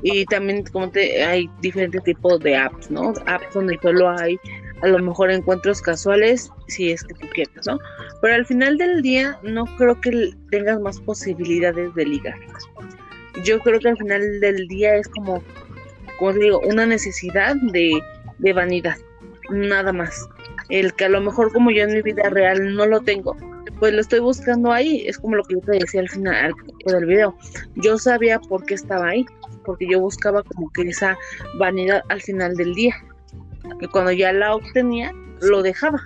Y 0.02 0.24
también 0.26 0.64
como 0.72 0.90
te, 0.90 1.24
hay 1.24 1.50
diferentes 1.60 2.02
tipos 2.04 2.38
de 2.40 2.56
apps, 2.56 2.90
¿no? 2.90 3.12
Apps 3.26 3.52
donde 3.52 3.78
solo 3.82 4.10
hay 4.10 4.38
a 4.82 4.86
lo 4.86 4.98
mejor 5.00 5.30
encuentros 5.30 5.82
casuales, 5.82 6.52
si 6.68 6.92
es 6.92 7.02
que 7.02 7.14
tú 7.14 7.26
quieres, 7.34 7.66
¿no? 7.66 7.78
Pero 8.22 8.34
al 8.34 8.46
final 8.46 8.78
del 8.78 9.02
día 9.02 9.38
no 9.42 9.64
creo 9.76 10.00
que 10.00 10.30
tengas 10.50 10.80
más 10.80 11.00
posibilidades 11.00 11.94
de 11.94 12.06
ligar. 12.06 12.38
Yo 13.44 13.58
creo 13.60 13.80
que 13.80 13.88
al 13.88 13.98
final 13.98 14.40
del 14.40 14.68
día 14.68 14.96
es 14.96 15.08
como, 15.08 15.42
como 16.18 16.32
digo, 16.32 16.60
una 16.60 16.86
necesidad 16.86 17.56
de, 17.56 18.00
de 18.38 18.52
vanidad, 18.52 18.96
nada 19.50 19.92
más. 19.92 20.28
El 20.68 20.94
que 20.94 21.06
a 21.06 21.08
lo 21.08 21.20
mejor 21.20 21.52
como 21.52 21.70
yo 21.70 21.84
en 21.84 21.94
mi 21.94 22.02
vida 22.02 22.28
real 22.30 22.74
no 22.74 22.86
lo 22.86 23.00
tengo, 23.00 23.36
pues 23.78 23.94
lo 23.94 24.00
estoy 24.00 24.20
buscando 24.20 24.72
ahí. 24.72 25.06
Es 25.06 25.18
como 25.18 25.36
lo 25.36 25.44
que 25.44 25.54
yo 25.54 25.60
te 25.60 25.72
decía 25.72 26.00
al 26.00 26.08
final 26.08 26.54
del 26.84 27.06
video. 27.06 27.36
Yo 27.76 27.98
sabía 27.98 28.38
por 28.38 28.64
qué 28.64 28.74
estaba 28.74 29.08
ahí, 29.08 29.24
porque 29.64 29.86
yo 29.88 30.00
buscaba 30.00 30.42
como 30.42 30.70
que 30.72 30.82
esa 30.82 31.16
vanidad 31.58 32.02
al 32.08 32.20
final 32.20 32.54
del 32.54 32.74
día. 32.74 32.94
Que 33.80 33.88
cuando 33.88 34.12
ya 34.12 34.32
la 34.32 34.54
obtenía, 34.54 35.12
lo 35.40 35.62
dejaba. 35.62 36.02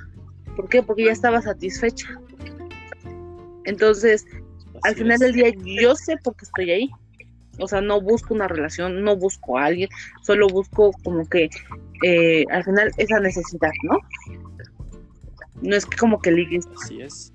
¿Por 0.57 0.69
qué? 0.69 0.83
Porque 0.83 1.05
ya 1.05 1.13
estaba 1.13 1.41
satisfecha. 1.41 2.09
Entonces, 3.65 4.27
al 4.83 4.95
final 4.95 5.19
del 5.19 5.33
día, 5.33 5.53
yo 5.81 5.95
sé 5.95 6.17
por 6.23 6.37
qué 6.37 6.45
estoy 6.45 6.71
ahí. 6.71 6.91
O 7.59 7.69
sea, 7.69 7.81
no 7.81 8.01
busco 8.01 8.35
una 8.35 8.49
relación, 8.49 9.03
no 9.03 9.17
busco 9.17 9.59
a 9.59 9.67
alguien, 9.67 9.89
solo 10.23 10.49
busco 10.49 10.93
como 11.05 11.29
que 11.29 11.51
eh, 12.03 12.45
al 12.51 12.65
final 12.65 12.91
esa 12.97 13.21
necesidad, 13.21 13.71
¿no? 13.85 13.99
No 15.61 15.77
es 15.77 15.87
como 15.87 16.21
que 16.21 16.33
ligues. 16.33 16.67
Así 16.83 17.01
es. 17.01 17.33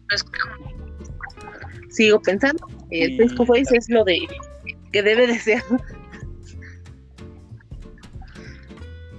Sigo 1.90 2.22
pensando. 2.22 2.68
El 2.90 3.18
face 3.18 3.36
to 3.36 3.46
face 3.46 3.78
es 3.78 3.90
lo 3.90 4.04
de 4.04 4.28
que 4.92 5.04
debe 5.04 5.28
de 5.28 5.40
ser. 5.40 5.64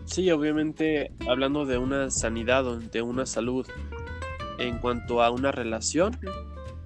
Sí, 0.04 0.30
obviamente 0.30 1.12
hablando 1.28 1.64
de 1.64 1.78
una 1.78 2.10
sanidad 2.10 2.66
o 2.66 2.78
de 2.78 3.02
una 3.02 3.26
salud 3.26 3.66
en 4.58 4.78
cuanto 4.78 5.22
a 5.22 5.30
una 5.30 5.52
relación, 5.52 6.18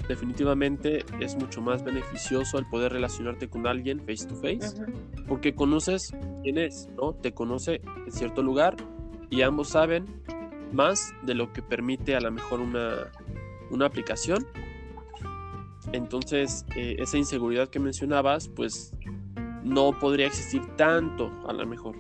definitivamente 0.09 1.05
es 1.21 1.37
mucho 1.37 1.61
más 1.61 1.85
beneficioso 1.85 2.59
el 2.59 2.67
poder 2.67 2.93
relacionarte 2.93 3.49
con 3.49 3.67
alguien 3.67 4.01
face 4.01 4.27
to 4.27 4.35
face, 4.37 4.83
porque 5.27 5.55
conoces 5.55 6.13
quién 6.43 6.59
es, 6.59 6.89
¿no? 6.97 7.15
Te 7.15 7.33
conoce 7.33 7.81
en 8.07 8.13
cierto 8.13 8.43
lugar 8.43 8.77
y 9.31 9.43
ambos 9.43 9.69
saben 9.69 10.07
más 10.73 11.15
de 11.23 11.35
lo 11.35 11.53
que 11.53 11.63
permite 11.63 12.17
a 12.17 12.21
lo 12.21 12.31
mejor 12.31 12.61
una, 12.61 13.87
aplicación. 13.87 14.47
Entonces, 15.93 16.65
eh, 16.77 16.97
esa 16.99 17.19
inseguridad 17.19 17.69
que 17.69 17.81
mencionabas, 17.81 18.49
pues 18.49 18.95
no 19.65 19.99
podría 19.99 20.27
existir 20.27 20.63
tanto 20.77 21.33
a 21.49 21.53
lo 21.53 21.67
mejor. 21.67 21.97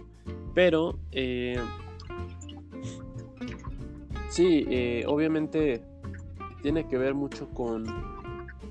Pero, 0.55 0.99
eh, 1.12 1.59
sí, 4.29 4.67
eh, 4.69 5.05
obviamente 5.07 5.83
tiene 6.62 6.87
que 6.88 6.96
ver 6.96 7.14
mucho 7.14 7.48
con, 7.51 7.87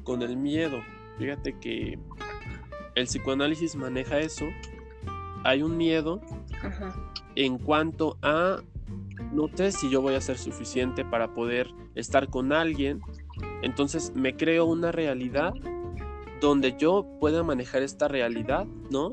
con 0.04 0.22
el 0.22 0.38
miedo. 0.38 0.82
Fíjate 1.18 1.60
que 1.60 2.00
el 2.96 3.06
psicoanálisis 3.06 3.76
maneja 3.76 4.20
eso. 4.20 4.46
Hay 5.44 5.62
un 5.62 5.78
miedo 5.78 6.22
en 7.36 7.58
cuanto 7.58 8.18
a 8.22 8.62
no 9.32 9.48
sé 9.54 9.72
si 9.72 9.90
yo 9.90 10.02
voy 10.02 10.16
a 10.16 10.22
ser 10.22 10.38
suficiente 10.38 11.06
para 11.06 11.34
poder 11.34 11.68
estar 11.96 12.30
con 12.30 12.52
alguien. 12.52 13.02
Entonces 13.62 14.14
me 14.16 14.36
creo 14.36 14.66
una 14.66 14.92
realidad 14.92 15.54
donde 16.42 16.76
yo 16.78 17.06
pueda 17.20 17.44
manejar 17.44 17.84
esta 17.84 18.08
realidad, 18.08 18.66
¿no? 18.90 19.12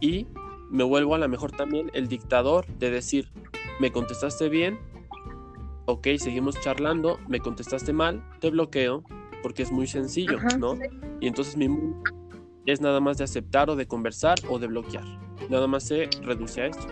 Y 0.00 0.26
me 0.70 0.82
vuelvo 0.84 1.14
a 1.14 1.18
lo 1.18 1.28
mejor 1.28 1.52
también 1.52 1.90
el 1.94 2.08
dictador 2.08 2.66
de 2.66 2.90
decir, 2.90 3.28
me 3.80 3.92
contestaste 3.92 4.48
bien, 4.48 4.78
ok, 5.86 6.08
seguimos 6.18 6.60
charlando, 6.60 7.18
me 7.28 7.40
contestaste 7.40 7.92
mal, 7.92 8.22
te 8.40 8.50
bloqueo 8.50 9.04
porque 9.42 9.62
es 9.62 9.70
muy 9.70 9.86
sencillo, 9.86 10.38
¿no? 10.58 10.78
Y 11.20 11.26
entonces 11.26 11.56
mi 11.56 11.68
mundo 11.68 12.10
es 12.66 12.80
nada 12.80 13.00
más 13.00 13.18
de 13.18 13.24
aceptar 13.24 13.68
o 13.68 13.76
de 13.76 13.86
conversar 13.86 14.38
o 14.48 14.58
de 14.58 14.66
bloquear. 14.66 15.04
Nada 15.50 15.66
más 15.66 15.84
se 15.84 16.08
reduce 16.22 16.62
a 16.62 16.66
esto. 16.66 16.86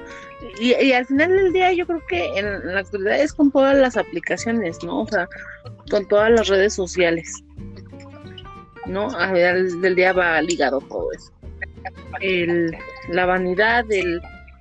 Y, 0.60 0.74
y 0.74 0.92
al 0.92 1.06
final 1.06 1.30
del 1.30 1.52
día 1.52 1.72
yo 1.72 1.86
creo 1.86 2.02
que 2.08 2.26
en 2.38 2.74
la 2.74 2.80
actualidad 2.80 3.20
es 3.20 3.32
con 3.32 3.50
todas 3.50 3.76
las 3.78 3.96
aplicaciones, 3.96 4.82
¿no? 4.84 5.02
O 5.02 5.06
sea, 5.06 5.26
con 5.90 6.06
todas 6.08 6.30
las 6.30 6.48
redes 6.48 6.74
sociales. 6.74 7.42
¿No? 8.86 9.08
Al 9.16 9.34
final 9.34 9.80
del 9.80 9.94
día 9.94 10.12
va 10.12 10.42
ligado 10.42 10.80
todo 10.80 11.10
eso. 11.12 11.32
El, 12.20 12.76
la 13.08 13.26
vanidad, 13.26 13.90
el, 13.90 14.20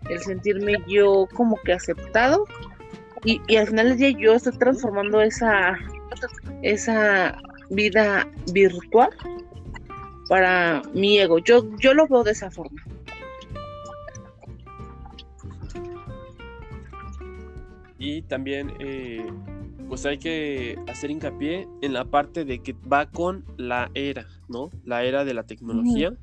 el 0.09 0.19
sentirme 0.19 0.77
yo 0.87 1.27
como 1.33 1.57
que 1.65 1.73
aceptado 1.73 2.45
y, 3.25 3.41
y, 3.47 3.55
al 3.55 3.67
final 3.67 3.89
del 3.89 3.97
día 3.97 4.09
yo 4.11 4.33
estoy 4.33 4.57
transformando 4.57 5.21
esa 5.21 5.77
esa 6.61 7.37
vida 7.69 8.27
virtual 8.53 9.09
para 10.27 10.81
mi 10.93 11.19
ego. 11.19 11.39
Yo, 11.39 11.75
yo 11.77 11.93
lo 11.93 12.07
veo 12.07 12.23
de 12.23 12.31
esa 12.31 12.49
forma. 12.51 12.81
Y 17.97 18.23
también, 18.23 18.73
eh, 18.79 19.25
pues 19.87 20.05
hay 20.05 20.17
que 20.17 20.79
hacer 20.87 21.11
hincapié 21.11 21.67
en 21.81 21.93
la 21.93 22.05
parte 22.05 22.45
de 22.45 22.59
que 22.59 22.73
va 22.91 23.05
con 23.07 23.45
la 23.57 23.91
era, 23.93 24.25
¿no? 24.47 24.69
La 24.85 25.03
era 25.03 25.23
de 25.23 25.33
la 25.33 25.43
tecnología, 25.43 26.13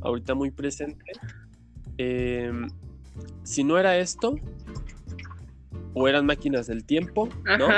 ahorita 0.00 0.34
muy 0.34 0.50
presente. 0.50 1.04
Em, 1.98 2.68
si 3.44 3.62
no 3.62 3.78
era 3.78 3.98
esto, 3.98 4.34
o 5.94 6.08
eran 6.08 6.26
máquinas 6.26 6.66
del 6.66 6.84
tiempo, 6.84 7.28
¿no? 7.58 7.68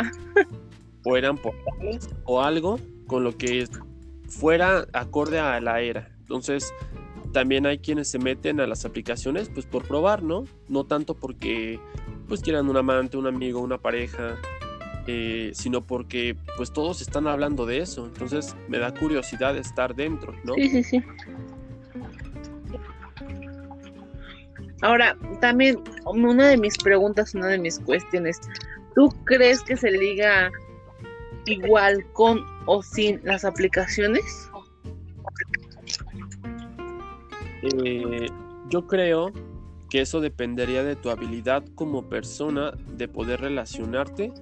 o 1.05 1.17
eran 1.17 1.37
portales 1.37 2.09
o 2.25 2.43
algo 2.43 2.79
con 3.07 3.25
lo 3.25 3.37
que 3.37 3.67
fuera 4.29 4.87
acorde 4.93 5.39
a 5.39 5.61
la 5.61 5.81
era. 5.81 6.11
Entonces, 6.21 6.73
también 7.33 7.67
hay 7.67 7.79
quienes 7.79 8.11
se 8.11 8.19
meten 8.19 8.61
a 8.61 8.67
las 8.67 8.85
aplicaciones 8.85 9.49
pues 9.49 9.67
por 9.67 9.87
probar, 9.87 10.23
¿no? 10.23 10.45
No 10.69 10.85
tanto 10.85 11.15
porque 11.15 11.81
pues 12.29 12.41
quieran 12.41 12.69
un 12.69 12.77
amante, 12.77 13.17
un 13.17 13.27
amigo, 13.27 13.61
una 13.61 13.79
pareja, 13.79 14.37
eh, 15.07 15.51
sino 15.55 15.83
porque 15.83 16.37
pues 16.57 16.73
todos 16.73 17.01
están 17.01 17.27
hablando 17.27 17.67
de 17.67 17.79
eso. 17.79 18.07
Entonces 18.07 18.55
me 18.69 18.79
da 18.79 18.95
curiosidad 18.95 19.57
estar 19.57 19.95
dentro, 19.95 20.35
¿no? 20.45 20.55
Sí, 20.55 20.69
sí, 20.69 20.83
sí. 20.83 21.03
Ahora, 24.83 25.17
también 25.43 25.83
una 26.05 26.47
de 26.47 26.57
mis 26.57 26.79
preguntas, 26.79 27.35
una 27.35 27.49
de 27.49 27.59
mis 27.59 27.81
cuestiones, 27.81 28.41
¿tú 28.95 29.09
crees 29.25 29.61
que 29.65 29.77
se 29.77 29.91
liga 29.91 30.53
igual 31.47 32.07
con 32.13 32.47
o 32.67 32.81
sin 32.81 33.21
las 33.25 33.45
aplicaciones? 33.45 34.49
Eh, 37.63 38.29
yo 38.69 38.87
creo 38.87 39.33
que 39.91 40.03
eso 40.03 40.21
dependería 40.21 40.85
de 40.85 40.95
tu 40.95 41.11
habilidad 41.11 41.65
como 41.75 42.09
persona 42.09 42.73
de 42.97 43.09
poder 43.09 43.41
relacionarte 43.41 44.33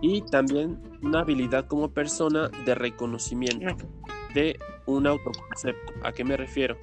y 0.00 0.22
también 0.22 0.80
una 1.02 1.20
habilidad 1.20 1.66
como 1.66 1.90
persona 1.90 2.50
de 2.64 2.74
reconocimiento 2.74 3.86
de 4.32 4.58
un 4.86 5.06
autoconcepto. 5.06 5.92
¿A 6.02 6.10
qué 6.12 6.24
me 6.24 6.38
refiero? 6.38 6.78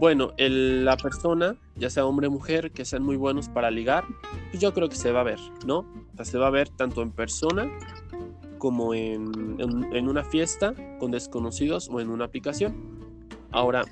Bueno, 0.00 0.32
la 0.38 0.96
persona, 0.96 1.56
ya 1.76 1.90
sea 1.90 2.06
hombre 2.06 2.28
o 2.28 2.30
mujer, 2.30 2.70
que 2.70 2.86
sean 2.86 3.02
muy 3.02 3.16
buenos 3.16 3.50
para 3.50 3.70
ligar, 3.70 4.06
pues 4.48 4.58
yo 4.58 4.72
creo 4.72 4.88
que 4.88 4.96
se 4.96 5.12
va 5.12 5.20
a 5.20 5.24
ver, 5.24 5.38
¿no? 5.66 5.84
Se 6.22 6.38
va 6.38 6.46
a 6.46 6.50
ver 6.50 6.70
tanto 6.70 7.02
en 7.02 7.12
persona 7.12 7.70
como 8.56 8.94
en, 8.94 9.58
en, 9.58 10.08
una 10.08 10.24
fiesta 10.24 10.72
con 10.98 11.10
desconocidos 11.10 11.90
o 11.90 12.00
en 12.00 12.08
una 12.08 12.24
aplicación. 12.24 13.28
Ahora, 13.50 13.84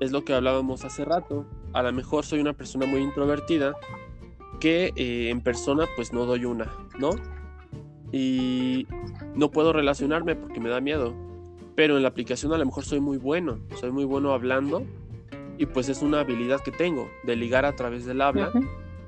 es 0.00 0.12
lo 0.12 0.24
que 0.24 0.32
hablábamos 0.32 0.82
hace 0.86 1.04
rato. 1.04 1.44
A 1.74 1.82
lo 1.82 1.92
mejor 1.92 2.24
soy 2.24 2.40
una 2.40 2.54
persona 2.54 2.86
muy 2.86 3.02
introvertida 3.02 3.76
que 4.60 4.94
eh, 4.96 5.28
en 5.28 5.42
persona 5.42 5.84
pues 5.94 6.10
no 6.14 6.24
doy 6.24 6.46
una, 6.46 6.72
¿no? 6.98 7.10
Y 8.12 8.86
no 9.34 9.50
puedo 9.50 9.74
relacionarme 9.74 10.36
porque 10.36 10.60
me 10.60 10.70
da 10.70 10.80
miedo. 10.80 11.12
Pero 11.76 11.98
en 11.98 12.02
la 12.02 12.08
aplicación 12.08 12.54
a 12.54 12.56
lo 12.56 12.64
mejor 12.64 12.86
soy 12.86 13.00
muy 13.00 13.18
bueno, 13.18 13.58
soy 13.78 13.90
muy 13.90 14.06
bueno 14.06 14.32
hablando 14.32 14.86
y 15.58 15.66
pues 15.66 15.88
es 15.88 16.02
una 16.02 16.20
habilidad 16.20 16.60
que 16.60 16.72
tengo 16.72 17.10
de 17.22 17.36
ligar 17.36 17.64
a 17.64 17.74
través 17.74 18.04
del 18.04 18.20
habla, 18.20 18.50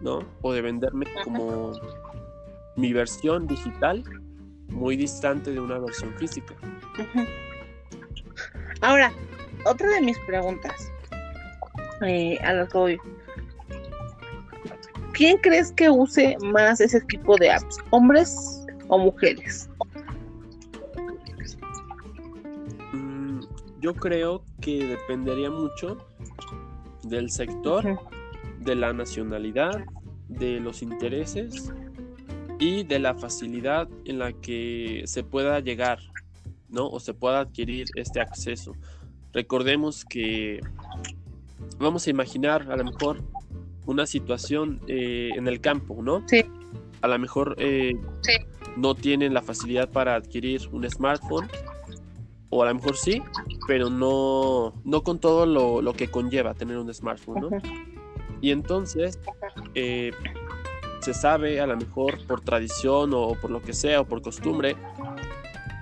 ¿no? 0.01 0.21
O 0.43 0.53
de 0.53 0.63
venderme 0.63 1.07
como 1.25 1.73
mi 2.77 2.93
versión 2.93 3.47
digital 3.47 4.05
muy 4.69 4.97
distante 4.97 5.53
de 5.53 5.61
una 5.61 5.79
versión 5.79 6.13
física. 6.15 6.55
Ahora, 8.81 9.13
otra 9.65 9.89
de 9.91 10.01
mis 10.01 10.19
preguntas 10.21 10.93
eh, 12.03 12.39
a 12.43 12.53
lo 12.53 12.69
que 12.69 12.79
voy. 12.79 13.01
¿Quién 15.13 15.39
crees 15.39 15.73
que 15.73 15.89
use 15.89 16.37
más 16.43 16.81
ese 16.81 17.01
tipo 17.03 17.37
de 17.37 17.51
apps? 17.51 17.79
¿Hombres 17.91 18.67
o 18.89 18.99
mujeres? 18.99 19.71
Mm, 22.93 23.41
yo 23.81 23.95
creo 23.95 24.43
que 24.61 24.85
dependería 24.85 25.51
mucho 25.51 25.97
del 27.03 27.31
sector, 27.31 27.99
de 28.61 28.75
la 28.75 28.93
nacionalidad, 28.93 29.85
de 30.29 30.61
los 30.61 30.83
intereses 30.83 31.73
y 32.59 32.85
de 32.85 32.99
la 32.99 33.15
facilidad 33.15 33.89
en 34.05 34.19
la 34.19 34.33
que 34.33 35.03
se 35.07 35.23
pueda 35.23 35.61
llegar, 35.61 35.99
¿no? 36.69 36.89
O 36.89 37.01
se 37.01 37.15
pueda 37.15 37.41
adquirir 37.41 37.87
este 37.95 38.21
acceso. 38.21 38.73
Recordemos 39.33 40.05
que 40.05 40.61
vamos 41.79 42.07
a 42.07 42.11
imaginar 42.11 42.71
a 42.71 42.77
lo 42.77 42.85
mejor 42.85 43.23
una 43.87 44.07
situación 44.07 44.81
eh, 44.89 45.31
en 45.37 45.47
el 45.47 45.61
campo, 45.61 46.03
¿no? 46.03 46.25
Sí. 46.27 46.45
A 47.03 47.09
lo 47.09 47.19
mejor 47.19 47.55
eh, 47.59 47.95
no 48.77 48.95
tienen 48.95 49.33
la 49.35 49.43
facilidad 49.43 49.91
para 49.91 50.15
adquirir 50.15 50.63
un 50.73 50.89
smartphone 50.91 51.49
o 52.51 52.63
a 52.63 52.67
lo 52.67 52.75
mejor 52.75 52.97
sí, 52.97 53.23
pero 53.67 53.91
no, 53.91 54.73
no 54.85 55.03
con 55.03 55.19
todo 55.19 55.47
lo, 55.47 55.93
que 55.93 56.09
conlleva 56.09 56.55
tener 56.55 56.79
un 56.79 56.93
smartphone, 56.93 57.41
¿no? 57.41 57.49
Y 58.41 58.51
entonces 58.51 59.19
eh, 59.75 60.13
se 61.01 61.15
sabe, 61.15 61.61
a 61.61 61.67
lo 61.67 61.77
mejor 61.77 62.25
por 62.27 62.41
tradición 62.41 63.13
o 63.15 63.35
por 63.41 63.51
lo 63.51 63.61
que 63.63 63.73
sea, 63.73 64.01
o 64.01 64.05
por 64.05 64.23
costumbre, 64.23 64.77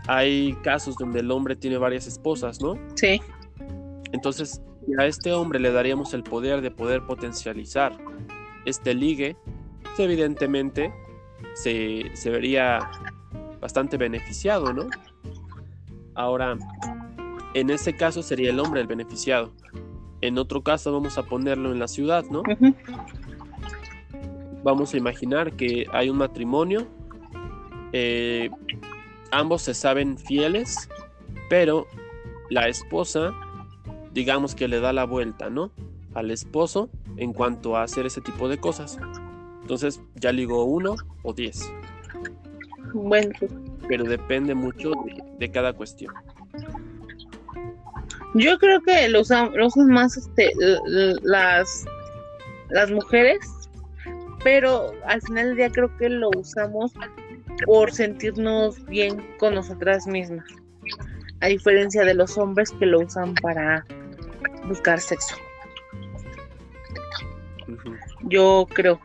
hay 0.06 0.54
casos 0.62 0.96
donde 0.96 1.20
el 1.20 1.30
hombre 1.30 1.56
tiene 1.56 1.78
varias 1.78 2.06
esposas, 2.06 2.60
¿no? 2.60 2.78
Sí. 2.94 3.20
Entonces, 4.12 4.62
a 4.98 5.06
este 5.06 5.32
hombre 5.32 5.58
le 5.58 5.72
daríamos 5.72 6.14
el 6.14 6.22
poder 6.22 6.60
de 6.60 6.70
poder 6.70 7.02
potencializar 7.06 7.96
este 8.64 8.94
ligue, 8.94 9.36
pues, 9.82 9.98
evidentemente 9.98 10.92
se, 11.54 12.10
se 12.14 12.30
vería 12.30 12.78
bastante 13.60 13.96
beneficiado, 13.96 14.72
¿no? 14.72 14.88
Ahora, 16.14 16.56
en 17.54 17.70
ese 17.70 17.96
caso 17.96 18.22
sería 18.22 18.50
el 18.50 18.60
hombre 18.60 18.80
el 18.80 18.86
beneficiado. 18.86 19.52
En 20.20 20.38
otro 20.38 20.62
caso 20.62 20.92
vamos 20.92 21.18
a 21.18 21.22
ponerlo 21.24 21.72
en 21.72 21.78
la 21.78 21.88
ciudad, 21.88 22.24
¿no? 22.30 22.42
Vamos 24.62 24.94
a 24.94 24.96
imaginar 24.96 25.52
que 25.52 25.86
hay 25.92 26.08
un 26.08 26.16
matrimonio, 26.16 26.86
eh, 27.92 28.50
ambos 29.30 29.62
se 29.62 29.74
saben 29.74 30.16
fieles, 30.18 30.88
pero 31.50 31.86
la 32.50 32.68
esposa, 32.68 33.32
digamos 34.12 34.54
que 34.54 34.68
le 34.68 34.80
da 34.80 34.92
la 34.92 35.04
vuelta, 35.04 35.50
¿no? 35.50 35.70
Al 36.14 36.30
esposo 36.30 36.88
en 37.16 37.32
cuanto 37.32 37.76
a 37.76 37.82
hacer 37.82 38.06
ese 38.06 38.20
tipo 38.20 38.48
de 38.48 38.58
cosas. 38.58 38.98
Entonces 39.60 40.00
ya 40.16 40.32
ligó 40.32 40.64
uno 40.64 40.94
o 41.22 41.32
diez. 41.32 41.70
Bueno, 42.92 43.32
pero 43.88 44.04
depende 44.04 44.54
mucho 44.54 44.92
de, 45.38 45.50
cada 45.50 45.72
cuestión. 45.72 46.14
Yo 48.34 48.58
creo 48.58 48.80
que 48.82 49.08
lo 49.08 49.20
usan, 49.20 49.52
más 49.88 50.16
este, 50.16 50.52
las, 51.22 51.84
las 52.70 52.90
mujeres, 52.90 53.38
pero 54.42 54.92
al 55.06 55.22
final 55.22 55.48
del 55.48 55.56
día 55.56 55.70
creo 55.70 55.96
que 55.96 56.08
lo 56.08 56.30
usamos 56.36 56.92
por 57.64 57.92
sentirnos 57.92 58.84
bien 58.86 59.24
con 59.38 59.54
nosotras 59.54 60.06
mismas, 60.08 60.46
a 61.40 61.46
diferencia 61.46 62.04
de 62.04 62.14
los 62.14 62.36
hombres 62.36 62.72
que 62.72 62.86
lo 62.86 63.00
usan 63.00 63.34
para 63.36 63.86
buscar 64.66 65.00
sexo. 65.00 65.36
Yo 68.22 68.66
creo. 68.72 69.00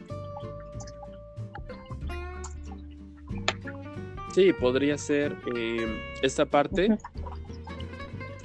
Sí, 4.34 4.54
podría 4.54 4.98
ser 4.98 5.36
eh, 5.56 6.02
esta 6.22 6.46
parte. 6.46 6.98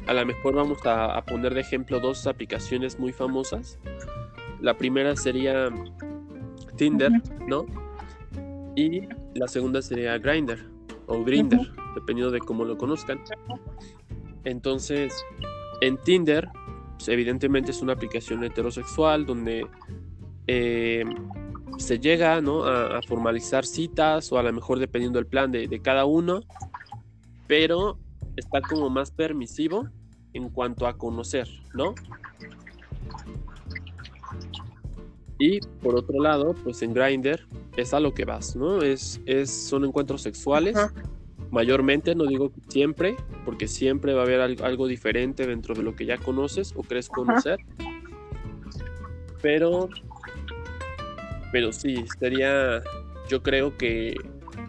A 0.07 0.13
lo 0.13 0.27
mejor 0.27 0.55
vamos 0.55 0.79
a, 0.85 1.23
poner 1.25 1.55
de 1.55 1.61
ejemplo 1.61 1.99
dos 1.99 2.27
aplicaciones 2.27 2.99
muy 2.99 3.13
famosas. 3.13 3.79
La 4.61 4.77
primera 4.77 5.17
sería 5.17 5.71
Tinder, 6.77 7.13
¿no? 7.47 7.67
Y 8.77 9.09
la 9.35 9.49
segunda 9.49 9.81
sería 9.81 10.19
Grindr 10.19 10.59
o 11.07 11.23
Grinder, 11.25 11.61
dependiendo 11.95 12.31
de 12.31 12.41
cómo 12.41 12.65
lo 12.65 12.77
conozcan. 12.77 13.21
Entonces, 14.45 15.25
en 15.81 15.97
Tinder, 15.99 16.49
pues, 16.97 17.09
evidentemente 17.09 17.71
es 17.71 17.81
una 17.81 17.95
aplicación 17.95 18.45
heterosexual 18.45 19.25
donde 19.25 19.67
eh, 20.47 21.05
se 21.79 21.99
llega 21.99 22.41
¿no? 22.41 22.65
a, 22.65 23.01
formalizar 23.03 23.65
citas 23.65 24.31
o 24.33 24.39
a 24.39 24.43
lo 24.43 24.53
mejor 24.53 24.79
dependiendo 24.79 25.19
del 25.19 25.27
plan 25.27 25.51
de, 25.51 25.67
de 25.67 25.81
cada 25.81 26.05
uno, 26.05 26.41
pero 27.47 27.99
está 28.37 28.61
como 28.61 28.91
más 28.91 29.11
permisivo 29.11 29.89
en 30.33 30.49
cuanto 30.49 30.87
a 30.87 30.97
conocer, 30.97 31.49
¿no? 31.75 31.95
Y 35.39 35.61
por 35.83 35.97
otro 35.97 36.23
lado, 36.23 36.55
pues 36.63 36.83
en 36.83 36.95
Grindr 36.95 37.47
es 37.77 37.93
a 37.93 38.01
lo 38.01 38.15
que 38.15 38.25
vas, 38.25 38.55
¿no? 38.55 38.83
Es, 38.83 39.21
es, 39.27 39.51
son 39.51 39.85
encuentros 39.85 40.23
sexuales. 40.23 40.77
Mayormente, 41.51 42.15
no 42.15 42.27
digo 42.27 42.53
siempre, 42.69 43.17
porque 43.45 43.69
siempre 43.69 44.13
va 44.15 44.21
a 44.21 44.25
haber 44.25 44.41
algo, 44.41 44.87
diferente 44.87 45.47
dentro 45.47 45.75
de 45.75 45.83
lo 45.83 45.95
que 45.95 46.07
ya 46.07 46.19
conoces 46.19 46.73
o 46.77 46.83
crees 46.83 47.09
conocer. 47.09 47.59
Pero, 49.43 49.89
pero 51.53 51.73
sí, 51.73 52.05
sería, 52.19 52.83
yo 53.29 53.43
creo 53.43 53.77
que 53.77 54.17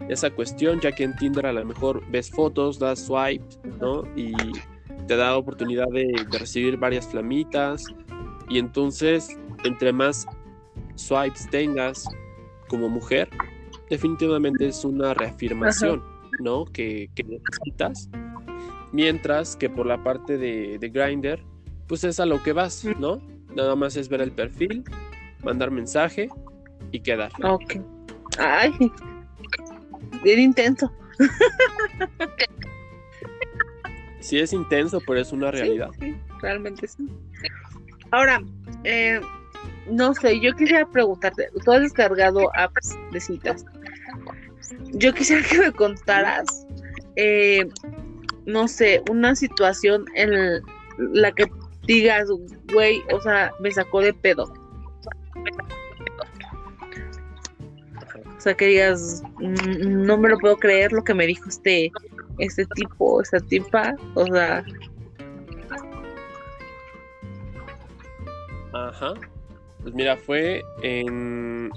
esa 0.08 0.30
cuestión, 0.30 0.80
ya 0.80 0.92
que 0.92 1.04
en 1.04 1.16
Tinder 1.16 1.46
a 1.46 1.52
lo 1.52 1.64
mejor 1.64 2.02
ves 2.10 2.30
fotos, 2.30 2.78
das 2.78 3.06
swipe, 3.06 3.44
¿no? 3.80 4.04
Y 4.16 4.32
te 5.06 5.16
da 5.16 5.36
oportunidad 5.36 5.88
de, 5.88 6.12
de 6.30 6.38
recibir 6.38 6.76
varias 6.76 7.06
flamitas. 7.06 7.84
Y 8.48 8.58
entonces, 8.58 9.36
entre 9.64 9.92
más 9.92 10.26
swipes 10.94 11.48
tengas 11.50 12.06
como 12.68 12.88
mujer, 12.88 13.28
definitivamente 13.90 14.68
es 14.68 14.84
una 14.84 15.14
reafirmación, 15.14 16.02
¿no? 16.40 16.64
Que, 16.64 17.10
necesitas. 17.16 18.08
Mientras 18.92 19.56
que 19.56 19.68
por 19.68 19.86
la 19.86 20.02
parte 20.02 20.38
de, 20.38 20.78
de 20.78 20.88
Grinder, 20.88 21.42
pues 21.86 22.04
es 22.04 22.20
a 22.20 22.26
lo 22.26 22.42
que 22.42 22.52
vas, 22.52 22.84
¿no? 22.98 23.20
Nada 23.54 23.74
más 23.76 23.96
es 23.96 24.08
ver 24.08 24.20
el 24.20 24.32
perfil, 24.32 24.84
mandar 25.44 25.70
mensaje 25.70 26.28
y 26.92 27.00
quedar. 27.00 27.32
Ok. 27.42 27.76
Ay, 28.38 28.72
bien 30.22 30.40
intenso. 30.40 30.92
Sí 34.20 34.40
es 34.40 34.52
intenso, 34.52 35.00
pero 35.06 35.20
es 35.20 35.30
una 35.30 35.52
realidad. 35.52 35.90
Sí, 36.00 36.16
realmente 36.40 36.88
sí. 36.88 37.06
Ahora, 38.10 38.42
eh, 38.82 39.20
no 39.88 40.14
sé, 40.14 40.40
yo 40.40 40.52
quisiera 40.54 40.84
preguntarte, 40.90 41.48
tú 41.64 41.72
has 41.72 41.80
descargado 41.80 42.50
apps 42.56 42.96
de 43.12 43.20
citas. 43.20 43.64
Yo 44.94 45.14
quisiera 45.14 45.46
que 45.46 45.58
me 45.58 45.72
contaras, 45.72 46.66
eh, 47.14 47.68
no 48.46 48.66
sé, 48.66 49.02
una 49.10 49.36
situación 49.36 50.06
en 50.16 50.60
la 50.98 51.30
que 51.32 51.46
digas, 51.86 52.28
güey, 52.72 53.02
o 53.12 53.20
sea, 53.20 53.52
me 53.60 53.70
sacó 53.70 54.00
de 54.00 54.12
pedo. 54.12 54.52
O 58.46 58.48
sea, 58.48 58.56
que 58.56 58.66
digas, 58.66 59.24
mm, 59.40 60.06
no 60.06 60.16
me 60.16 60.28
lo 60.28 60.38
puedo 60.38 60.56
creer 60.56 60.92
lo 60.92 61.02
que 61.02 61.14
me 61.14 61.26
dijo 61.26 61.48
este, 61.48 61.90
este 62.38 62.64
tipo, 62.76 63.20
esta 63.20 63.40
tipa, 63.40 63.96
o 64.14 64.24
sea. 64.24 64.64
Ajá. 68.72 69.14
Pues 69.82 69.94
mira, 69.94 70.16
fue 70.16 70.62
en, 70.84 71.72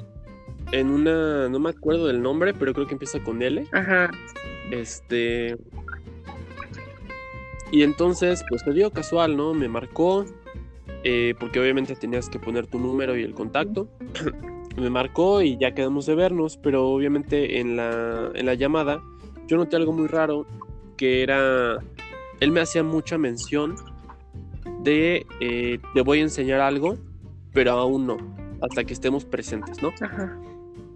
en 0.71 0.91
una, 0.91 1.49
no 1.49 1.59
me 1.59 1.71
acuerdo 1.71 2.05
del 2.05 2.21
nombre, 2.21 2.53
pero 2.53 2.71
creo 2.75 2.85
que 2.85 2.93
empieza 2.93 3.19
con 3.23 3.41
L. 3.41 3.65
Ajá. 3.71 4.11
Este. 4.69 5.57
Y 7.71 7.81
entonces, 7.81 8.43
pues 8.47 8.63
te 8.63 8.73
dio 8.73 8.91
casual, 8.91 9.35
¿no? 9.35 9.55
Me 9.55 9.67
marcó, 9.67 10.23
eh, 11.03 11.33
porque 11.39 11.59
obviamente 11.59 11.95
tenías 11.95 12.29
que 12.29 12.37
poner 12.37 12.67
tu 12.67 12.77
número 12.77 13.17
y 13.17 13.23
el 13.23 13.33
contacto. 13.33 13.89
Me 14.79 14.89
marcó 14.89 15.41
y 15.41 15.57
ya 15.57 15.73
quedamos 15.73 16.05
de 16.05 16.15
vernos, 16.15 16.57
pero 16.57 16.89
obviamente 16.89 17.59
en 17.59 17.75
la, 17.75 18.31
en 18.33 18.45
la 18.45 18.53
llamada 18.53 19.01
yo 19.47 19.57
noté 19.57 19.75
algo 19.75 19.93
muy 19.93 20.07
raro, 20.07 20.45
que 20.97 21.23
era, 21.23 21.79
él 22.39 22.51
me 22.51 22.61
hacía 22.61 22.83
mucha 22.83 23.17
mención 23.17 23.75
de, 24.83 25.25
eh, 25.39 25.79
te 25.93 26.01
voy 26.01 26.19
a 26.19 26.23
enseñar 26.23 26.61
algo 26.61 26.97
pero 27.53 27.71
aún 27.71 28.07
no, 28.07 28.17
hasta 28.61 28.83
que 28.83 28.93
estemos 28.93 29.25
presentes, 29.25 29.81
¿no? 29.81 29.89
Ajá. 30.01 30.39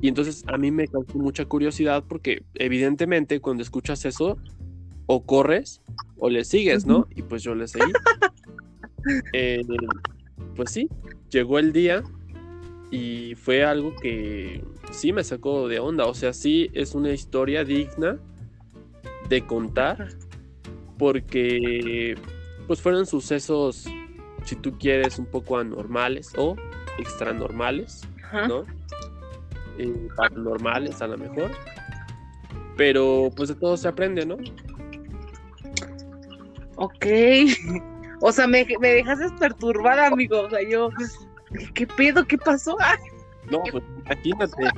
Y 0.02 0.08
entonces 0.08 0.44
a 0.48 0.58
mí 0.58 0.72
me 0.72 0.88
causó 0.88 1.18
mucha 1.18 1.46
curiosidad 1.46 2.04
porque 2.08 2.44
evidentemente 2.56 3.40
cuando 3.40 3.64
escuchas 3.64 4.06
eso, 4.06 4.38
o 5.06 5.24
corres 5.26 5.82
o 6.18 6.30
le 6.30 6.46
sigues, 6.46 6.86
¿no? 6.86 7.08
Y 7.16 7.22
pues 7.22 7.44
yo 7.44 7.56
le 7.56 7.68
seguí. 7.68 7.92
Eh, 9.34 9.62
pues 10.56 10.72
sí, 10.72 10.88
llegó 11.30 11.60
el 11.60 11.74
día 11.74 12.06
y 12.94 13.34
fue 13.34 13.64
algo 13.64 13.96
que 13.96 14.64
sí 14.92 15.12
me 15.14 15.24
sacó 15.24 15.68
de 15.68 15.80
onda. 15.80 16.06
O 16.06 16.14
sea, 16.14 16.32
sí 16.32 16.70
es 16.74 16.94
una 16.94 17.10
historia 17.10 17.64
digna 17.64 18.20
de 19.30 19.44
contar 19.48 20.10
porque 21.00 22.16
pues 22.68 22.80
fueron 22.80 23.08
sucesos 23.08 23.88
si 24.46 24.56
tú 24.58 24.78
quieres, 24.78 25.18
un 25.18 25.26
poco 25.26 25.58
anormales 25.58 26.34
o 26.38 26.56
extranormales, 27.00 28.08
¿no? 28.48 28.64
Eh, 29.80 30.08
normales 30.36 31.02
a 31.02 31.08
lo 31.08 31.18
mejor. 31.18 31.50
Pero 32.78 33.32
pues 33.36 33.50
de 33.50 33.56
todo 33.56 33.76
se 33.76 33.88
aprende, 33.88 34.24
¿no? 34.24 34.38
Ok. 36.76 37.06
O 38.26 38.32
sea, 38.32 38.48
me, 38.48 38.66
me 38.80 38.88
dejaste 38.88 39.26
perturbada, 39.38 40.08
amigo. 40.08 40.44
O 40.44 40.50
sea, 40.50 40.62
yo, 40.66 40.90
¿qué 41.74 41.88
pedo? 41.88 42.26
¿Qué 42.26 42.38
pasó? 42.38 42.78
No, 43.52 43.62
pues 43.70 43.84
imagínate. 44.06 44.70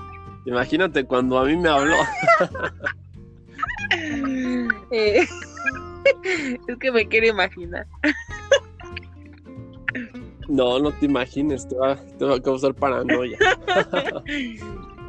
Imagínate 0.46 1.06
cuando 1.06 1.38
a 1.38 1.46
mí 1.46 1.56
me 1.56 1.70
habló. 1.70 1.96
Eh, 4.92 5.26
es 6.68 6.78
que 6.80 6.92
me 6.92 7.08
quiero 7.08 7.28
imaginar. 7.28 7.86
No, 10.48 10.80
no 10.80 10.92
te 10.92 11.06
imagines, 11.06 11.68
te 11.68 11.76
va, 11.76 11.94
a 11.94 12.42
causar 12.42 12.74
paranoia. 12.74 13.38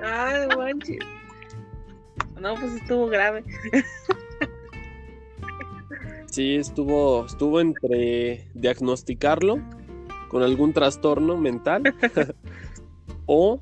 Ay, 0.02 0.46
manches. 0.56 0.98
No, 2.40 2.54
pues 2.54 2.74
estuvo 2.74 3.06
grave. 3.06 3.42
Sí, 6.26 6.56
estuvo, 6.56 7.24
estuvo 7.24 7.60
entre 7.60 8.48
diagnosticarlo 8.54 9.58
con 10.28 10.42
algún 10.42 10.72
trastorno 10.72 11.36
mental 11.36 11.82
o 13.26 13.60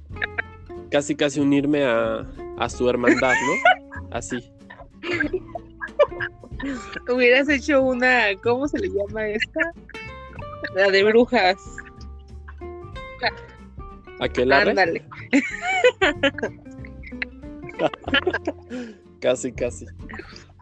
casi 0.90 1.14
casi 1.14 1.40
unirme 1.40 1.84
a, 1.84 2.26
a 2.58 2.68
su 2.68 2.88
hermandad, 2.88 3.32
¿no? 3.32 4.08
Así. 4.10 4.50
Hubieras 7.12 7.48
hecho 7.48 7.82
una, 7.82 8.34
¿cómo 8.42 8.68
se 8.68 8.78
le 8.78 8.88
llama 8.88 9.28
esta? 9.28 9.60
La 10.74 10.90
de 10.90 11.04
brujas. 11.04 11.56
¿A 14.20 14.44
la 14.44 14.60
Ándale. 14.60 15.04
casi, 19.20 19.52
casi. 19.52 19.86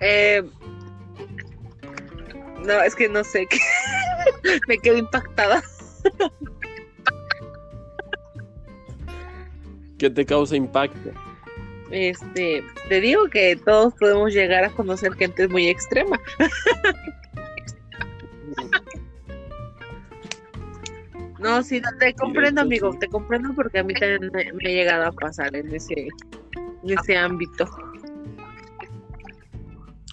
Eh, 0.01 0.43
no, 2.65 2.83
es 2.83 2.95
que 2.95 3.09
no 3.09 3.23
sé. 3.23 3.47
Me 4.69 4.79
quedo 4.79 4.99
impactada. 4.99 5.63
¿Qué 9.99 10.11
te 10.11 10.25
causa 10.27 10.57
impacto? 10.57 11.11
Este, 11.91 12.65
te 12.89 13.01
digo 13.01 13.29
que 13.29 13.55
todos 13.57 13.95
podemos 13.95 14.33
llegar 14.33 14.65
a 14.65 14.71
conocer 14.71 15.13
gente 15.15 15.47
muy 15.49 15.69
extrema. 15.69 16.19
No, 21.39 21.63
sí, 21.63 21.83
te 21.99 22.15
comprendo, 22.15 22.61
amigo, 22.61 22.97
te 23.01 23.09
comprendo 23.09 23.53
porque 23.55 23.81
a 23.81 23.83
mí 23.83 23.95
también 23.95 24.31
me, 24.33 24.43
ha 24.43 24.73
llegado 24.73 25.07
a 25.07 25.13
pasar 25.13 25.55
en 25.57 25.75
ese, 25.75 26.09
en 26.85 26.99
ese 26.99 27.17
ámbito. 27.17 27.67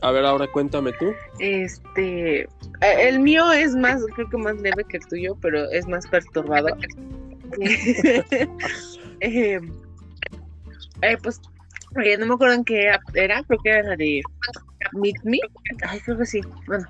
A 0.02 0.12
ver, 0.12 0.26
ahora 0.26 0.48
cuéntame 0.48 0.94
tú. 0.94 1.14
Este, 1.40 2.42
eh, 2.42 2.48
el 2.82 3.20
mío 3.20 3.52
es 3.52 3.76
más, 3.76 4.02
creo 4.16 4.30
que 4.30 4.38
más 4.38 4.56
leve 4.62 4.86
que 4.88 4.98
el 4.98 5.08
tuyo, 5.08 5.38
pero 5.42 5.70
es 5.72 5.88
más 5.88 6.08
perturbador. 6.08 6.78
eh, 9.20 9.60
eh, 11.02 11.18
pues, 11.22 11.42
no 11.96 12.26
me 12.26 12.34
acuerdo 12.34 12.56
en 12.56 12.64
qué 12.64 12.92
era, 13.14 13.44
creo 13.44 13.60
que 13.62 13.70
era 13.70 13.84
la 13.84 13.96
de 13.98 14.22
Meet 14.94 15.24
Me. 15.24 15.40
Ay, 15.86 16.00
creo 16.00 16.18
que 16.18 16.26
sí. 16.26 16.42
Bueno, 16.66 16.88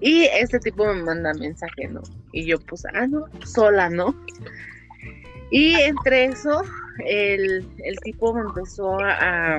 y 0.00 0.24
este 0.24 0.58
tipo 0.60 0.84
me 0.86 1.02
manda 1.02 1.32
mensaje, 1.34 1.88
¿no? 1.88 2.02
Y 2.32 2.44
yo 2.44 2.58
pues, 2.60 2.84
ah, 2.92 3.06
no, 3.06 3.26
sola, 3.44 3.88
¿no? 3.88 4.14
Y 5.50 5.74
entre 5.74 6.26
eso, 6.26 6.62
el, 7.04 7.66
tipo 8.04 8.34
me 8.34 8.42
empezó 8.42 8.98
a, 9.00 9.58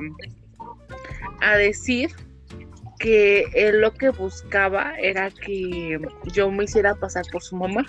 a 1.41 1.57
decir 1.57 2.11
que 3.01 3.47
él 3.53 3.81
lo 3.81 3.93
que 3.93 4.09
buscaba 4.09 4.93
era 4.99 5.31
que 5.31 5.99
yo 6.31 6.51
me 6.51 6.65
hiciera 6.65 6.95
pasar 6.95 7.25
por 7.31 7.41
su 7.41 7.55
mamá. 7.55 7.85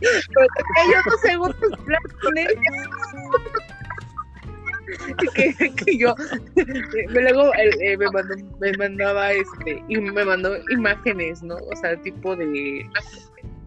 Yo 0.00 1.10
dos 1.10 1.20
segundos 1.22 1.56
planes 1.86 2.54
que, 5.34 5.74
que 5.74 5.98
yo 5.98 6.14
luego 7.10 7.52
eh, 7.56 7.96
me, 7.96 8.10
mandó, 8.10 8.34
me 8.60 8.72
mandaba 8.78 9.32
este 9.32 9.82
y 9.88 9.98
me 9.98 10.24
mandó 10.24 10.56
imágenes 10.70 11.42
no 11.42 11.56
o 11.56 11.76
sea 11.76 12.00
tipo 12.00 12.36
de 12.36 12.88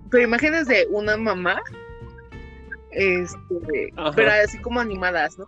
pero 0.10 0.24
imágenes 0.24 0.68
de 0.68 0.88
una 0.90 1.18
mamá 1.18 1.62
este 2.92 3.94
pero 4.16 4.32
así 4.32 4.58
como 4.60 4.80
animadas 4.80 5.38
no 5.38 5.48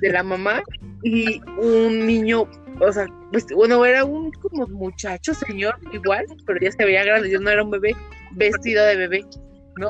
de 0.00 0.12
la 0.12 0.22
mamá 0.22 0.62
y 1.02 1.40
un 1.58 2.06
niño 2.06 2.48
o 2.80 2.92
sea 2.92 3.06
pues, 3.32 3.46
bueno 3.54 3.84
era 3.84 4.04
un 4.04 4.30
como 4.32 4.66
muchacho 4.66 5.34
señor 5.34 5.76
igual 5.92 6.26
pero 6.46 6.60
ya 6.60 6.72
se 6.72 6.84
veía 6.84 7.04
grande 7.04 7.30
yo 7.30 7.40
no 7.40 7.50
era 7.50 7.62
un 7.62 7.70
bebé 7.70 7.96
vestido 8.32 8.84
de 8.86 8.96
bebé 8.96 9.24
no 9.76 9.88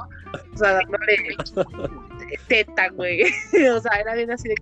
o 0.54 0.56
sea 0.56 0.74
dándole 0.74 1.36
teta 2.48 2.88
güey 2.90 3.22
o 3.74 3.80
sea 3.80 4.00
era 4.00 4.14
bien 4.14 4.30
así 4.30 4.48
de 4.48 4.54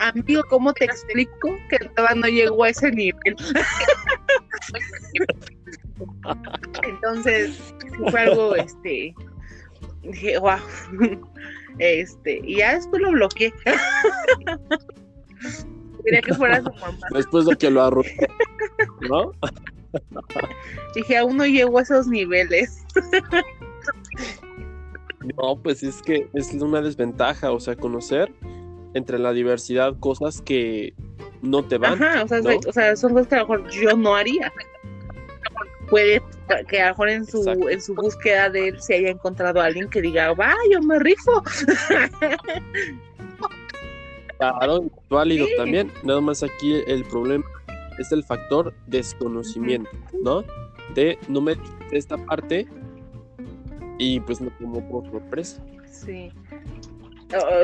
amigo, 0.00 0.42
¿cómo 0.48 0.72
te 0.72 0.84
explico 0.86 1.56
que 1.68 1.78
todavía 1.90 2.20
no 2.20 2.28
llegó 2.28 2.64
a 2.64 2.70
ese 2.70 2.90
nivel? 2.90 3.36
Entonces, 6.82 7.74
fue 8.10 8.20
algo, 8.20 8.56
este, 8.56 9.14
dije, 10.02 10.38
wow, 10.38 10.58
este, 11.78 12.40
y 12.44 12.56
ya 12.56 12.74
después 12.74 13.02
lo 13.02 13.12
bloqueé. 13.12 13.52
Quería 16.04 16.20
que 16.20 16.34
fuera 16.34 16.58
su 16.58 16.72
mamá. 16.72 16.98
Después 17.14 17.46
de 17.46 17.56
que 17.56 17.70
lo 17.70 17.82
arrojé, 17.82 18.28
¿no? 19.08 19.32
Dije, 20.94 21.18
aún 21.18 21.36
no 21.36 21.46
llego 21.46 21.78
a 21.78 21.82
esos 21.82 22.06
niveles. 22.06 22.84
No, 25.36 25.56
pues 25.62 25.82
es 25.82 26.02
que 26.02 26.28
es 26.34 26.52
una 26.54 26.80
desventaja, 26.80 27.52
o 27.52 27.60
sea, 27.60 27.76
conocer 27.76 28.32
entre 28.94 29.18
la 29.18 29.32
diversidad 29.32 29.98
cosas 30.00 30.40
que 30.42 30.94
no 31.42 31.64
te 31.64 31.78
van. 31.78 32.02
Ajá, 32.02 32.24
o 32.24 32.28
sea, 32.28 32.40
o 32.66 32.72
sea 32.72 32.96
son 32.96 33.12
cosas 33.12 33.28
que 33.28 33.34
a 33.36 33.38
lo 33.38 33.48
mejor 33.48 33.70
yo 33.70 33.96
no 33.96 34.14
haría. 34.14 34.52
Puede 35.88 36.22
que 36.68 36.80
a 36.80 36.86
lo 36.86 36.90
mejor 36.92 37.08
en 37.10 37.26
su, 37.26 37.68
en 37.68 37.80
su 37.80 37.94
búsqueda 37.94 38.50
de 38.50 38.68
él 38.68 38.80
se 38.80 38.94
haya 38.94 39.10
encontrado 39.10 39.60
a 39.60 39.66
alguien 39.66 39.88
que 39.88 40.00
diga, 40.00 40.32
va, 40.34 40.54
yo 40.70 40.80
me 40.80 40.98
rifo. 40.98 41.42
Claro, 44.50 44.90
válido 45.08 45.46
también. 45.56 45.92
Nada 46.02 46.20
más 46.20 46.42
aquí 46.42 46.82
el 46.86 47.04
problema 47.04 47.44
es 47.98 48.10
el 48.10 48.24
factor 48.24 48.74
desconocimiento, 48.88 49.90
¿no? 50.24 50.42
De 50.94 51.16
no 51.28 51.40
me 51.40 51.56
esta 51.92 52.16
parte 52.16 52.66
y 53.98 54.18
pues 54.20 54.40
me 54.40 54.50
tomó 54.52 54.86
por 54.88 55.08
sorpresa. 55.10 55.62
Sí. 55.86 56.32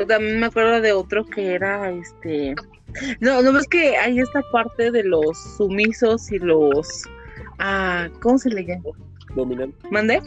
También 0.07 0.39
me 0.39 0.45
acuerdo 0.45 0.79
de 0.79 0.93
otro 0.93 1.25
que 1.25 1.53
era 1.53 1.91
este. 1.91 2.55
No, 3.19 3.41
no 3.41 3.59
es 3.59 3.67
que 3.67 3.97
hay 3.97 4.19
esta 4.19 4.41
parte 4.51 4.89
de 4.89 5.03
los 5.03 5.37
sumisos 5.57 6.31
y 6.31 6.39
los. 6.39 7.03
Ah, 7.59 8.07
¿Cómo 8.21 8.37
se 8.37 8.49
le 8.49 8.65
llama? 8.65 8.83
Dominante. 9.35 9.77
¿Mandé? 9.91 10.21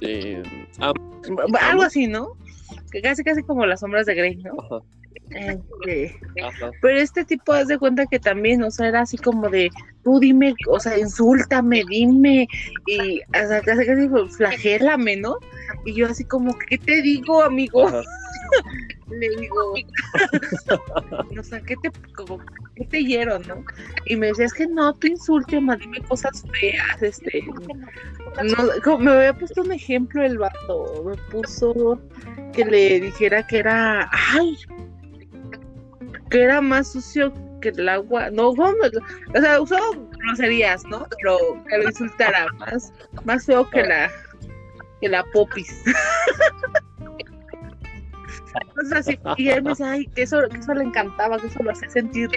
Eh, 0.00 0.42
Algo 0.80 1.82
así, 1.82 2.08
¿no? 2.08 2.36
Que 2.90 3.00
casi, 3.00 3.22
casi 3.22 3.42
como 3.42 3.64
las 3.64 3.80
sombras 3.80 4.06
de 4.06 4.14
Grey, 4.14 4.36
¿no? 4.36 4.82
Este, 5.30 6.18
pero 6.82 6.98
este 6.98 7.24
tipo 7.24 7.52
haz 7.52 7.68
de 7.68 7.78
cuenta 7.78 8.06
que 8.06 8.18
también, 8.18 8.62
o 8.64 8.70
sea, 8.70 8.88
era 8.88 9.02
así 9.02 9.16
como 9.16 9.48
de, 9.48 9.70
tú 10.02 10.18
dime, 10.18 10.54
o 10.68 10.80
sea, 10.80 10.98
insúltame, 10.98 11.84
dime, 11.88 12.48
y 12.86 13.20
hasta 13.32 13.60
casi 13.60 13.86
casi 13.86 14.08
flagélame, 14.36 15.16
¿no? 15.16 15.36
Y 15.84 15.94
yo 15.94 16.08
así 16.08 16.24
como, 16.24 16.56
¿qué 16.68 16.78
te 16.78 17.00
digo, 17.02 17.42
amigo? 17.42 17.86
Le 19.10 19.28
digo, 19.28 19.74
o 21.38 21.42
sea, 21.42 21.60
¿qué 21.60 21.76
te, 21.76 21.90
como, 22.14 22.40
¿qué 22.76 22.84
te 22.84 23.04
hieron, 23.04 23.42
no? 23.46 23.64
Y 24.06 24.16
me 24.16 24.28
decía, 24.28 24.46
es 24.46 24.54
que 24.54 24.66
no, 24.66 24.92
tú 24.94 25.08
insulte, 25.08 25.60
más 25.60 25.78
dime 25.78 26.00
cosas 26.02 26.44
feas, 26.60 27.02
este. 27.02 27.44
No, 28.84 28.98
me 28.98 29.10
había 29.10 29.34
puesto 29.34 29.62
un 29.62 29.72
ejemplo 29.72 30.24
el 30.24 30.38
vato, 30.38 31.04
me 31.04 31.16
puso 31.30 32.00
que 32.52 32.64
le 32.64 33.00
dijera 33.00 33.46
que 33.46 33.58
era, 33.58 34.08
ay, 34.12 34.56
que 36.30 36.42
era 36.42 36.60
más 36.60 36.92
sucio 36.92 37.32
que 37.60 37.70
el 37.70 37.88
agua, 37.88 38.30
no, 38.30 38.50
o 38.50 39.40
sea, 39.40 39.60
usó 39.60 39.76
groserías, 40.10 40.84
¿no? 40.84 41.06
Pero 41.16 41.38
que 41.68 41.78
lo 41.78 41.84
insultara 41.84 42.46
más, 42.58 42.92
más 43.24 43.44
feo 43.44 43.68
que 43.68 43.82
la, 43.82 44.10
que 45.00 45.08
la 45.08 45.24
popis. 45.32 45.82
y 49.36 49.48
él 49.48 49.62
me 49.62 49.70
decía, 49.70 49.90
ay, 49.90 50.06
que 50.06 50.22
eso, 50.22 50.40
que 50.50 50.58
eso 50.58 50.74
le 50.74 50.84
encantaba, 50.84 51.38
que 51.38 51.48
eso 51.48 51.62
lo 51.62 51.72
hacía 51.72 51.90
sentir, 51.90 52.30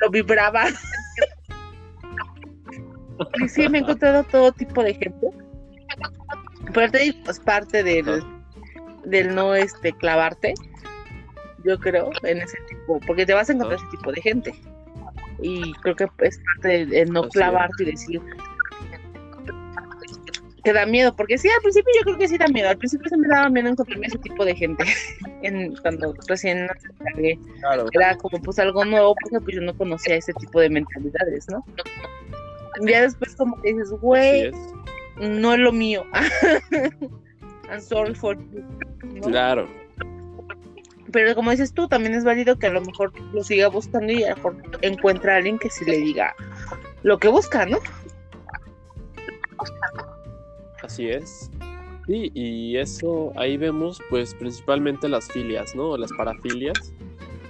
lo 0.00 0.10
vibraba. 0.10 0.66
y 3.42 3.48
sí, 3.48 3.68
me 3.68 3.78
he 3.78 3.80
encontrado 3.82 4.22
todo 4.24 4.52
tipo 4.52 4.82
de 4.82 4.94
gente. 4.94 5.28
Pero 6.72 6.98
es 6.98 7.40
parte 7.40 7.82
del, 7.82 8.22
del 9.04 9.34
no 9.34 9.54
este 9.54 9.92
clavarte, 9.92 10.54
yo 11.64 11.78
creo, 11.78 12.10
en 12.22 12.38
ese 12.38 12.58
tipo, 12.68 13.00
porque 13.06 13.26
te 13.26 13.34
vas 13.34 13.50
a 13.50 13.52
encontrar 13.52 13.78
ese 13.78 13.90
tipo 13.90 14.12
de 14.12 14.20
gente. 14.20 14.54
Y 15.42 15.72
creo 15.74 15.96
que 15.96 16.08
es 16.20 16.40
parte 16.54 16.86
del 16.86 17.12
no 17.12 17.28
clavarte 17.28 17.82
y 17.82 17.86
decir, 17.86 18.20
que 20.62 20.72
da 20.72 20.86
miedo, 20.86 21.14
porque 21.14 21.38
sí, 21.38 21.48
al 21.48 21.62
principio 21.62 21.92
yo 21.98 22.04
creo 22.04 22.18
que 22.18 22.28
sí 22.28 22.38
da 22.38 22.48
miedo, 22.48 22.68
al 22.68 22.78
principio 22.78 23.08
se 23.08 23.16
me 23.16 23.28
daba 23.28 23.48
miedo 23.48 23.68
encontrarme 23.68 24.06
ese 24.06 24.18
tipo 24.18 24.44
de 24.44 24.54
gente, 24.54 24.84
en, 25.42 25.74
cuando 25.76 26.14
recién 26.28 26.68
claro. 27.60 27.86
era 27.92 28.16
como 28.16 28.40
pues 28.42 28.58
algo 28.58 28.84
nuevo, 28.84 29.14
porque 29.20 29.42
pues 29.42 29.56
yo 29.56 29.62
no 29.62 29.76
conocía 29.76 30.16
ese 30.16 30.32
tipo 30.34 30.60
de 30.60 30.70
mentalidades, 30.70 31.48
¿no? 31.48 31.64
Ya 32.82 33.02
después 33.02 33.34
como 33.36 33.60
que 33.62 33.72
dices, 33.72 33.90
güey, 33.90 34.50
no 35.18 35.54
es 35.54 35.60
lo 35.60 35.72
mío, 35.72 36.04
I'm 37.70 37.80
sorry 37.80 38.14
for 38.14 38.36
you. 38.36 39.20
Claro. 39.22 39.68
Pero 41.12 41.34
como 41.34 41.50
dices 41.50 41.72
tú, 41.72 41.88
también 41.88 42.14
es 42.14 42.24
válido 42.24 42.58
que 42.58 42.66
a 42.66 42.70
lo 42.70 42.80
mejor 42.80 43.12
lo 43.32 43.42
siga 43.42 43.68
buscando 43.68 44.12
y 44.12 44.24
a 44.24 44.30
lo 44.30 44.36
mejor 44.36 44.56
encuentra 44.82 45.34
a 45.34 45.36
alguien 45.36 45.58
que 45.58 45.70
sí 45.70 45.84
le 45.84 45.98
diga 45.98 46.34
lo 47.02 47.18
que 47.18 47.28
busca, 47.28 47.66
¿no? 47.66 47.78
Así 50.82 51.08
es. 51.08 51.50
Sí, 52.06 52.30
y 52.34 52.76
eso 52.76 53.32
ahí 53.36 53.56
vemos 53.56 54.00
pues 54.10 54.34
principalmente 54.34 55.08
las 55.08 55.28
filias, 55.28 55.74
¿no? 55.74 55.96
Las 55.96 56.12
parafilias, 56.12 56.92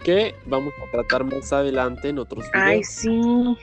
que 0.05 0.35
vamos 0.47 0.75
a 0.87 0.91
tratar 0.91 1.25
más 1.25 1.53
adelante 1.53 2.09
en 2.09 2.19
otros 2.19 2.45
videos. 2.53 2.67
Ay, 2.67 2.85
sí. 2.85 3.57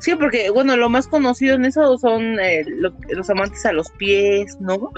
Sí, 0.00 0.14
porque 0.14 0.50
bueno, 0.50 0.76
lo 0.76 0.88
más 0.88 1.08
conocido 1.08 1.56
en 1.56 1.64
eso 1.64 1.98
son 1.98 2.38
eh, 2.38 2.64
los 2.66 3.30
amantes 3.30 3.64
a 3.66 3.72
los 3.72 3.90
pies, 3.92 4.60
¿no? 4.60 4.92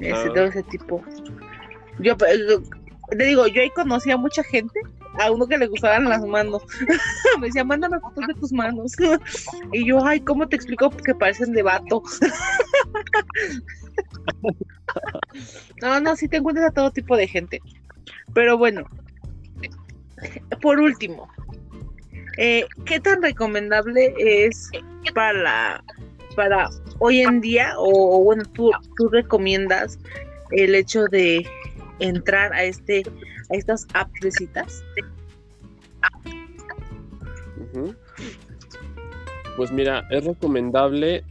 Ese, 0.00 0.14
ah. 0.14 0.32
Todo 0.34 0.44
ese 0.44 0.62
tipo. 0.64 1.02
Yo 2.02 2.14
eh, 2.26 2.58
te 3.10 3.24
digo, 3.24 3.46
yo 3.46 3.62
ahí 3.62 3.70
conocí 3.70 4.10
a 4.10 4.16
mucha 4.16 4.42
gente 4.44 4.80
a 5.18 5.30
uno 5.30 5.46
que 5.46 5.58
le 5.58 5.66
gustaban 5.66 6.08
las 6.08 6.24
manos. 6.24 6.62
me 7.40 7.46
decía, 7.46 7.64
mándame 7.64 8.00
fotos 8.00 8.26
de 8.26 8.34
tus 8.34 8.52
manos. 8.52 8.92
y 9.72 9.86
yo, 9.86 10.04
ay, 10.04 10.20
¿cómo 10.20 10.48
te 10.48 10.56
explico 10.56 10.90
que 10.90 11.14
parecen 11.14 11.52
de 11.52 11.62
vato? 11.62 12.02
no, 15.82 16.00
no, 16.00 16.16
sí 16.16 16.28
te 16.28 16.38
encuentras 16.38 16.70
a 16.70 16.74
todo 16.74 16.90
tipo 16.90 17.16
de 17.16 17.26
gente. 17.26 17.60
Pero 18.34 18.56
bueno, 18.56 18.84
por 20.62 20.78
último, 20.78 21.28
eh, 22.36 22.66
¿qué 22.84 23.00
tan 23.00 23.22
recomendable 23.22 24.14
es 24.16 24.70
para, 25.14 25.82
para 26.36 26.68
hoy 26.98 27.22
en 27.22 27.40
día? 27.40 27.74
O, 27.76 28.22
bueno, 28.22 28.44
tú, 28.44 28.70
tú 28.96 29.08
recomiendas 29.08 29.98
el 30.52 30.74
hecho 30.74 31.04
de 31.06 31.46
entrar 32.00 32.52
a 32.52 32.64
este 32.64 33.02
a 33.50 33.54
estas 33.54 33.86
appsitas? 33.94 34.84
Pues 39.56 39.70
mira, 39.72 40.06
es 40.10 40.24
recomendable 40.24 41.24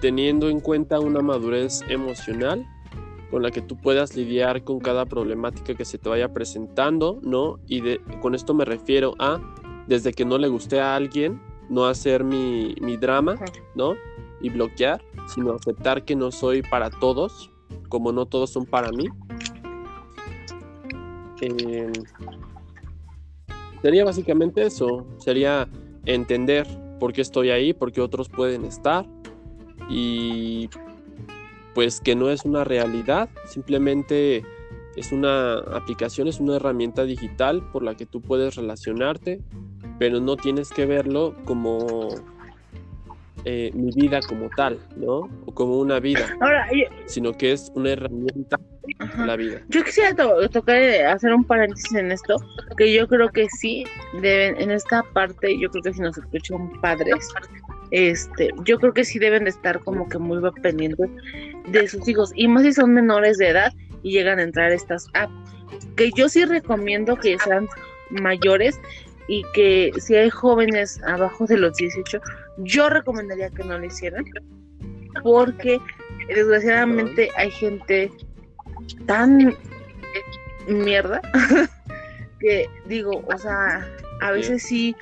teniendo 0.00 0.48
en 0.48 0.60
cuenta 0.60 1.00
una 1.00 1.20
madurez 1.20 1.82
emocional 1.88 2.66
con 3.30 3.42
la 3.42 3.50
que 3.50 3.62
tú 3.62 3.76
puedas 3.76 4.14
lidiar 4.14 4.62
con 4.62 4.78
cada 4.78 5.06
problemática 5.06 5.74
que 5.74 5.86
se 5.86 5.96
te 5.96 6.08
vaya 6.08 6.32
presentando, 6.34 7.18
¿no? 7.22 7.58
Y 7.66 7.80
de, 7.80 8.00
con 8.20 8.34
esto 8.34 8.52
me 8.52 8.66
refiero 8.66 9.14
a, 9.18 9.40
desde 9.86 10.12
que 10.12 10.24
no 10.26 10.36
le 10.36 10.48
guste 10.48 10.80
a 10.80 10.94
alguien, 10.94 11.40
no 11.70 11.86
hacer 11.86 12.24
mi, 12.24 12.74
mi 12.80 12.98
drama, 12.98 13.36
¿no? 13.74 13.94
Y 14.42 14.50
bloquear, 14.50 15.02
sino 15.28 15.52
aceptar 15.52 16.04
que 16.04 16.14
no 16.14 16.30
soy 16.30 16.60
para 16.62 16.90
todos, 16.90 17.50
como 17.88 18.12
no 18.12 18.26
todos 18.26 18.50
son 18.50 18.66
para 18.66 18.90
mí, 18.90 19.06
sería 23.82 24.04
básicamente 24.04 24.62
eso, 24.62 25.06
sería 25.18 25.68
entender 26.06 26.66
por 27.00 27.12
qué 27.12 27.20
estoy 27.20 27.50
ahí, 27.50 27.72
por 27.72 27.92
qué 27.92 28.00
otros 28.00 28.28
pueden 28.28 28.64
estar 28.64 29.06
y 29.88 30.68
pues 31.74 32.00
que 32.00 32.14
no 32.14 32.30
es 32.30 32.44
una 32.44 32.64
realidad, 32.64 33.28
simplemente 33.46 34.44
es 34.96 35.10
una 35.10 35.54
aplicación, 35.54 36.28
es 36.28 36.38
una 36.38 36.56
herramienta 36.56 37.04
digital 37.04 37.62
por 37.72 37.82
la 37.82 37.96
que 37.96 38.06
tú 38.06 38.20
puedes 38.20 38.56
relacionarte, 38.56 39.40
pero 39.98 40.20
no 40.20 40.36
tienes 40.36 40.70
que 40.70 40.86
verlo 40.86 41.34
como 41.44 42.08
eh, 43.44 43.70
mi 43.74 43.90
vida 43.92 44.20
como 44.20 44.48
tal, 44.54 44.78
¿no? 44.96 45.28
O 45.46 45.54
como 45.54 45.78
una 45.78 45.98
vida, 45.98 46.26
sino 47.06 47.32
que 47.32 47.52
es 47.52 47.72
una 47.74 47.90
herramienta 47.90 48.58
la 49.16 49.36
vida. 49.36 49.60
Yo 49.68 49.84
quisiera 49.84 50.14
tocar, 50.14 50.76
eh, 50.76 51.04
hacer 51.06 51.32
un 51.32 51.44
paréntesis 51.44 51.92
en 51.94 52.12
esto, 52.12 52.36
que 52.76 52.92
yo 52.92 53.06
creo 53.08 53.28
que 53.28 53.48
sí, 53.48 53.84
deben, 54.20 54.60
en 54.60 54.70
esta 54.70 55.02
parte, 55.12 55.58
yo 55.58 55.70
creo 55.70 55.82
que 55.82 55.94
si 55.94 56.00
nos 56.00 56.16
escuchan 56.18 56.70
padres, 56.80 57.28
este, 57.90 58.50
yo 58.64 58.78
creo 58.78 58.92
que 58.92 59.04
sí 59.04 59.18
deben 59.18 59.44
de 59.44 59.50
estar 59.50 59.80
como 59.80 60.08
que 60.08 60.18
muy 60.18 60.40
pendientes 60.62 61.10
de 61.66 61.88
sus 61.88 62.06
hijos, 62.08 62.32
y 62.34 62.48
más 62.48 62.62
si 62.62 62.72
son 62.72 62.94
menores 62.94 63.38
de 63.38 63.48
edad 63.48 63.72
y 64.02 64.12
llegan 64.12 64.38
a 64.38 64.42
entrar 64.42 64.72
estas 64.72 65.06
apps, 65.14 65.32
que 65.96 66.10
yo 66.12 66.28
sí 66.28 66.44
recomiendo 66.44 67.16
que 67.16 67.38
sean 67.38 67.68
mayores 68.10 68.80
y 69.28 69.44
que 69.54 69.92
si 69.98 70.16
hay 70.16 70.30
jóvenes 70.30 71.00
abajo 71.04 71.46
de 71.46 71.56
los 71.56 71.76
18, 71.76 72.20
yo 72.58 72.88
recomendaría 72.88 73.50
que 73.50 73.64
no 73.64 73.78
lo 73.78 73.84
hicieran, 73.84 74.24
porque 75.22 75.78
desgraciadamente 76.28 77.30
hay 77.36 77.50
gente 77.50 78.10
tan 79.06 79.56
mierda 80.66 81.20
que 82.40 82.68
digo, 82.86 83.22
o 83.26 83.38
sea, 83.38 83.86
a 84.20 84.30
veces 84.32 84.62
sí, 84.62 84.94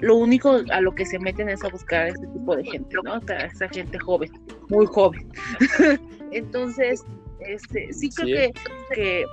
lo 0.00 0.16
único 0.16 0.60
a 0.70 0.80
lo 0.80 0.94
que 0.94 1.06
se 1.06 1.18
meten 1.18 1.48
es 1.48 1.64
a 1.64 1.68
buscar 1.68 2.02
a 2.02 2.08
este 2.08 2.26
tipo 2.26 2.56
de 2.56 2.64
gente, 2.64 2.96
¿no? 3.02 3.16
Esta 3.16 3.68
gente 3.68 3.98
joven, 3.98 4.30
muy 4.68 4.86
joven. 4.86 5.32
Entonces, 6.32 7.04
este, 7.40 7.92
sí 7.92 8.10
creo 8.10 8.26
Que, 8.36 8.52
que 8.94 9.24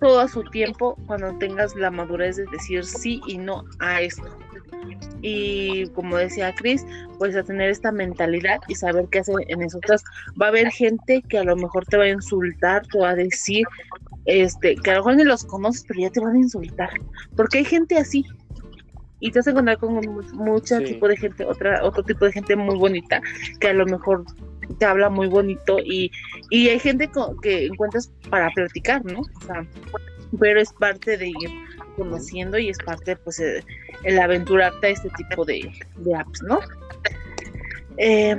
todo 0.00 0.20
a 0.20 0.28
su 0.28 0.42
tiempo 0.44 0.96
cuando 1.06 1.36
tengas 1.38 1.76
la 1.76 1.90
madurez 1.90 2.36
de 2.36 2.46
decir 2.46 2.84
sí 2.84 3.20
y 3.26 3.38
no 3.38 3.64
a 3.78 4.00
esto. 4.02 4.24
Y 5.22 5.86
como 5.88 6.16
decía 6.16 6.54
Chris, 6.54 6.84
pues 7.18 7.36
a 7.36 7.42
tener 7.42 7.70
esta 7.70 7.92
mentalidad 7.92 8.58
y 8.68 8.74
saber 8.74 9.06
qué 9.10 9.20
hacer 9.20 9.36
en 9.48 9.62
eso. 9.62 9.78
va 10.40 10.46
a 10.46 10.48
haber 10.48 10.70
gente 10.70 11.22
que 11.28 11.38
a 11.38 11.44
lo 11.44 11.56
mejor 11.56 11.84
te 11.86 11.96
va 11.96 12.04
a 12.04 12.08
insultar, 12.08 12.86
te 12.88 12.98
va 12.98 13.10
a 13.10 13.14
decir, 13.14 13.64
este, 14.24 14.76
que 14.76 14.90
a 14.90 14.94
lo 14.94 15.00
mejor 15.00 15.16
ni 15.16 15.24
los 15.24 15.44
conoces, 15.44 15.84
pero 15.86 16.00
ya 16.00 16.10
te 16.10 16.20
van 16.20 16.34
a 16.34 16.38
insultar. 16.38 16.90
Porque 17.36 17.58
hay 17.58 17.64
gente 17.64 17.96
así. 17.98 18.24
Y 19.20 19.30
te 19.30 19.38
vas 19.38 19.46
a 19.46 19.50
encontrar 19.50 19.78
con 19.78 20.00
mucho 20.34 20.80
tipo 20.80 21.06
de 21.06 21.16
gente, 21.16 21.44
otra, 21.44 21.84
otro 21.84 22.02
tipo 22.02 22.24
de 22.24 22.32
gente 22.32 22.56
muy 22.56 22.76
bonita, 22.76 23.22
que 23.60 23.68
a 23.68 23.72
lo 23.72 23.86
mejor 23.86 24.24
te 24.78 24.84
habla 24.84 25.10
muy 25.10 25.28
bonito 25.28 25.78
y, 25.78 26.10
y 26.50 26.68
hay 26.68 26.80
gente 26.80 27.08
que 27.40 27.66
encuentras 27.66 28.12
para 28.30 28.50
platicar, 28.50 29.04
¿no? 29.04 29.20
O 29.20 29.46
sea, 29.46 29.64
pero 30.40 30.60
es 30.60 30.72
parte 30.72 31.16
de 31.16 31.28
ir 31.28 31.50
conociendo 31.96 32.58
y 32.58 32.68
es 32.68 32.78
parte, 32.78 33.16
pues, 33.16 33.40
el 33.40 34.18
aventurarte 34.18 34.88
a 34.88 34.90
este 34.90 35.10
tipo 35.10 35.44
de, 35.44 35.70
apps, 36.16 36.42
¿no? 36.42 36.60
Eh, 37.98 38.38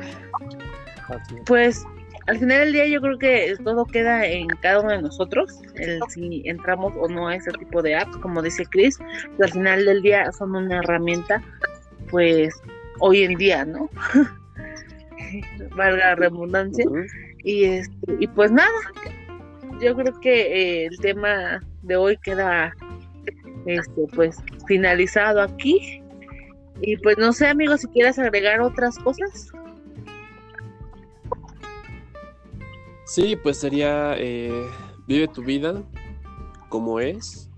pues 1.46 1.86
al 2.28 2.40
final 2.40 2.60
del 2.60 2.74
día 2.74 2.88
yo 2.88 3.02
creo 3.02 3.18
que 3.18 3.56
todo 3.64 3.86
queda 3.86 4.26
en 4.26 4.48
cada 4.62 4.80
uno 4.80 4.92
de 4.92 5.02
nosotros, 5.02 5.60
el 5.76 6.00
si 6.10 6.42
entramos 6.46 6.94
o 6.98 7.08
no 7.08 7.28
a 7.28 7.36
ese 7.36 7.52
tipo 7.52 7.82
de 7.82 7.96
apps, 7.96 8.16
como 8.18 8.42
dice 8.42 8.66
Chris, 8.66 8.98
al 9.42 9.52
final 9.52 9.86
del 9.86 10.02
día 10.02 10.32
son 10.32 10.56
una 10.56 10.80
herramienta, 10.80 11.42
pues 12.10 12.54
hoy 13.00 13.24
en 13.24 13.36
día, 13.36 13.66
¿no? 13.66 13.90
valga 15.76 15.98
la 15.98 16.16
redundancia. 16.16 16.86
Y, 17.44 17.66
este, 17.66 18.16
y 18.20 18.28
pues 18.28 18.52
nada, 18.52 18.70
yo 19.82 19.96
creo 19.96 20.20
que 20.22 20.42
eh, 20.42 20.86
el 20.86 20.98
tema 21.00 21.62
de 21.82 21.96
hoy 21.98 22.18
queda 22.24 22.74
este, 23.66 24.08
pues 24.16 24.38
finalizado 24.68 25.42
aquí. 25.42 26.02
Y 26.82 26.98
pues 26.98 27.18
no 27.18 27.34
sé, 27.34 27.48
amigos, 27.48 27.82
si 27.82 27.88
quieres 27.88 28.20
agregar 28.20 28.62
otras 28.62 28.98
cosas. 29.00 29.52
Sí, 33.06 33.36
pues 33.42 33.58
sería 33.58 34.16
eh, 34.18 34.66
vive 35.08 35.28
tu 35.28 35.44
vida 35.44 35.84
como 36.70 37.00
es, 37.00 37.50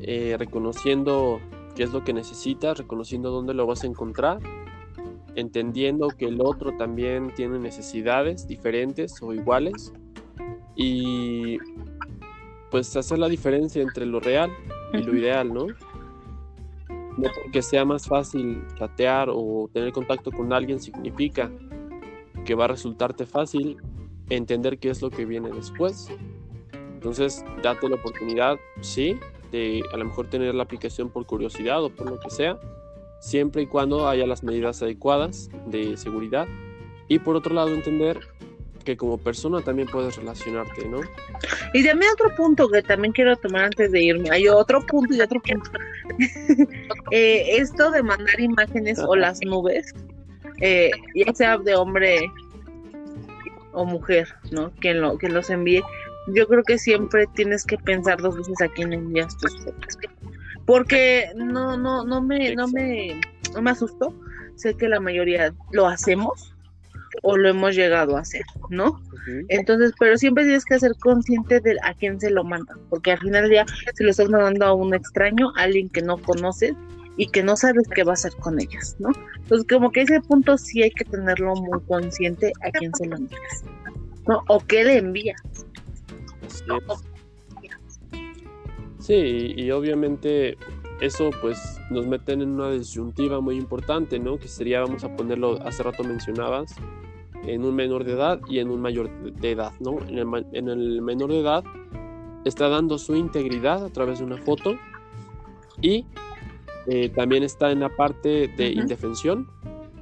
eh, 0.00 0.36
reconociendo 0.38 1.40
qué 1.74 1.82
es 1.82 1.92
lo 1.92 2.04
que 2.04 2.12
necesitas, 2.12 2.78
reconociendo 2.78 3.30
dónde 3.30 3.52
lo 3.52 3.66
vas 3.66 3.84
a 3.84 3.86
encontrar 3.86 4.38
entendiendo 5.34 6.08
que 6.08 6.26
el 6.26 6.40
otro 6.40 6.76
también 6.76 7.32
tiene 7.34 7.58
necesidades 7.58 8.46
diferentes 8.46 9.20
o 9.22 9.32
iguales 9.32 9.92
y 10.74 11.58
pues 12.70 12.94
hacer 12.96 13.18
la 13.18 13.28
diferencia 13.28 13.82
entre 13.82 14.06
lo 14.06 14.20
real 14.20 14.50
y 14.92 15.02
lo 15.02 15.16
ideal, 15.16 15.52
¿no? 15.52 15.66
No 17.18 17.28
porque 17.42 17.62
sea 17.62 17.84
más 17.84 18.06
fácil 18.06 18.62
chatear 18.78 19.28
o 19.30 19.68
tener 19.72 19.92
contacto 19.92 20.30
con 20.30 20.52
alguien 20.52 20.80
significa 20.80 21.50
que 22.44 22.54
va 22.54 22.64
a 22.64 22.68
resultarte 22.68 23.26
fácil 23.26 23.76
entender 24.30 24.78
qué 24.78 24.90
es 24.90 25.02
lo 25.02 25.10
que 25.10 25.24
viene 25.24 25.50
después. 25.50 26.08
Entonces, 26.94 27.44
date 27.62 27.88
la 27.88 27.96
oportunidad, 27.96 28.58
sí, 28.80 29.18
de 29.50 29.82
a 29.92 29.96
lo 29.96 30.06
mejor 30.06 30.28
tener 30.28 30.54
la 30.54 30.62
aplicación 30.62 31.10
por 31.10 31.26
curiosidad 31.26 31.82
o 31.84 31.90
por 31.90 32.08
lo 32.08 32.18
que 32.18 32.30
sea, 32.30 32.58
siempre 33.20 33.62
y 33.62 33.66
cuando 33.66 34.08
haya 34.08 34.26
las 34.26 34.42
medidas 34.42 34.82
adecuadas 34.82 35.50
de 35.66 35.96
seguridad. 35.96 36.46
Y 37.08 37.18
por 37.18 37.36
otro 37.36 37.54
lado, 37.54 37.68
entender 37.68 38.20
que 38.82 38.96
como 38.96 39.18
persona 39.18 39.60
también 39.60 39.88
puedes 39.88 40.16
relacionarte, 40.16 40.88
¿no? 40.88 41.00
Y 41.72 41.84
también 41.84 42.12
otro 42.12 42.34
punto 42.34 42.68
que 42.68 42.82
también 42.82 43.12
quiero 43.12 43.36
tomar 43.36 43.64
antes 43.64 43.92
de 43.92 44.02
irme, 44.02 44.30
hay 44.30 44.48
otro 44.48 44.84
punto 44.86 45.14
y 45.14 45.20
otro 45.20 45.40
punto. 45.40 45.70
Eh, 47.10 47.56
esto 47.58 47.90
de 47.90 48.02
mandar 48.02 48.40
imágenes 48.40 48.98
o 48.98 49.14
las 49.14 49.40
nubes, 49.44 49.94
eh, 50.60 50.90
ya 51.14 51.32
sea 51.34 51.58
de 51.58 51.74
hombre 51.74 52.30
o 53.72 53.84
mujer, 53.84 54.28
¿no? 54.50 54.70
Quien, 54.80 55.00
lo, 55.02 55.18
que 55.18 55.28
los 55.28 55.50
envíe, 55.50 55.82
yo 56.28 56.46
creo 56.46 56.62
que 56.62 56.78
siempre 56.78 57.26
tienes 57.34 57.66
que 57.66 57.76
pensar 57.76 58.20
dos 58.20 58.36
veces 58.36 58.60
a 58.62 58.68
quién 58.68 58.94
envías 58.94 59.36
tus 59.36 59.54
fotos 59.62 59.98
porque 60.66 61.30
no, 61.34 61.76
no, 61.76 62.04
no 62.04 62.22
me, 62.22 62.54
no 62.54 62.68
me, 62.68 63.20
no 63.54 63.62
me 63.62 63.70
asustó. 63.70 64.14
Sé 64.56 64.74
que 64.74 64.88
la 64.88 65.00
mayoría 65.00 65.54
lo 65.72 65.86
hacemos 65.86 66.54
o 67.22 67.36
lo 67.36 67.48
hemos 67.48 67.74
llegado 67.74 68.16
a 68.16 68.20
hacer, 68.20 68.42
¿no? 68.68 69.00
Entonces, 69.48 69.92
pero 69.98 70.18
siempre 70.18 70.44
tienes 70.44 70.64
que 70.64 70.78
ser 70.78 70.92
consciente 71.00 71.60
de 71.60 71.76
a 71.82 71.94
quién 71.94 72.20
se 72.20 72.30
lo 72.30 72.44
manda, 72.44 72.76
porque 72.90 73.12
al 73.12 73.18
final 73.18 73.42
del 73.42 73.50
día 73.50 73.66
se 73.94 74.04
lo 74.04 74.10
estás 74.10 74.28
mandando 74.28 74.66
a 74.66 74.74
un 74.74 74.94
extraño, 74.94 75.52
a 75.56 75.62
alguien 75.62 75.88
que 75.88 76.02
no 76.02 76.18
conoces 76.18 76.74
y 77.16 77.28
que 77.28 77.42
no 77.42 77.56
sabes 77.56 77.86
qué 77.94 78.04
va 78.04 78.12
a 78.12 78.14
hacer 78.14 78.32
con 78.36 78.60
ellas, 78.60 78.96
¿no? 78.98 79.10
Entonces, 79.36 79.66
como 79.68 79.90
que 79.90 80.02
ese 80.02 80.20
punto 80.20 80.58
sí 80.58 80.82
hay 80.82 80.90
que 80.90 81.04
tenerlo 81.04 81.54
muy 81.54 81.80
consciente 81.86 82.52
a 82.62 82.70
quién 82.72 82.94
se 82.94 83.06
lo 83.06 83.16
envías, 83.16 83.64
¿no? 84.26 84.42
O 84.48 84.60
qué 84.60 84.84
le 84.84 84.98
envías. 84.98 85.40
Sí, 88.98 89.54
y, 89.56 89.70
obviamente 89.72 90.56
eso 91.00 91.30
pues 91.40 91.80
nos 91.90 92.06
mete 92.06 92.34
en 92.34 92.42
una 92.42 92.70
disyuntiva 92.70 93.40
muy 93.40 93.56
importante, 93.56 94.20
¿no? 94.20 94.38
Que 94.38 94.46
sería, 94.46 94.80
vamos 94.80 95.02
a 95.02 95.14
ponerlo, 95.16 95.60
hace 95.66 95.82
rato 95.82 96.04
mencionabas, 96.04 96.76
en 97.46 97.64
un 97.64 97.74
menor 97.74 98.04
de 98.04 98.12
edad 98.12 98.40
y 98.48 98.58
en 98.58 98.70
un 98.70 98.80
mayor 98.80 99.10
de 99.10 99.50
edad, 99.50 99.72
¿no? 99.80 99.98
En 100.08 100.68
el, 100.68 101.02
menor 101.02 101.30
de 101.30 101.40
edad 101.40 101.64
está 102.44 102.68
dando 102.68 102.98
su 102.98 103.14
integridad 103.16 103.84
a 103.84 103.90
través 103.90 104.18
de 104.18 104.24
una 104.24 104.38
foto 104.38 104.76
y 105.80 106.06
eh, 106.86 107.08
también 107.10 107.42
está 107.42 107.70
en 107.70 107.80
la 107.80 107.88
parte 107.88 108.48
de 108.48 108.68
indefensión, 108.72 109.48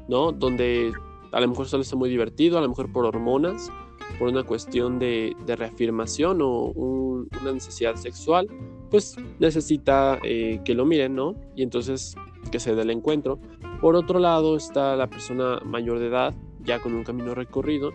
¿no? 0.08 0.32
Donde 0.32 0.92
a 1.32 1.40
lo 1.40 1.48
mejor 1.48 1.66
suele 1.66 1.84
ser 1.84 1.98
muy 1.98 2.10
divertido, 2.10 2.58
a 2.58 2.60
lo 2.60 2.68
mejor 2.68 2.90
por 2.92 3.04
hormonas, 3.06 3.70
por 4.18 4.28
una 4.28 4.42
cuestión 4.42 4.98
de, 4.98 5.34
reafirmación 5.46 6.40
o 6.42 6.72
una 6.74 7.52
necesidad 7.52 7.96
sexual, 7.96 8.48
pues 8.90 9.16
necesita 9.38 10.18
eh, 10.24 10.60
que 10.64 10.74
lo 10.74 10.84
miren, 10.84 11.14
¿no? 11.14 11.36
Y 11.54 11.62
entonces 11.62 12.16
que 12.50 12.58
se 12.58 12.74
dé 12.74 12.82
el 12.82 12.90
encuentro. 12.90 13.38
Por 13.80 13.96
otro 13.96 14.18
lado 14.18 14.56
está 14.56 14.96
la 14.96 15.08
persona 15.08 15.60
mayor 15.64 16.00
de 16.00 16.08
edad, 16.08 16.34
ya 16.64 16.80
con 16.80 16.94
un 16.94 17.04
camino 17.04 17.34
recorrido, 17.34 17.92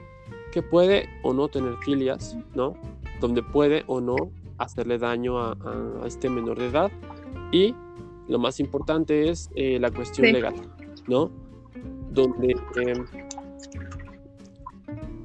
que 0.51 0.61
puede 0.61 1.09
o 1.23 1.33
no 1.33 1.47
tener 1.47 1.75
filias, 1.77 2.37
¿no? 2.53 2.75
Donde 3.19 3.43
puede 3.43 3.83
o 3.87 4.01
no 4.01 4.15
hacerle 4.57 4.97
daño 4.97 5.39
a, 5.39 5.57
este 6.05 6.29
menor 6.29 6.59
de 6.59 6.67
edad. 6.67 6.91
Y 7.51 7.75
lo 8.27 8.39
más 8.39 8.59
importante 8.59 9.29
es 9.29 9.49
eh, 9.55 9.79
la 9.79 9.91
cuestión 9.91 10.31
legal, 10.31 10.55
¿no? 11.07 11.29
Donde 12.11 12.55
em, 12.77 13.05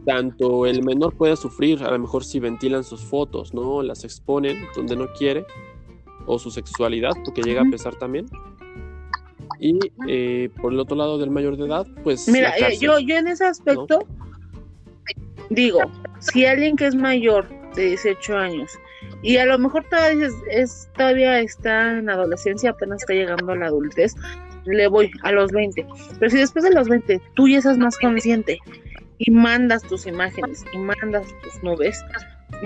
tanto 0.05 0.67
el 0.67 0.83
menor 0.83 1.15
puede 1.15 1.37
sufrir, 1.37 1.83
a 1.83 1.91
lo 1.91 1.99
mejor 1.99 2.25
si 2.25 2.41
ventilan 2.41 2.85
sus 2.85 3.03
fotos, 3.03 3.55
¿no? 3.55 3.83
Las 3.83 4.05
exponen 4.05 4.57
donde 4.75 4.97
no 4.97 5.07
quiere, 5.13 5.45
o 6.27 6.39
su 6.39 6.51
sexualidad, 6.51 7.13
porque 7.25 7.43
llega 7.43 7.63
a 7.63 7.71
pesar 7.71 7.97
también. 7.97 8.27
Y 9.59 9.79
eh, 10.09 10.49
por 10.61 10.73
el 10.73 10.81
otro 10.81 10.97
lado 10.97 11.19
del 11.19 11.31
mayor 11.31 11.57
de 11.57 11.67
edad, 11.67 11.87
pues... 12.03 12.29
Mira, 12.29 12.57
eh, 12.57 12.79
yo, 12.79 12.99
yo 12.99 13.17
en 13.17 13.29
ese 13.29 13.45
aspecto 13.45 14.07
digo, 15.51 15.81
si 16.21 16.47
alguien 16.47 16.77
que 16.77 16.87
es 16.87 16.95
mayor 16.95 17.47
de 17.75 17.87
18 17.87 18.37
años 18.37 18.79
y 19.23 19.37
a 19.37 19.45
lo 19.45 19.59
mejor 19.59 19.85
todavía, 19.91 20.29
es, 20.51 20.89
todavía 20.97 21.41
está 21.41 21.99
en 21.99 22.09
adolescencia, 22.09 22.71
apenas 22.71 23.03
está 23.03 23.13
llegando 23.13 23.53
a 23.53 23.57
la 23.57 23.67
adultez, 23.67 24.15
le 24.65 24.87
voy 24.87 25.11
a 25.23 25.33
los 25.33 25.51
20. 25.53 25.87
Pero 26.19 26.31
si 26.31 26.39
después 26.39 26.65
de 26.65 26.73
los 26.73 26.89
20 26.89 27.21
tú 27.35 27.49
ya 27.49 27.59
estás 27.59 27.79
más 27.79 27.99
consciente 27.99 28.59
y 29.19 29.31
mandas 29.31 29.83
tus 29.83 30.07
imágenes 30.07 30.65
y 30.73 30.79
mandas 30.79 31.27
tus 31.43 31.63
nubes, 31.63 32.03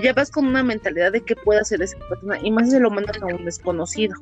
ya 0.03 0.13
vas 0.13 0.31
con 0.31 0.47
una 0.47 0.63
mentalidad 0.63 1.13
de 1.13 1.21
qué 1.23 1.35
puede 1.37 1.61
hacer 1.61 1.83
esa 1.83 1.99
persona 2.09 2.39
y 2.43 2.51
más 2.51 2.71
se 2.71 2.81
lo 2.81 2.91
mandas 2.91 3.21
a 3.21 3.27
un 3.27 3.45
desconocido. 3.45 4.15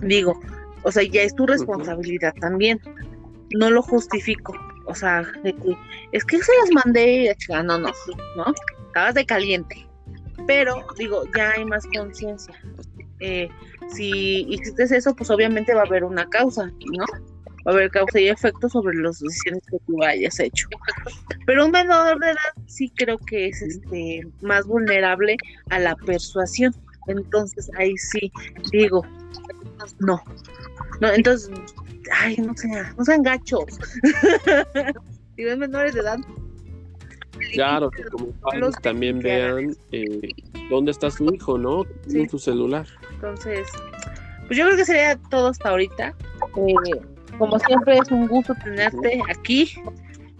Digo, 0.00 0.38
o 0.86 0.92
sea, 0.92 1.02
ya 1.02 1.22
es 1.22 1.34
tu 1.34 1.46
responsabilidad 1.46 2.32
también. 2.40 2.80
No 3.50 3.70
lo 3.70 3.82
justifico. 3.82 4.54
O 4.84 4.94
sea, 4.94 5.24
es 6.12 6.24
que 6.24 6.38
se 6.38 6.52
las 6.60 6.84
mandé, 6.84 7.36
no, 7.48 7.62
no, 7.64 7.78
no, 8.36 8.54
estabas 8.86 9.14
de 9.14 9.26
caliente. 9.26 9.84
Pero, 10.46 10.86
digo, 10.96 11.24
ya 11.36 11.50
hay 11.50 11.64
más 11.64 11.84
conciencia. 11.86 12.54
Eh, 13.18 13.48
si 13.88 14.46
hiciste 14.48 14.84
eso, 14.84 15.12
pues 15.16 15.28
obviamente 15.28 15.74
va 15.74 15.80
a 15.80 15.86
haber 15.86 16.04
una 16.04 16.24
causa, 16.28 16.66
¿no? 16.66 17.04
Va 17.66 17.72
a 17.72 17.74
haber 17.74 17.90
causa 17.90 18.20
y 18.20 18.28
efecto 18.28 18.68
sobre 18.68 18.96
las 18.98 19.18
decisiones 19.18 19.64
que 19.68 19.78
tú 19.88 20.04
hayas 20.04 20.38
hecho. 20.38 20.68
Pero 21.46 21.66
un 21.66 21.72
menor 21.72 22.20
de 22.20 22.26
edad 22.26 22.64
sí 22.66 22.92
creo 22.94 23.18
que 23.18 23.48
es 23.48 23.60
este 23.60 24.20
más 24.40 24.64
vulnerable 24.66 25.36
a 25.70 25.80
la 25.80 25.96
persuasión. 25.96 26.72
Entonces 27.08 27.68
ahí 27.76 27.96
sí 27.96 28.30
digo, 28.70 29.02
no. 29.98 30.22
No, 31.00 31.08
entonces, 31.12 31.50
ay, 32.12 32.36
no 32.38 32.54
sean, 32.56 32.94
no 32.96 33.04
sean 33.04 33.22
gachos. 33.22 33.64
si 35.36 35.44
ven 35.44 35.58
menores 35.58 35.94
de 35.94 36.00
edad. 36.00 36.18
Claro, 37.52 37.90
que 37.90 38.02
como 38.04 38.32
padres 38.32 38.74
también 38.82 39.18
vean 39.18 39.76
eh, 39.92 40.28
dónde 40.70 40.90
está 40.90 41.10
su 41.10 41.32
hijo, 41.32 41.58
¿no? 41.58 41.84
En 42.08 42.28
su 42.28 42.38
celular. 42.38 42.86
Entonces, 43.12 43.68
pues 44.46 44.58
yo 44.58 44.64
creo 44.64 44.76
que 44.76 44.84
sería 44.84 45.16
todo 45.30 45.48
hasta 45.48 45.70
ahorita. 45.70 46.14
Eh, 46.56 47.00
como 47.38 47.58
siempre 47.58 47.98
es 47.98 48.10
un 48.10 48.26
gusto 48.26 48.54
tenerte 48.62 49.20
aquí. 49.28 49.74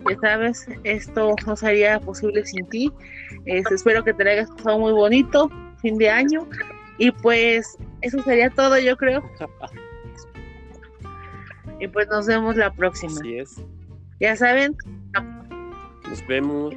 Ya 0.09 0.19
sabes, 0.21 0.67
esto 0.85 1.35
no 1.47 1.57
sería 1.57 2.01
posible 2.01 2.45
sin 2.47 2.67
ti. 2.69 2.93
espero 3.45 4.05
que 4.05 4.15
te 4.15 4.29
hayas 4.29 4.51
pasado 4.51 4.79
muy 4.79 4.93
bonito, 4.93 5.51
fin 5.83 5.99
de 5.99 6.09
año. 6.09 6.49
Y 6.99 7.11
pues 7.11 7.77
eso 8.07 8.23
sería 8.23 8.51
todo, 8.51 8.79
yo 8.79 8.97
creo. 8.97 9.23
y 11.81 11.89
pues 11.89 12.09
nos 12.09 12.27
vemos 12.27 12.57
la 12.57 12.73
próxima. 12.73 13.13
Así 13.13 13.39
es. 13.39 13.61
Ya 14.21 14.37
saben. 14.37 14.77
Nos 16.09 16.27
vemos. 16.27 16.75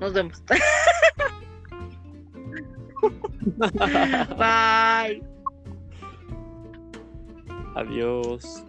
Nos 0.00 0.12
vemos. 0.12 0.42
Bye. 4.38 5.22
Adiós. 7.74 8.64